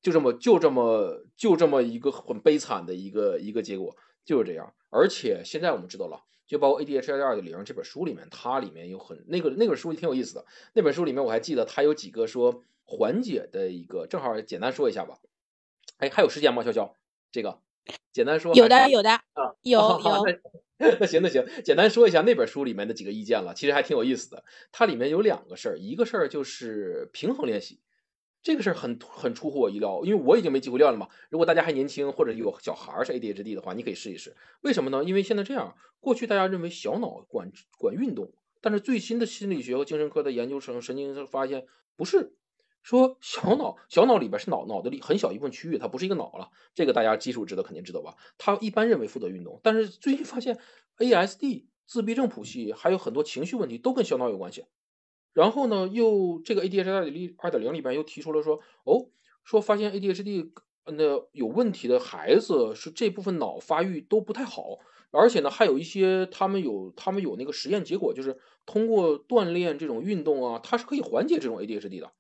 [0.06, 4.72] 就这么就这么就这么一个很悲惨的一个一个结果，就是这样。
[4.92, 10.46] 而且现在我们知道了，就包括 ADHD 二点零这本书里面，它里面有很那个那本书挺有意思的。
[10.74, 15.18] 那本书里面我还记得它有几个说缓解的一个，正好简单说一下吧。
[15.98, 16.62] 哎，还有时间吗？
[16.62, 16.92] 潇潇，
[17.32, 17.58] 这个
[18.14, 18.54] 简单说。
[18.54, 20.24] 有的有的啊，有有。
[20.78, 24.44] 那 行那行，简单说一下那本书里面的几个意见了，其实还挺有意思的。
[24.72, 27.80] 它里面有两个事儿，一个事儿就是平衡练习。
[28.46, 31.08] 这个事儿很很出乎我意料，因为我已经没机会练了嘛。
[31.32, 34.36] 如果大家还年轻，或者有小孩是 ADHD 的话，你可以试一试。
[34.62, 35.04] 为什么呢？
[35.04, 38.32] 因为现在这样，过去大家认为小脑管管运动，
[38.62, 41.66] 但是最新的心理学和精神科的研究生、神经发现
[41.96, 42.36] 不是，
[42.84, 46.52] 说小脑小脑里边是脑脑的里很小一部分区域，它不是一个脑了。
[46.76, 48.16] 这个大家基础知道肯定知道吧？
[48.38, 50.60] 他一般认为负责运动，但是最近发现
[51.00, 54.66] ASD、自闭症谱系还有很多情绪问题都跟小脑有关系。
[55.36, 59.06] 然后呢，又这个 ADHD 二点零里边又提出了说，哦，
[59.44, 60.50] 说发现 ADHD
[60.86, 61.04] 那
[61.34, 64.80] 有问题的孩子是这部分脑发育都不太好，
[65.12, 72.12] 而且呢，还有一些他们有他们有那个实验结果，就是通过锻炼这种运动啊，它是可以缓解这种 ADHD 的。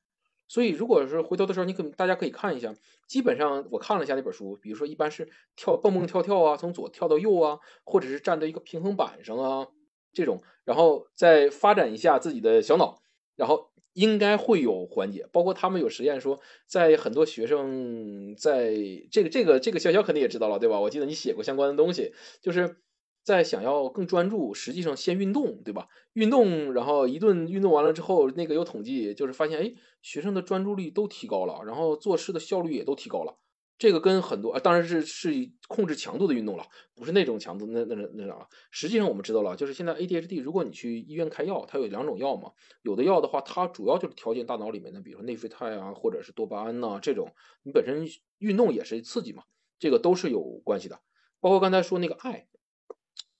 [0.47, 2.75] 所以，如果是回头的时候，你可大家可以看一下，
[3.07, 9.67] 基本上我看了一下那本书，比如说一般是跳蹦蹦跳跳啊，从左跳到右啊，或者是站在一个平衡板上啊
[10.13, 13.01] 这种，然后再发展一下自己的小脑。
[13.35, 18.73] 然后应该会有缓解，包括他们有实验说，在很多学生在
[19.11, 20.79] 这个这个这个潇潇肯定也知道了，对吧？
[20.79, 22.77] 我记得你写过相关的东西，就是
[23.23, 25.87] 在想要更专注，实际上先运动，对吧？
[26.13, 33.37] 运动，然后一顿运动完了之后，那个有统计，就是发现，哎，学生的专注力都提高了，然后做事的效率也都提高了。
[33.77, 36.65] 这个跟很多啊，当然是是控制强度的运动了，
[36.95, 38.47] 不是那种强度，那那那那啥。
[38.71, 42.51] 实际上我们知道了，就是现在 ADHD，如果你去医院开药，它有两种药嘛，
[42.83, 47.33] 有的药的话，它主要就是调节大脑里面的，比如说内啡肽啊，或者是多巴胺呐这种。
[47.63, 48.07] 你本身
[48.37, 49.43] 运动也是刺激嘛，
[49.77, 50.99] 这个都是有关系的。
[51.41, 52.47] 包括刚才说那个爱。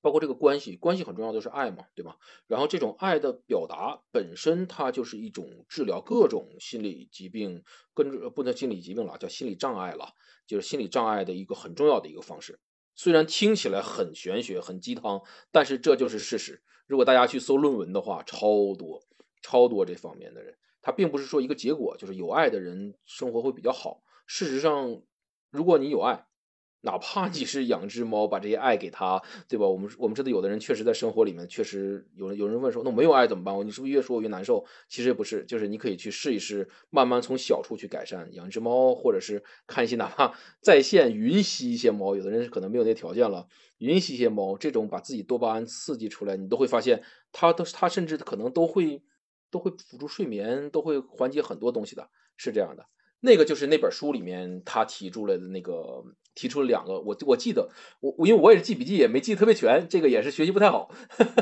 [0.06, 2.20] 包括这个关系，关系很重要，就是爱嘛，对吧？
[2.46, 7.64] 然后这种爱的表达本身，它就是一种治疗各种心理疾病，
[7.96, 10.14] 跟不能心理疾病了，叫心理障碍了，
[10.46, 12.60] 就是心理障碍的一个很重要的一个方式。
[12.94, 16.62] 虽然听起来很玄学、很鸡汤，但是这就是事实。
[16.86, 19.02] 如果大家去搜论文的话，超多、
[19.42, 24.04] 超多这方面的人，他并不是说一个结果，就是有爱的人生活会比较好。
[24.28, 25.02] 事实上，
[25.50, 26.28] 如果你有爱，
[26.86, 29.68] 哪怕你是养只猫，把这些爱给它，对吧？
[29.68, 33.56] 我们我们知道，有的人确实在生活里面确实有人有人问说，那没有爱怎么办？
[33.66, 34.64] 你是不是越说我越难受？
[34.88, 38.32] 其实不是，就是你可以去试一试，慢慢从小处去改善。
[38.34, 43.48] 养只猫，或者是 看一些哪怕在线云吸一些猫，有的人可能没有那条件了，
[43.80, 47.02] 云吸一些猫，这种把自己多巴胺刺激出来，你都会发现，
[47.32, 49.02] 它都它甚至可能都会
[49.50, 52.08] 都会辅助睡眠，都会缓解很多东西的，
[52.38, 52.86] 是这样的。
[53.26, 56.04] 那个就是那本书里面他提出来的那个，
[56.36, 60.92] 提出了两个，我我记得我因为我也是记笔记也没记得特别全，这个也是学习不太好。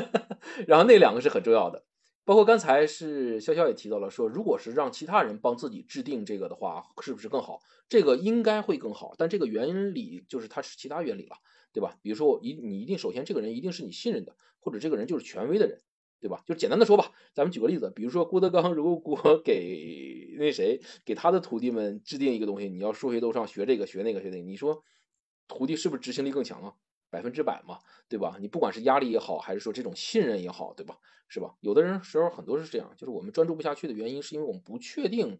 [0.66, 1.84] 然后那两个是很重要的，
[2.24, 7.60] 包括刚才是潇潇也提到了，说如果是让其他人帮自己制定这个的话，是不是更好？
[7.88, 11.36] 这个应该会更好，但这个原理就是它是其他原理了，
[11.72, 11.98] 对吧？
[12.00, 15.82] 比如说一你一定首先这个人一定是你信任的，或者这个人就是权威的人。
[16.24, 16.42] 对吧？
[16.46, 24.82] 就简单的说吧，咱们举个例子，比如说郭德纲，如果 给那谁给他的徒弟们制定一个东西，你要数学都上学这个学那个学那个，你说
[25.48, 26.76] 徒弟是不是执行力更强啊？
[27.10, 28.38] 百分之百嘛，对吧？
[28.40, 30.96] 你不管是压力也好，还是说这种信任也好，对吧？
[31.28, 31.56] 是吧？
[31.60, 35.38] 有的人时候很多是这样，就是我们专注不下去的原因，是因为我们不确定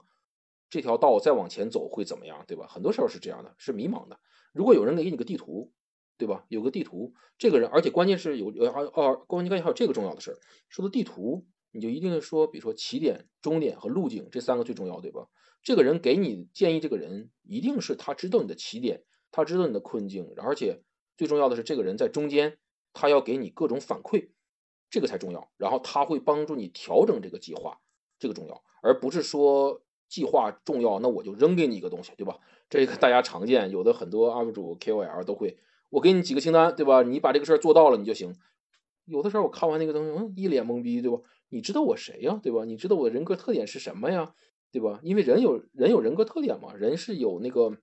[0.69, 2.66] 这条道再往前走会怎么样，对吧？
[2.69, 4.20] 很多时候是这样的，是迷茫的。
[4.52, 5.73] 如果有人给你个地图。
[6.16, 6.44] 对吧？
[6.48, 10.38] 有个地图，这个人，而且关键是有呃哦，关键关键还有这个重要的事儿。
[10.68, 15.26] 说到地图，你就一定说，比如说起点、终点和路径这三个最重要，对吧？
[15.62, 20.82] 这个人给你建议，这个人一定是他知道你的起点，他知道你的困境，而且
[21.16, 22.58] 最重要的是，这个人在中间，
[22.92, 24.28] 他要给你各种反馈，
[24.90, 25.50] 这个才重要。
[25.56, 27.80] 然后他会帮助你调整这个计划，
[28.18, 32.38] 这个重要，而不是说计划重要，那我就扔给你一个东西，对吧？
[32.70, 35.58] 这个大家常见，有的很多 UP 主 KOL 都会。
[35.94, 37.04] 我给你几个清单，对吧？
[37.04, 38.34] 你把这个事儿做到了，你就行。
[39.04, 41.20] 有的时候我看完那个东西，嗯，一脸懵逼，对吧？
[41.50, 42.64] 你知道我谁呀，对吧？
[42.64, 44.34] 你知道我的人格特点是什么呀，
[44.72, 44.98] 对吧？
[45.04, 47.76] 因为人有人有人格特点嘛，人是有那个，比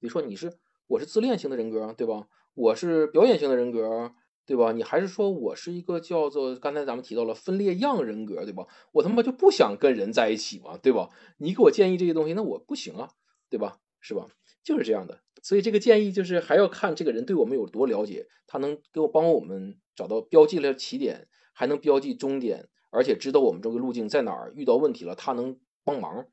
[0.00, 2.28] 如说你是我是自恋型的人格，对吧？
[2.52, 4.12] 我是表演型的人格，
[4.44, 4.72] 对吧？
[4.72, 8.66] 你还是说我是一个叫做刚才咱们提到了分裂样人格，对吧？
[8.92, 11.08] 我他妈就不想跟人在一起嘛，对吧？
[11.38, 13.08] 你给我建议这些东西，那我不行啊，
[13.48, 13.78] 对吧？
[14.00, 14.28] 是吧？
[14.62, 15.22] 就是这样的。
[15.42, 26.26] 所以这个建议就是还要看这个人对我们有多了解，他能给我帮我们找到标记了起点，还能标记终点，而且知道我们这个路径在哪儿，遇到问题了他能帮忙，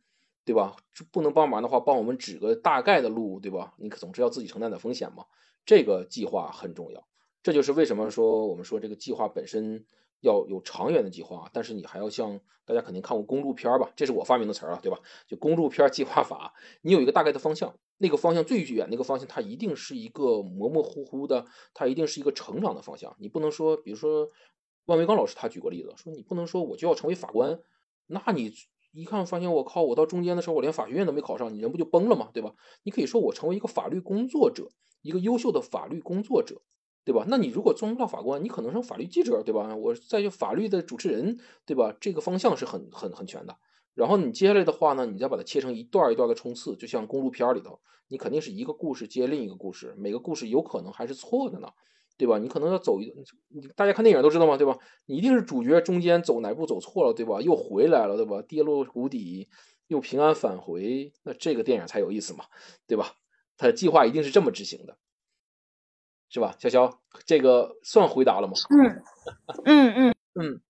[0.46, 0.76] 对吧？
[1.12, 3.74] 不能帮忙的话，帮我们指个大概的路，对吧？
[3.78, 5.26] 你可总是要自己承担点风险嘛。
[5.66, 7.08] 这个计划很重要，
[7.42, 9.86] 这就是为什么说我们说这个计划本身
[10.22, 13.92] 要有长远的计划，但是你还要像大家肯定看过公路片吧？
[13.96, 15.00] 这是我发明的词儿啊，对吧？
[15.28, 17.76] 就公路片计划法，你有一个大概的方向。
[18.02, 23.16] 那个方向最远那个方向，它一定是一个模模糊糊的，它一定是一个成长的方向。
[23.20, 24.28] 你不能说，比如说
[24.86, 27.60] 万维刚老师他举过例子，说你不能说我就要成为法官，
[28.08, 28.52] 那你
[28.92, 32.30] 一看发现我靠，我到中间的时候我连法学院都没考上，你人不就崩了吗？
[32.34, 32.56] 对吧？
[32.84, 34.72] 你可以说我成为一个法律工作者，
[35.02, 36.62] 一个优秀的法律工作者，
[37.04, 37.26] 对吧？
[37.28, 39.76] 那你如果做不到法官，你可能是法律记者，对吧？
[39.76, 41.94] 我在就法律的主持人，对吧？
[42.00, 43.58] 这个方向是很很很全的。
[44.00, 51.68] 然后你接下来的话呢，你再把它切成一段一段的冲刺，就像公路片里头，你肯定是一个故事接另一个故事，每个故事有可能还是错的呢，
[52.18, 52.38] 对吧？
[52.40, 53.14] 你可能要走一，
[53.76, 54.56] 大家看电影都知道吗？
[54.56, 54.78] 对吧？
[55.06, 57.42] 你一定是主角中间走哪步走错了，对吧？
[57.42, 58.42] 又回来了，对吧？
[58.42, 59.50] 跌落谷底，
[59.88, 62.46] 又平安返回，那这个电影才有意思嘛，
[62.88, 63.16] 对吧？
[63.58, 64.98] 他的计划一定是这么执行的，
[66.30, 66.56] 是吧？
[66.58, 68.54] 潇潇，这个算回答了吗？
[68.70, 69.04] 嗯
[69.66, 70.62] 嗯嗯嗯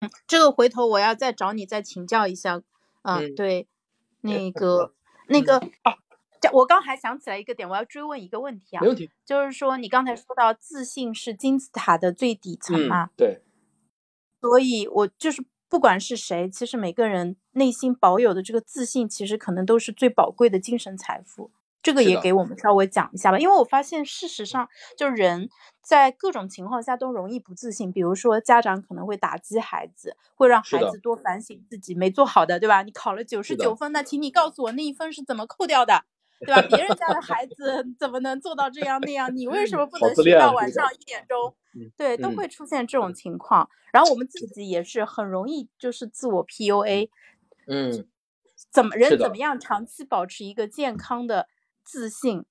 [0.00, 2.62] 嗯，这个回头我要再找你再请教一下。
[3.04, 3.68] 嗯，对，
[4.22, 4.92] 那个
[5.28, 5.94] 那个哦，
[6.52, 13.42] 我刚还想起来一个点，我要追问一个问题啊，没问题，就是说你刚才说到自信是金字塔的最底层嘛，对，
[14.40, 21.50] 所以我就是不管是谁，其实每个人内心保有的这个自信，其实可能都是最宝贵的精神财富。
[21.84, 25.50] 这个也给我们稍微讲一下吧，因为我发现事实上，就人
[25.82, 27.92] 在各种情况下都容易不自信。
[27.92, 32.82] 比如说，家长可能会打击孩子，会让孩子多反省自己没做好的，对吧？
[32.82, 36.02] 你考了九十九分，那请你告诉我那一分是怎么扣掉的，
[36.40, 36.62] 对吧？
[36.62, 39.36] 别人家的孩子怎么能做到这样那样？
[39.36, 41.54] 你为什么不能学到晚上一点钟？
[41.98, 43.68] 对，都会出现这种情况。
[43.92, 47.10] 然后我们自己也是很容易就是自我 PUA。
[47.66, 48.06] 嗯，
[48.70, 51.46] 怎么人怎么样长期保持一个健康的？
[51.84, 52.44] 自信，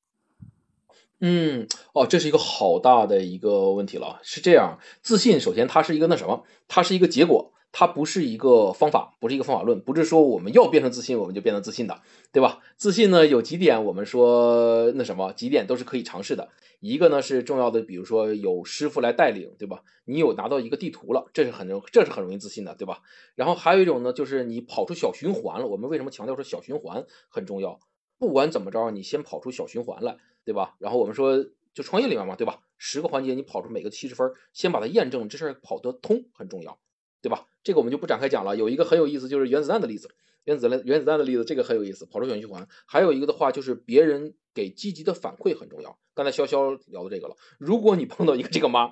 [1.19, 4.19] 嗯，哦，这是一个好大的一个问题了。
[4.23, 12.01] 是这样，自信首先它是一个那什么，它是一个结果，它不是一个方法，不是一个方法论，不是说我们要变成自信我们就变成自信的，
[12.31, 12.59] 对吧？
[12.77, 16.49] 自信呢有几点，我们说那什么几点都是可以尝试的。
[16.79, 19.83] 一个呢是重要的，比如说有师傅来带领，对吧？
[20.03, 22.99] 你有拿到一个地图了，这是很容，这是很容易自信的，对吧？
[23.35, 25.67] 然后还有一种呢，就是你跑出小循环了。
[25.67, 27.79] 我们为什么强调说小循环很重要？
[28.23, 30.77] 不管怎么着，你先跑出小循环来，对吧？
[30.79, 32.61] 然后我们说，就创业里面嘛，对吧？
[32.77, 36.79] 十个环节你跑出每个七十分，先把它验证，这事儿跑得通很重要，
[37.21, 37.47] 对吧？
[37.65, 38.55] 这个我们就不展开讲了。
[38.55, 40.09] 有一个很有意思，就是原子弹的例子。
[40.45, 42.67] 原子弹原子弹的例子，这个很有意思，跑出选循环。
[42.85, 45.97] 还有一个的话，就是别人给积极的反馈很重要。
[46.15, 48.91] 刚才潇潇聊的这个了，如果你碰到一个这个妈，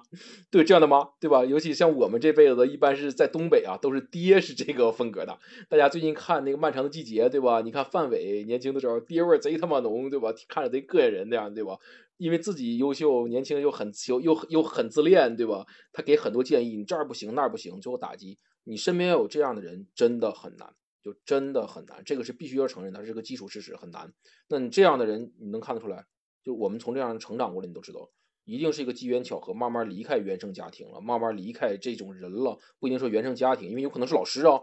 [0.49, 1.45] 对这样的妈，对吧？
[1.45, 5.38] 尤其像我们这辈子，一般是在东北啊，都是爹是这个风格的。
[5.69, 7.61] 大家最近看那个漫长的季节，对吧？
[7.61, 10.34] 你看范伟年轻的时候，爹味贼他妈浓，对吧？
[10.48, 11.78] 看着贼膈应人那样，对吧？
[12.18, 15.65] 因为自己优秀，年轻又很又又又很自恋，对吧？
[15.94, 18.40] 他给很多建议，你这儿不行，那儿不行，最后打击。
[18.64, 20.73] 你身边要有这样的人，真的很难，
[21.03, 22.03] 就真的很难。
[22.06, 24.14] 这个是必须要承认的，是个基础事实，很难。
[24.48, 26.06] 那你这样的人，你能看得出来？
[26.44, 28.10] 就我们从这样成长过来，你都知道，
[28.45, 32.57] 一定是一个机缘巧合，慢慢离开原生家庭了，慢慢离开这种人了。
[32.80, 34.60] 不一定说原生家庭，因为有可能是老师啊，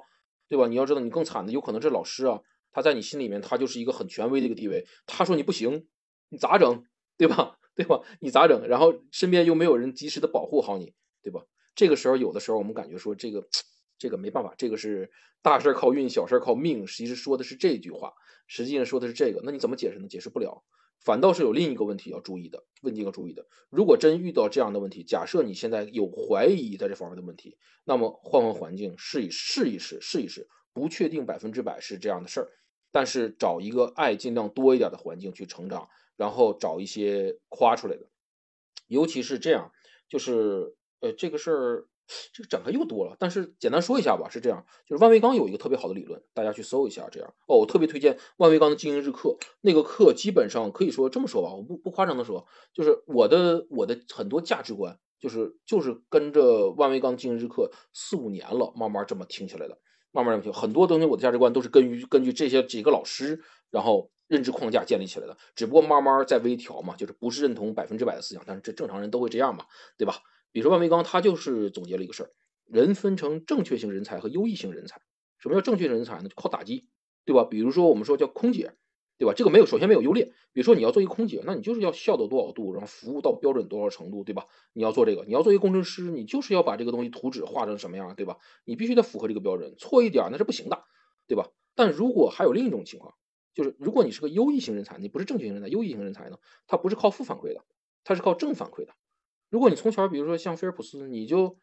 [0.48, 0.66] 对吧？
[0.66, 2.40] 你要知道，你更惨的有可能是老师啊，
[2.73, 4.86] 他在你心里面，他就是一个很权威的一个地位。
[5.06, 5.86] 他说你不行，
[6.28, 6.85] 你咋整？
[7.16, 7.59] 对吧？
[7.74, 8.01] 对吧？
[8.20, 8.66] 你咋整？
[8.66, 11.44] 然后身边又没有人及时的保护好你，对吧？
[11.77, 13.47] 这个时候，有的时候我们感觉说这个
[13.98, 15.10] 这个没办法，这个是
[15.42, 16.86] 大事靠运，小事靠命。
[16.86, 18.14] 其实说的是这句话，
[18.46, 19.40] 实际上说的是这个。
[19.44, 20.08] 那你怎么解释呢？
[20.08, 20.64] 解释不了。
[21.00, 23.46] 反倒是有另一个问题要注意的，问题要注意的。
[23.70, 32.48] 如果真遇到这样的问题，假设你现在有怀疑在这方面的问题，那么换换环境，试一试一试，试一试，不确定百分之百是这样的事儿，
[32.90, 38.08] 但是找一个爱尽量多一点的环境去成长，然后找一些夸出来的，
[38.88, 39.70] 尤其是这样，
[40.08, 41.88] 就是呃这个事儿。
[42.32, 47.09] 这个展开又多了，但是简单说一下吧，是这样，就是万维钢有一个特别好的理论，大家去搜一下。
[47.10, 59.78] 这样哦，我特别推荐万维钢的经营日课，那个课基本上可以说这么说吧，我不不夸张的说，就是我的我的很多价值观，就是就是跟着万维钢经营日课四五年了，慢慢这么听起来的，
[60.12, 69.64] 慢慢这么听，很多东西我的价值观都是根据根据这些几个老师，然后认知框架建立起来的，只不过慢慢在微调嘛，就是不是认同百分之百的思想，但是这正常人都会这样嘛，
[69.97, 70.16] 对吧？
[70.52, 72.30] 比如说万维钢，他就是总结了一个事儿：
[72.66, 75.00] 人分成正确型人才和优异型人才。
[75.38, 76.28] 什么叫正确人才呢？
[76.28, 76.88] 就靠打击，
[77.24, 77.44] 对吧？
[77.44, 78.74] 比如说我们说叫空姐，
[79.18, 79.32] 对吧？
[79.36, 80.32] 这个没有，首先没有优劣。
[80.52, 84.46] 比如说你要做一个空姐，那你就是要笑到多少度，然后服务到标准多少程度，对吧？
[84.72, 88.38] 你要做这个，你要做一个工程师，你就是要把这个东西图纸画成什么样，对吧？
[88.64, 90.82] 你必须得符合这个标准，错一点那是不行的，
[91.28, 91.50] 对吧？
[91.76, 93.14] 但如果还有另一种情况，
[93.54, 97.64] 就是如果你是个优异型人才，你不是正确型人才，优异型人才呢，他不是靠负反馈的，
[98.02, 98.92] 他是靠正反馈的。
[99.50, 101.58] 如果你从小，比如说像菲尔普斯，你就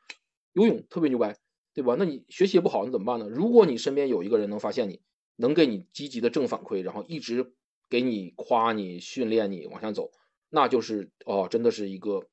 [0.53, 1.37] 游泳特别牛掰，
[1.73, 1.95] 对吧？
[1.99, 3.27] 那你学习也不好，你怎么办呢？
[3.29, 5.01] 如果你身边有一个人能发现你，
[5.35, 7.53] 能给你积极的正反馈，然后一直
[7.89, 10.09] 给你夸你、训练你往下走，
[10.49, 12.25] 那就是哦，真的是一个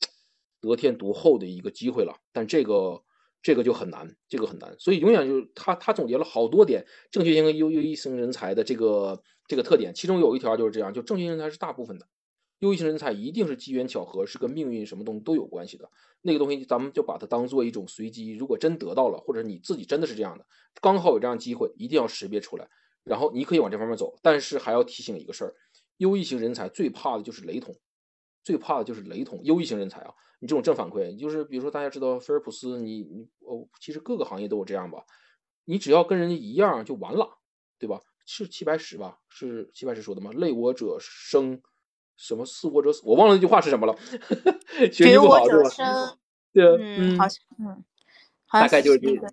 [0.61, 2.15] 得天独厚的一个机会了。
[2.33, 3.03] 但这个
[3.43, 4.75] 这个就很难，这个很难。
[4.79, 12.07] 所以永远就是他他总结了好多点正确型和优优异型人才的这个这个特点，其中有一条就是这样，就正确型人才是大部分的。
[12.63, 15.91] 优异型人才一定是机缘巧合，是跟命运什么东西都有关系的。
[16.21, 18.37] 那个东西咱们就把它当做一种随机。
[18.37, 20.47] 如果真得到了，或者你自己真的是这样的，
[20.81, 22.69] 刚好有这样机会，一定要识别出来，
[23.03, 24.17] 然后你可以往这方面走。
[24.23, 25.57] 但是还要提醒一个事儿：
[25.97, 27.75] 优异型人才最怕的就是雷同，
[28.45, 29.41] 最怕的就是雷同。
[29.43, 35.05] 优异型人才啊，你这种正反馈，就是比如说大家知道菲尔普斯，你你哦，其实各个行业都有这样吧，
[35.65, 37.39] 你只要跟人家一样就完了，
[37.81, 38.01] 对吧？
[38.25, 39.19] 是齐白石吧？
[39.29, 40.31] 是齐白石说的吗？
[40.33, 41.61] 累我者生。
[42.23, 43.97] 什么似我者死，我忘了那句话是什么了。
[44.93, 46.17] 学习不好是吧，
[46.53, 47.85] 对，嗯，好像，嗯，
[48.49, 49.27] 大概就是这个，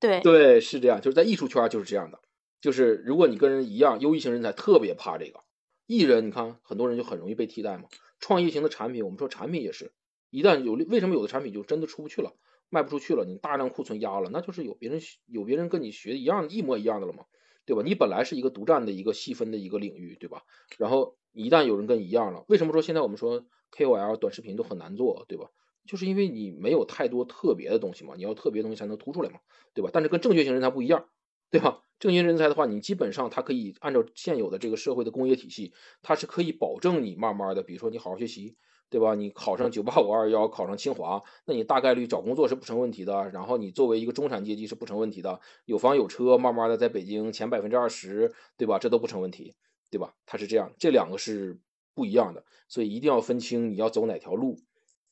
[0.00, 2.18] 对对，是这样，就是在艺术圈就是这样的，
[2.62, 5.40] 就是如果你跟人一样，优异型人才特别怕这个。
[5.86, 7.84] 艺人，你看很多人就很容易被替代嘛。
[8.18, 9.92] 创业型的产品，我们说产品也是，
[10.30, 12.32] 一旦有为什么有的产品就真的出不去了，
[12.70, 17.24] 卖不出去了，你大量库存压了，那就是有别人有别人跟你学一样一模一样的了嘛，
[17.66, 17.82] 对吧？
[17.84, 20.44] 你本来是一个独占的一个细分的一个领域，对吧？
[20.78, 21.18] 然后。
[21.32, 23.44] 一旦有人跟你一样了，为什么说现在我们说
[23.76, 25.48] KOL 短视频都很难做，对吧？
[25.86, 29.40] 就是因为你没有太多特别的东西嘛，你要特别东西才能突出来嘛，
[29.74, 29.90] 对吧？
[29.92, 31.06] 但是跟正确型人才不一样，
[31.50, 31.80] 对吧？
[31.98, 35.72] 正确型人才的话，你基本上他可以按照现有的这个社会的工业体系，
[36.02, 38.56] 他是可以保证你慢慢的，比如说你好好学习，
[38.90, 39.14] 对吧？
[39.14, 43.30] 你考上九八五二幺，考上清华，那你大概率找工作是不成问题的。
[43.30, 48.78] 然后你作为一个中产阶级是不成问题的，有房有车，慢慢的在北京前百分之二十，对吧？
[48.78, 49.54] 这都不成问题。
[49.92, 50.14] 对吧？
[50.24, 51.60] 它是这样，这两个是
[51.94, 54.58] 不一样的，所以一定要分清你要走哪条路。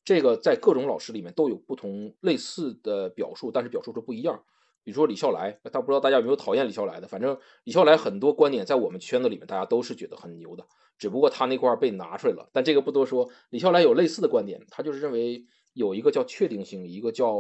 [0.03, 4.43] 这个在各种老师里面都有不同类似的表述，但是表述是不一样。
[4.83, 7.07] 比如说李笑来，他不知道大家有没有讨厌李笑来的？
[7.07, 10.67] 反正李笑来很多观点在我们圈子里面大家都是觉得很牛的，
[10.97, 12.49] 只不过他那块被拿出来了。
[12.55, 13.29] 但这个不多说。
[13.51, 15.45] 李笑来有类似的观点，他就是认为
[15.75, 17.37] 有一个叫确定性，一个叫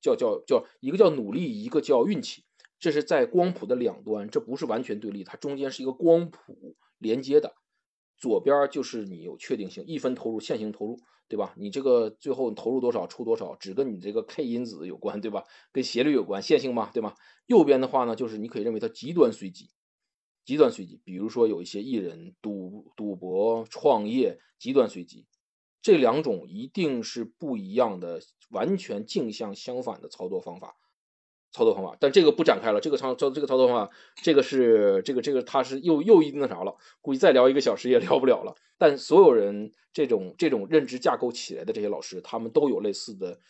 [0.00, 2.42] 叫叫叫一个叫努力，一个叫运气。
[2.78, 7.54] 这是在光谱的两端，这不是完全对立，它中间是一个光谱连接的。
[8.18, 10.96] 左边就是你有确定性，一分投入，线性投入；
[11.28, 11.54] 对吧？
[11.58, 15.44] 你这个最后投入多少出多少，只跟你这个 K 因子有关，对吧？
[15.70, 17.14] 跟斜率有关，线性嘛，对吗？
[17.46, 19.70] 右边的话呢，就是你可以认为它极端随机，
[20.46, 21.00] 极端随机。
[21.04, 25.26] 比如说有一些艺人赌赌博、创业，极端随机。
[25.82, 28.20] 这两种一定是不一样的，
[28.50, 30.74] 完全镜像相反的操作方法。
[31.56, 32.80] 操作方法，但这个不展开了。
[32.82, 38.54] 这个操操这个操作方法，这个是这个这个他是又又一那啥了，估计再聊一个小时也聊不了了。
[38.76, 43.40] 但所有人这种这种认知架构起来的这些老师，他们都有类似的，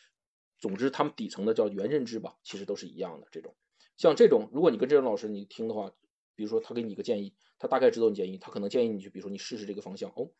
[0.56, 3.26] 总之他们底层的叫原认知吧，其实都是一样的。
[3.32, 3.52] 这种
[3.96, 5.90] 像这种，如果你跟这种老师你听的话，
[6.36, 10.30] 比如说他给你一个建议，他大概知道你建议，他可能建议你去，比如说你试试这个方向哦，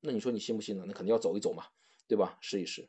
[0.00, 0.84] 那你说你信不信呢？
[0.86, 1.64] 那肯定要走一走嘛，
[2.06, 2.36] 对吧？
[2.42, 2.88] 试一试。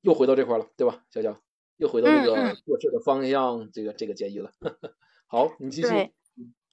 [0.00, 1.40] 又回到这块了，对吧，小小？
[1.82, 4.52] 又回到这个做事的方向，这个这个建议了。
[5.26, 6.12] 好，你继续。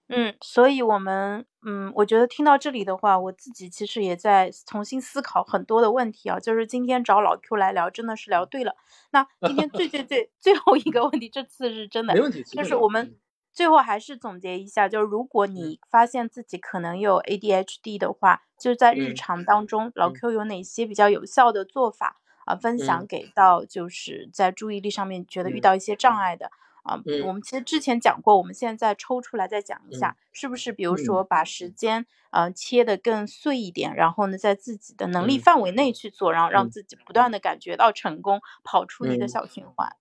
[0.07, 6.39] 嗯，所以我们嗯，我觉得听到这里的话，我自己其实也在重新思考很多的问题啊。
[6.39, 8.75] 就是今天找老 Q 来聊，真的是聊对了。
[9.11, 12.43] 那今天最最最最后一个问题，这次是真的，没问题。
[12.43, 13.17] 就是我们
[13.51, 22.19] 最后还是总结一下，就是如果你发现自己可能有 ADHD 的话，就是在日常当中，老 Q 有哪些比较有效的做法？
[22.49, 26.49] 啊，分享给到就是在注意力上面觉得遇到一些障碍的
[26.81, 30.73] 啊，我们其实之前讲过，我们现在抽出来再讲一下，是不是？
[30.73, 39.95] 比如说把时间呃切的更碎一点，然后呢，在自己的能力范围内去做，然后让自己不断的感觉到成功，跑出一个小循环。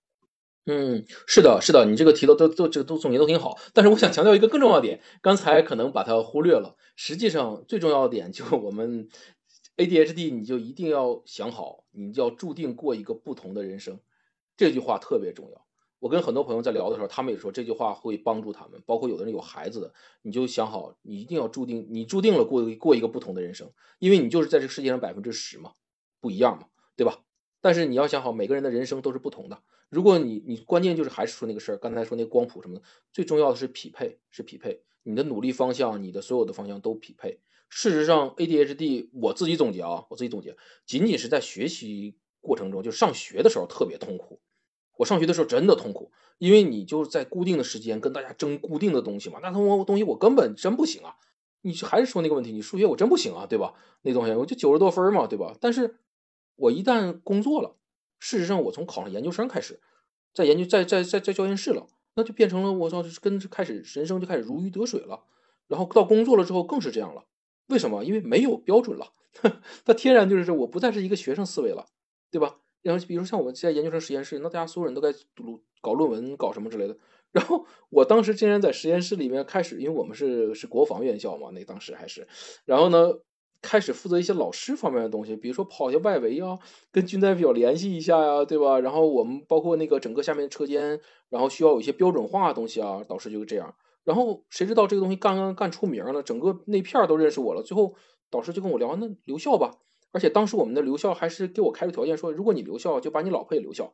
[0.65, 9.07] 嗯，是的，是的，你这个提的都都这个都总结都挺好，但是我想强调一个更重要的点，刚才可能把它忽略了，实际上最重要的点就我们。
[9.79, 13.97] ADHD，你就一定要想好，你就要注定过一个不同的人生，
[14.57, 15.65] 这句话特别重要。
[15.99, 25.71] 我跟很多朋友在聊的时候，他们也说这句话会帮助他们，包括有的人有孩子的，你就想好，你一定要注定，你注定了过过一个不同的人生，因为你就是在这个世界上百分之十嘛，
[26.19, 27.23] 不一样嘛，对吧？
[27.61, 29.63] 但是你要想好，每个人的人生都是不同的。
[29.87, 32.81] 如果你你关键就是还是说那个事儿，刚才说那光谱什么的，
[33.13, 37.39] 最重要的是匹配，是匹配，你的努力方向，你的所有的方向都匹配。
[37.69, 44.41] 事实上，ADHD 我自己总结啊，我自己总结，仅仅是在学习过程中，就上学的时候特别痛苦。
[44.97, 51.15] 我上学的时候真的痛苦，因为你就在固定的时间跟大家争固定的东西嘛，那他妈东西我根本真不行啊。
[51.61, 53.75] 你还是说那个问题，你数学我真不行啊，对吧？
[54.01, 55.55] 那东西我就九十多分嘛，对吧？
[55.61, 55.99] 但是
[56.55, 57.75] 我一旦工作了，
[58.17, 59.79] 事实上我从考上研究生开始，
[60.33, 65.23] 在研究在在在在教研室了，那就变成了我操，跟开始人生就开始如鱼得水了。
[65.67, 67.25] 然后到工作了之后更是这样了。
[67.69, 68.03] 为什么？
[68.03, 69.07] 因为没有标准了，
[69.85, 71.85] 它天然就是我不再是一个学生思维了，
[72.29, 72.57] 对吧？
[72.81, 76.97] 然后比如像我们现在研究生实验室，那大家所有人都在读搞论文、搞什么之类的。
[77.31, 82.27] 然后我当时竟然在实验室里面开始，因为我们是是国防院校嘛，那当时还是，
[82.65, 83.13] 然后呢
[83.61, 86.57] 开始负责一些老师方面的东西，比如说跑一些外围啊，
[86.91, 88.79] 跟军代表联系一下呀，对吧？
[88.79, 93.75] 然后我们包括那个整个下面车间，然后需要有一些标准化的东西啊，导师就这样。
[94.03, 97.61] 然后谁知道这个东西干干干出名了，整个那片都认识我了。
[97.61, 97.95] 最后
[98.29, 99.77] 导师就跟我聊，那留校吧。
[100.11, 103.93] 而且当时我们的留校还是给我开个条件，说如果你留校，就把你老婆也留校，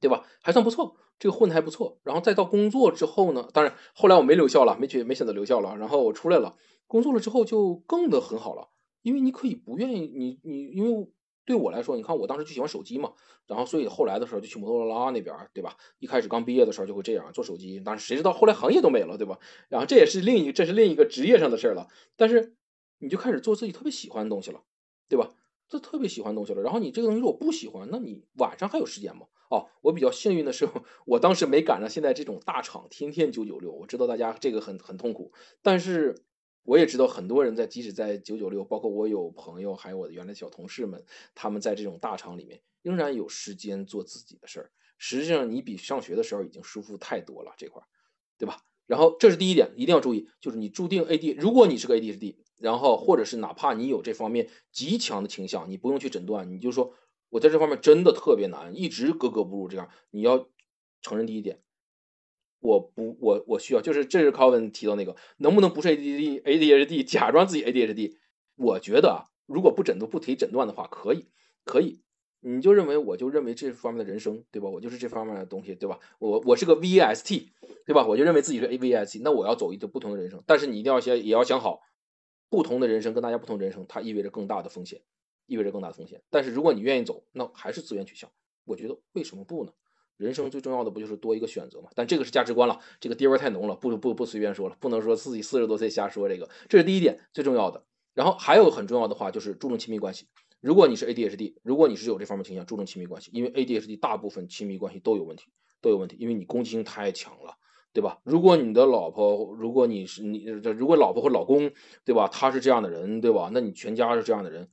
[0.00, 0.24] 对吧？
[0.42, 1.98] 还算不错，这个混的还不错。
[2.02, 5.76] 然后再到工作之后呢，当然后来我没留校了，没选没选择留校了。
[5.76, 6.56] 然后我出来了，
[6.86, 8.70] 工作了之后就更的很好了，
[9.02, 11.08] 因为你可以不愿意，你你因为。
[11.44, 13.12] 对我来说，你看我当时就喜欢手机嘛，
[13.46, 15.76] 然后所以后来的时候就去摩托罗拉那边，对吧？
[15.98, 19.38] 一开始刚毕业的时候就会这样做手机，但是谁知道后来行业都没了，对吧？
[19.68, 21.88] 然后这也是另一这是另一个职业上的事儿了。
[22.16, 22.54] 但是
[22.98, 24.62] 你就开始做自己特别喜欢的东西了，
[25.08, 25.30] 对吧？
[25.68, 26.62] 这特别喜欢东西了。
[26.62, 29.26] 然后你这个东西我不喜欢，那你晚上还有时间吗？
[29.50, 30.68] 哦，我比较幸运的是，
[31.06, 36.14] 我当时没赶上现在这种大厂天天九九六，我知道大家这个很很痛苦，但是。
[36.62, 41.04] 我也知道很多人在，即使在九九六，包括我有朋友，还有我的原来小同事们，
[41.34, 44.70] 他们在这种大厂里面仍然有时间做自己的事儿。
[44.98, 47.86] 实际上，你比上学的时候已经舒服太多了，这块儿，
[48.38, 48.62] 对吧？
[48.86, 56.92] 然后这是第一点，一定要注意，就是你注定 AD，如果你是个 ADHD，然后或者是哪怕你有这方面极强的倾向，你不用去诊断，你就说
[57.30, 60.48] 我在这方面真的特别难，一直格格不入，这样你要
[61.00, 61.62] 承认第一点。
[62.60, 68.16] 我不，我我需要，就是这是 Calvin 提到那个，能不能不是 ADHD，ADHD 假装自己 ADHD？
[68.56, 71.26] 我觉得啊，如果不诊断不提诊断的话，可以，
[71.64, 72.02] 可以，
[72.40, 74.68] 你就认为我就认为这方面的人生，对吧？
[74.68, 75.98] 我就是这方面的东西，对吧？
[76.18, 77.48] 我我是个 VST，
[77.86, 78.06] 对吧？
[78.06, 81.80] 我就认为自己是 AVST，那我要走一个不同的人生，但是你一定要先也要想好，
[82.50, 85.00] 不同的人生跟大家不同人生，它意味着更大的风险，
[85.46, 86.22] 意味着更大的风险。
[86.28, 88.30] 但是如果你愿意走，那还是自愿取向，
[88.66, 89.72] 我觉得为什么不呢？
[90.20, 91.88] 人生最重要的不就是多一个选择吗？
[91.94, 97.84] 但这个是价值观了，这个爹味太浓了，不不不随便说了，不能说自己四十多岁瞎说这个，这是第一点最重要的。
[98.12, 100.26] 然后还有很重要的话就是注重亲密关系，
[100.60, 105.44] 如果你是 ADHD，如果你是有这方面倾向，注重亲密关系，因为 ADHD 大部分亲密关系都有问题，
[105.80, 107.56] 都有问题，因为你攻击性太强了，
[107.94, 108.18] 对吧？
[108.24, 111.70] 如果你的老婆，如果你是你，如果老婆或老公，
[112.04, 112.28] 对吧？
[112.28, 113.50] 他是这样的人，对吧？
[113.54, 114.68] 那你全家是这样的人，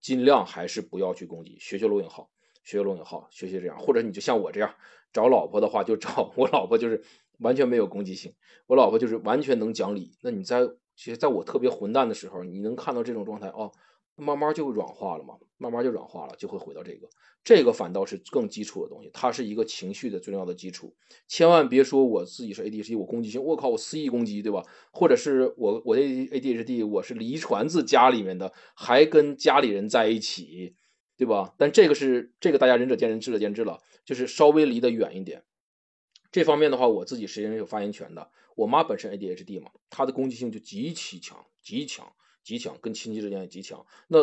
[0.00, 2.30] 尽量还是不要去攻击，学学罗永浩，
[2.68, 4.74] 学学罗永浩，学学这样，或者你就像我这样，
[5.10, 7.02] 找老婆的话就找我老婆，就是
[7.38, 8.34] 完全没有攻击性，
[8.66, 10.12] 我老婆就是完全能讲理。
[10.20, 13.72] 那你在其实在我特别混蛋的时候，你能看到这种状态哦。
[14.20, 17.08] 慢慢就软化了嘛，慢慢就软化了，就会回到这个，
[17.44, 20.92] 这个反倒是更基础的东西，它是一个情绪的最重要的基础。
[21.28, 24.64] 千万别说我自己是 ADHD，我攻击性，我靠，我肆意攻击，对吧？
[24.90, 30.74] 或者是我我的 ADHD，我是遗传自家里面的，还跟家里人在一起，
[31.18, 31.54] 对吧？
[31.58, 35.44] 但这个是这个大家仁者见仁，智者见智了，就是稍微离得远一点。
[36.32, 38.30] 这方面的话，我自己实际上是有发言权的。
[38.54, 42.12] 我妈本身 ADHD 嘛，她的攻击性就极其强，极强。
[42.44, 43.84] 极强，跟亲戚之间也极强。
[44.06, 44.20] 那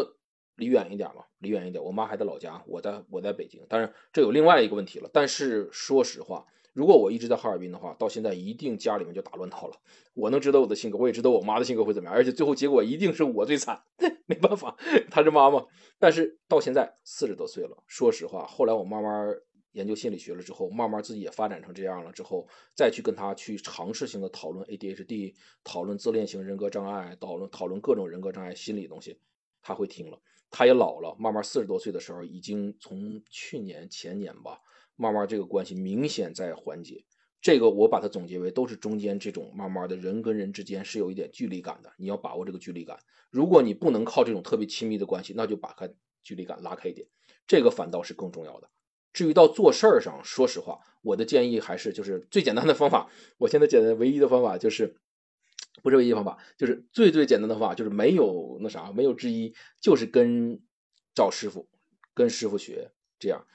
[0.56, 1.84] 离远一点吧，离远一点。
[1.84, 3.64] 我妈还在老家，我在我在北京。
[3.70, 5.10] 当然，这有另外一个问题了。
[5.14, 9.78] 但是说实话，如果我一直在哈尔滨的话，到现在一定家里面就打乱套了。
[10.14, 13.82] 我能知道我的性格，我也知道我妈的性格会怎么样，而且最后结果一定是我最惨。
[14.28, 14.76] 没办法，
[15.10, 15.66] 她是妈妈。
[15.98, 19.36] 但是到现在四十多岁了，说实话，后来我慢慢。
[19.72, 25.36] 研究心理学了之后，慢慢自己也发展成这样了之后，再去跟她去尝试性的讨论 ADHD，
[25.66, 29.20] 讨论自恋型人格障碍，讨论讨论各种人格障碍心理东西，
[29.62, 30.18] 他会听了。
[30.50, 34.62] 他也老了，慢慢四十多岁的时候，已经从去年前年吧，
[34.96, 37.06] 慢慢这个关系明显在缓解。
[37.42, 42.98] 这个我把它总结为都是中间这种慢慢的人跟人之间是有一点距离感的，你要把握这个距离感。
[43.30, 45.94] 如果你不能靠这种特别亲密的关系，那就把开
[46.24, 47.08] 距离感拉开一点，
[47.46, 48.70] 这个反倒是更重要的。
[49.14, 53.12] 至于到做事儿上，说实话，我的建议还是就是最简单的方法。
[53.38, 54.98] 我现在简单唯一的方法就是，
[55.84, 60.60] 不是唯一方法，就是最最简单的方法，就是没有那啥，没有之一，就是跟
[61.14, 61.70] 找师傅，
[62.14, 63.46] 跟师傅学，这样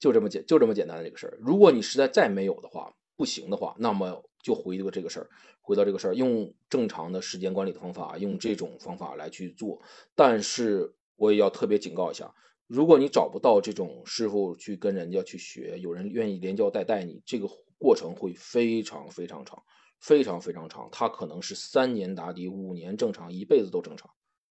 [0.00, 1.38] 就这么简就这么简单的这个事儿。
[1.40, 5.28] 如果你实在再没有的话，不行的话，那么就回到这个事儿，
[5.60, 9.80] 回到这个事儿，用正常的时间管理的方法，用这种方法来去做。
[10.16, 12.34] 但是我也要特别警告一下。
[12.66, 17.46] 如果你找不到这种师傅去跟人家去学，有人愿意连教带带你，这个
[17.78, 19.62] 过程会非常非常长，
[19.98, 20.88] 非常非常长。
[20.90, 24.10] 他可能是三年打底，五年正常，一辈子都正常，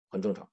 [0.09, 0.47] 很正常。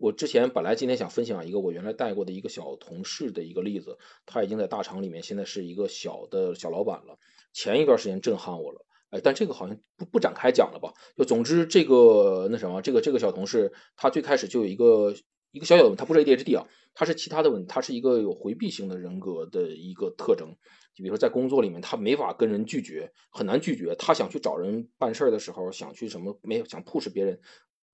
[0.00, 7.18] 我之前本来今天想分享一个我原来带过的一个小同事的一个例子，他已经在大厂里面，现在是一个小的小老板了。
[7.52, 10.94] 前一段时间震撼我了，哎，但这个好像不不展开讲了吧？
[11.18, 15.14] 就总之这个那什么，这个这个小同事，他最开始就有一个。
[15.52, 20.54] 一个小小的，他不是 ADHD 啊，他是其他的问题，他是一个有回避型的人格的一个特征。
[20.94, 23.96] 就比如说在工作里面，他没法跟人拒绝，很难拒绝。
[23.96, 27.40] 他想去找人办事的时候，想去什么没有想 push 别人，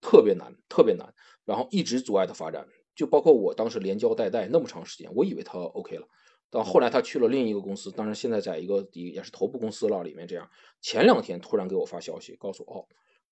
[0.00, 1.14] 特别难，特别难。
[1.44, 2.66] 然后一直阻碍他发展。
[2.94, 6.06] 就包括我当时连教带带那么长时间，我以为他 OK 了。
[6.50, 10.48] 到后来他去了另一个公司，当然现在在一个也是头部公司了里面这样。
[10.80, 12.86] 前两天突然给我发消息，告诉我哦。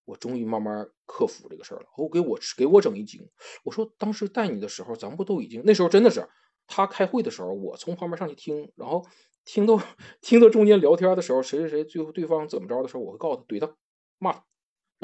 [0.04, 1.86] 我终于慢慢克服这个事儿了。
[1.96, 3.26] 我给我给我整一惊，
[3.64, 6.28] 我说当时带你的时候，咱们不都已经那时候真的是
[6.66, 9.02] 他开会的时候，我从旁边上去听，然后
[9.46, 9.80] 听到
[10.20, 13.74] 听到中间聊天的时候，谁谁谁最后对方怎么着的时候，我会告诉他怼他
[14.18, 14.44] 骂他，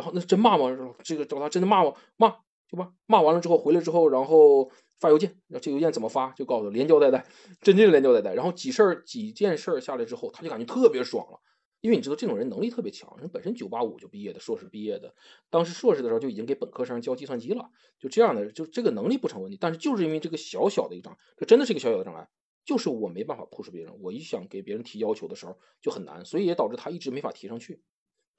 [0.00, 0.66] 然后那真骂吗？
[1.04, 1.92] 这个找他真的骂吗？
[2.16, 2.30] 骂
[2.68, 7.26] 就骂，骂完了之后回来之后，然后发邮件，这邮件怎么发就告诉他，连交带带，
[7.60, 8.32] 真正连交带带。
[8.32, 11.38] 然后几事儿几件事儿下来之后，他就感觉特别爽了。
[11.82, 15.14] 因为你知道这种人能力特别强，人本身九八五就毕业的，硕士毕业的，
[15.48, 19.56] 当时硕士的时候就已经给本科生教计算机了，就这样的，就这个能力不成问题。
[19.58, 22.28] 但是就是因为这个小小的一个障碍，这真的是一个小小的障碍，
[22.66, 27.82] 就是我没办法 push 别人，我一想给别人提要求的时候就很难，所以也导致他一直没法提上去。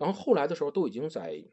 [0.02, 1.44] 然后后来的时候都已经在，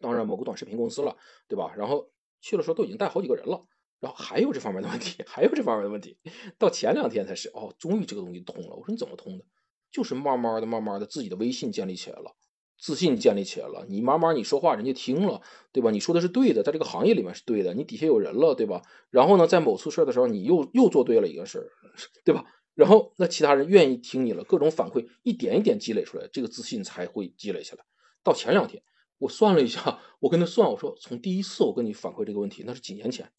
[0.00, 1.14] 当然某个短视频公司了，
[1.46, 1.74] 对吧？
[1.76, 3.66] 然后去的时候都已经带好几个人了，
[4.00, 6.16] 然后还有这方面的问题， 还有这方面的问题，
[6.58, 8.74] 到前两天才是哦，终于这个东西通了。
[8.74, 9.44] 我说你怎么通的？
[9.92, 12.34] 就是慢慢的、慢慢的，自己的微信建立起来了，
[12.78, 13.86] 自信建立起来了。
[13.88, 15.40] 你慢慢你说话，人家听了，
[15.72, 15.90] 对吧？
[15.90, 17.74] 你说的是对的，在这个行业里面是对的。
[17.74, 18.82] 你底下有人了，对吧？
[19.10, 21.68] 然后呢，在某次事的时候，你又又做对了一个事儿，
[22.24, 22.44] 对吧？
[22.76, 27.84] 然后那其他人愿意听你了，各种反馈一点一点积累出来，这个自信才会积累起来。
[28.22, 28.82] 到前两天，
[29.18, 33.32] 我算了一下，我跟他算，我说从第一次我跟你反馈这个问题，那是几年前，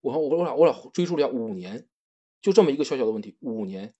[0.00, 1.88] 我我我俩我俩追溯了五年，
[2.40, 3.94] 就这么一个小小的问题，五年。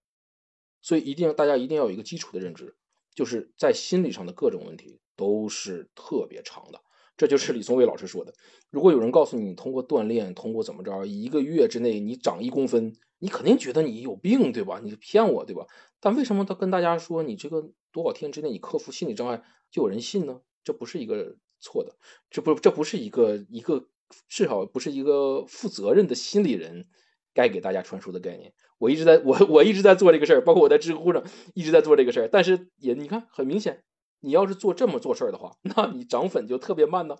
[0.80, 2.76] 所以一定大家一定要有一个基础的认知，
[3.12, 6.80] 就是在心理上的各种问题都是特别长的。
[7.16, 8.34] 这就是李松蔚老师说的：
[8.70, 14.80] 如果有人告诉你通过锻炼，通过怎么着，一个月之内你长一公分，你肯定觉得你有病，对吧？
[14.82, 15.66] 你骗我，对吧？
[16.00, 20.40] 但为什么他跟大家说你这个多少天之内你克服心理障碍就有人信呢？
[20.62, 21.96] 这不是一个错的，
[22.28, 23.88] 这不这不是一个一个
[24.28, 26.86] 至少不是一个负责任的心理人
[27.32, 28.52] 该给大家传输的概念。
[28.78, 31.24] 我一直在我我一直在做这个事儿，包括我在知乎上
[31.54, 32.28] 一直在做这个事儿。
[32.30, 33.82] 但是也你看，很明显，
[34.26, 37.16] 你要是做这么做事儿的话，那你涨粉就特别慢呢，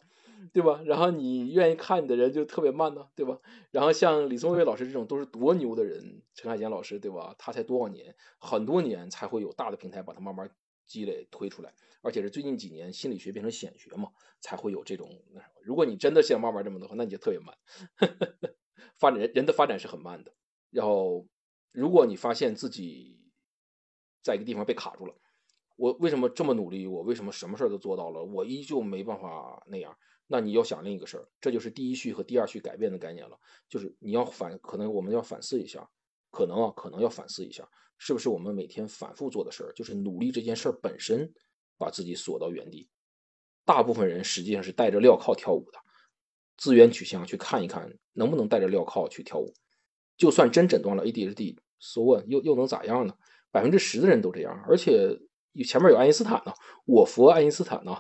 [0.52, 0.82] 对吧？
[0.84, 3.38] 然后你愿意看你的人就特别慢呢，对吧？
[3.70, 7.34] 然后像李松蔚老师这种都是多牛的人，陈海贤老师对吧？
[7.38, 10.50] 他才多少年，很多年才会有大的平台把他慢慢
[10.86, 11.72] 积累推出来，
[12.02, 14.10] 而且是最近几年心理学变成显学嘛，
[14.40, 15.08] 才会有这种。
[15.62, 17.56] 如果你真的像慢慢这么的话，那你就特别慢，
[18.98, 20.32] 发展人的发展是很慢的，
[20.70, 21.26] 然后。
[21.72, 23.20] 如果你发现自己
[24.22, 25.14] 在一个地方被卡住了，
[25.76, 26.86] 我为什么这么努力？
[26.86, 28.24] 我为什么什么事儿都做到了？
[28.24, 29.96] 我依旧没办法那样？
[30.26, 33.38] 那你要想另一个事儿，这就是第一序和第二序改变的概念了。
[33.68, 35.88] 就是你要反，可能我们要反思一下，
[36.30, 41.32] 可能啊，可能要反思一下，是不是我们每天反复做的事儿，就是努力这件事儿本身，
[41.78, 42.88] 把自己锁到原地。
[43.64, 45.78] 大部分人实际上是带着镣铐跳舞的，
[46.56, 49.52] 资源取向去看一看，能不能带着镣铐去跳舞？
[50.16, 51.58] 就算真诊断了 ADHD。
[51.78, 53.14] so what 又又能咋样呢？
[53.52, 55.16] 百分之十的人都这样，而且
[55.62, 56.52] 前面有爱因斯坦呢，
[56.84, 57.96] 我佛爱因斯坦呢，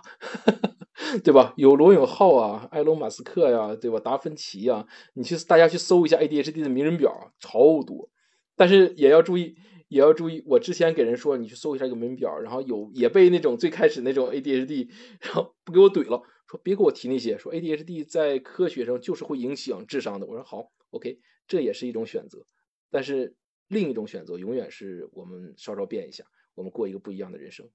[1.24, 1.54] 对吧？
[1.56, 3.98] 有罗永浩啊，埃隆马斯克呀，对吧？
[4.00, 8.10] 达芬奇呀，你去大家去搜一下 ADHD 的名人表，超多。
[8.56, 9.56] 但是也要注意，
[9.88, 10.42] 也要注意。
[10.46, 14.88] 我之前给人说，你去搜一下这个名人表，然后有也被那种最开始那种 ADHD，
[15.20, 20.26] 然后不给我怼了，说别给我提那些，说 ADHD 在科学上就是会影响智商的。
[20.26, 22.44] 我说好，OK，这也是一种选择，
[22.90, 23.36] 但是。
[23.68, 26.22] 另一种选择永远是我们稍稍变一下，
[26.56, 27.68] 我们过一个不一样的人生。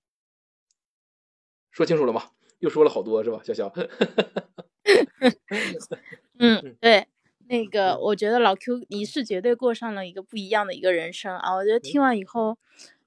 [1.72, 2.32] 说清楚了吗？
[2.60, 3.72] 又说了好多是吧，潇潇？
[6.38, 7.08] 嗯，对，
[7.48, 11.56] 那个我觉得老 Q 你是绝对过上了一个不一样的一个人生啊！
[11.56, 12.58] 我觉得听完以后，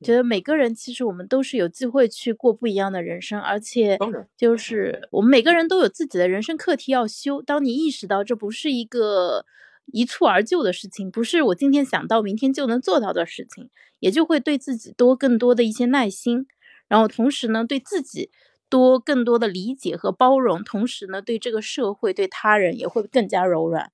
[0.00, 3.98] 觉得每个人其实我们都是有机会去过不一样的人生，而且
[4.36, 7.42] 就是我们每个人都有自己的人生课题要修。
[7.42, 9.46] 当你意识到这不是一个。
[9.86, 13.70] 一蹴而就的事情，不是我今天想到明天就能做到的事情，
[14.00, 16.46] 也就会对自己多更多的一些耐心，
[16.88, 18.30] 然后同时呢，对自己
[18.68, 23.92] 多更多的理解和包容，同时呢，对这个社会、对他人也会更加柔软。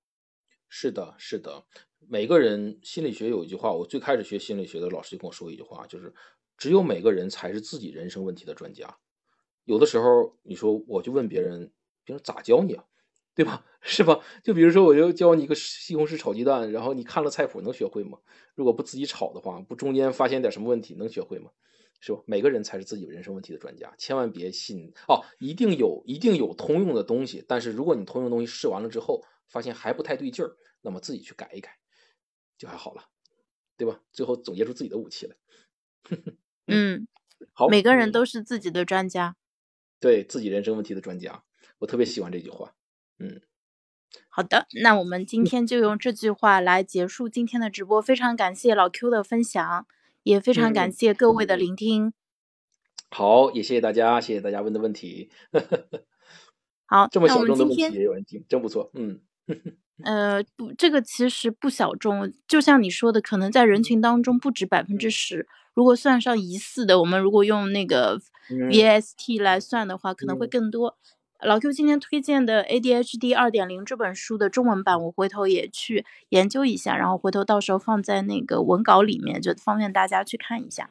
[0.68, 1.64] 是的，是的，
[2.08, 6.14] 每个人心理学有一句话，我最开始学心理学的老师就跟我说一句话，就是
[6.56, 8.96] 只有每个人才是自己人生问题的专家。
[9.64, 11.72] 有的时候你说我就问别人，
[12.04, 12.84] 别人咋教你啊？
[13.40, 13.64] 对吧？
[13.80, 14.20] 是吧？
[14.44, 18.18] 就比如说，我就教你一个西红柿炒鸡蛋，然后你看了菜谱能学会吗？
[18.54, 21.50] 如果不自己炒的话，不中间发现点什么问题，能学会吗？
[22.00, 22.20] 是吧？
[22.26, 31.78] 每个人才是自己人生问题的专家，千万别信哦，一定有一定有通用的东西，但是如果你通用东西试完了之后，发现还不太对劲儿，那么自己去改一改，
[32.58, 33.04] 就还好了，
[33.78, 34.02] 对吧？
[34.12, 35.34] 最后总结出自己的武器来。
[36.68, 37.08] 嗯，
[37.54, 39.36] 好，每个人都是自己的专家，
[39.98, 41.42] 对自己人生问题的专家，
[41.78, 42.74] 我特别喜欢这句话。
[43.20, 43.42] 嗯，
[44.30, 48.01] 好的，那我们今天就用这句话来结束今天的直播。
[48.01, 49.86] 非常感谢老 Q 的分享，
[50.22, 52.14] 也非常感谢各位的聆听。
[53.10, 55.30] 好，也谢谢大家，谢谢大家问的问题。
[56.86, 58.90] 好，这么小众的问题也有人听，真不错。
[58.94, 59.20] 嗯，
[60.02, 65.47] 呃，不，这个其实不小众，就像你说的，可能在人群当中不止百分之十。
[65.74, 68.18] 如果算上疑似的，我们如果用那个
[68.48, 70.97] VST 来算的话，可能会更多。
[71.42, 80.90] 老 Q 今天推荐的《ADHD 二点零》这本书的中文版，我回头也去研究一下，然后回头到时候放在那个文稿里面，就方便大家去看一下。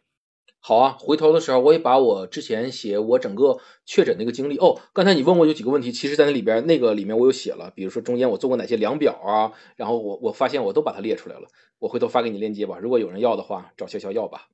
[0.59, 4.81] 好啊，回头的时候我也把我之前写我整个确诊那个经历哦。
[4.91, 11.47] 刚才你问我有几个问题，其实在那里边那个里面我有写了，比如说中间我做过哪些量表啊，然后我我发现我都把它列出来了，
[11.77, 12.79] 我回头发给你链接吧。
[12.81, 14.47] 如果有人要的话，找潇潇要吧。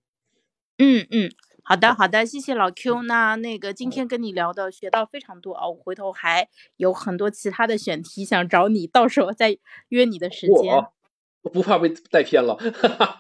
[0.78, 1.32] 嗯嗯。
[1.68, 3.02] 好的，好的，谢谢老 Q。
[3.02, 6.48] 那那个今天跟你聊的学到非常多啊，我回头还
[6.78, 9.58] 有很多其他的选题想找你，到时候再
[9.90, 10.76] 约你的时间。
[11.42, 12.56] 我不怕被带偏了，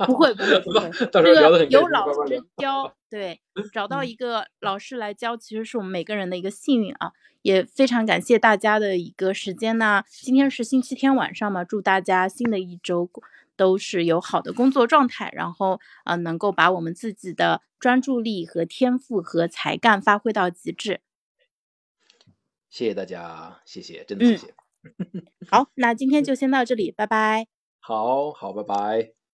[0.05, 0.89] 不会不会 不会。
[1.11, 3.41] 这个有老师教， 对，
[3.73, 7.13] 找到一个老师来教，其实是我们每个人的一个幸运啊。
[7.41, 10.03] 也非常感谢大家的一个时间呢。
[10.09, 13.09] 今天是星期天晚上嘛，祝大家新的一周。
[13.55, 21.01] 都是有好的工作状态，然后呃，能够把我们自己的专注力和天赋和才干发挥到极致。
[22.69, 24.53] 谢谢大家，谢谢，真的谢谢。
[25.49, 27.47] 好，那今天就先到这里，拜拜。
[27.79, 29.24] 好好，拜拜。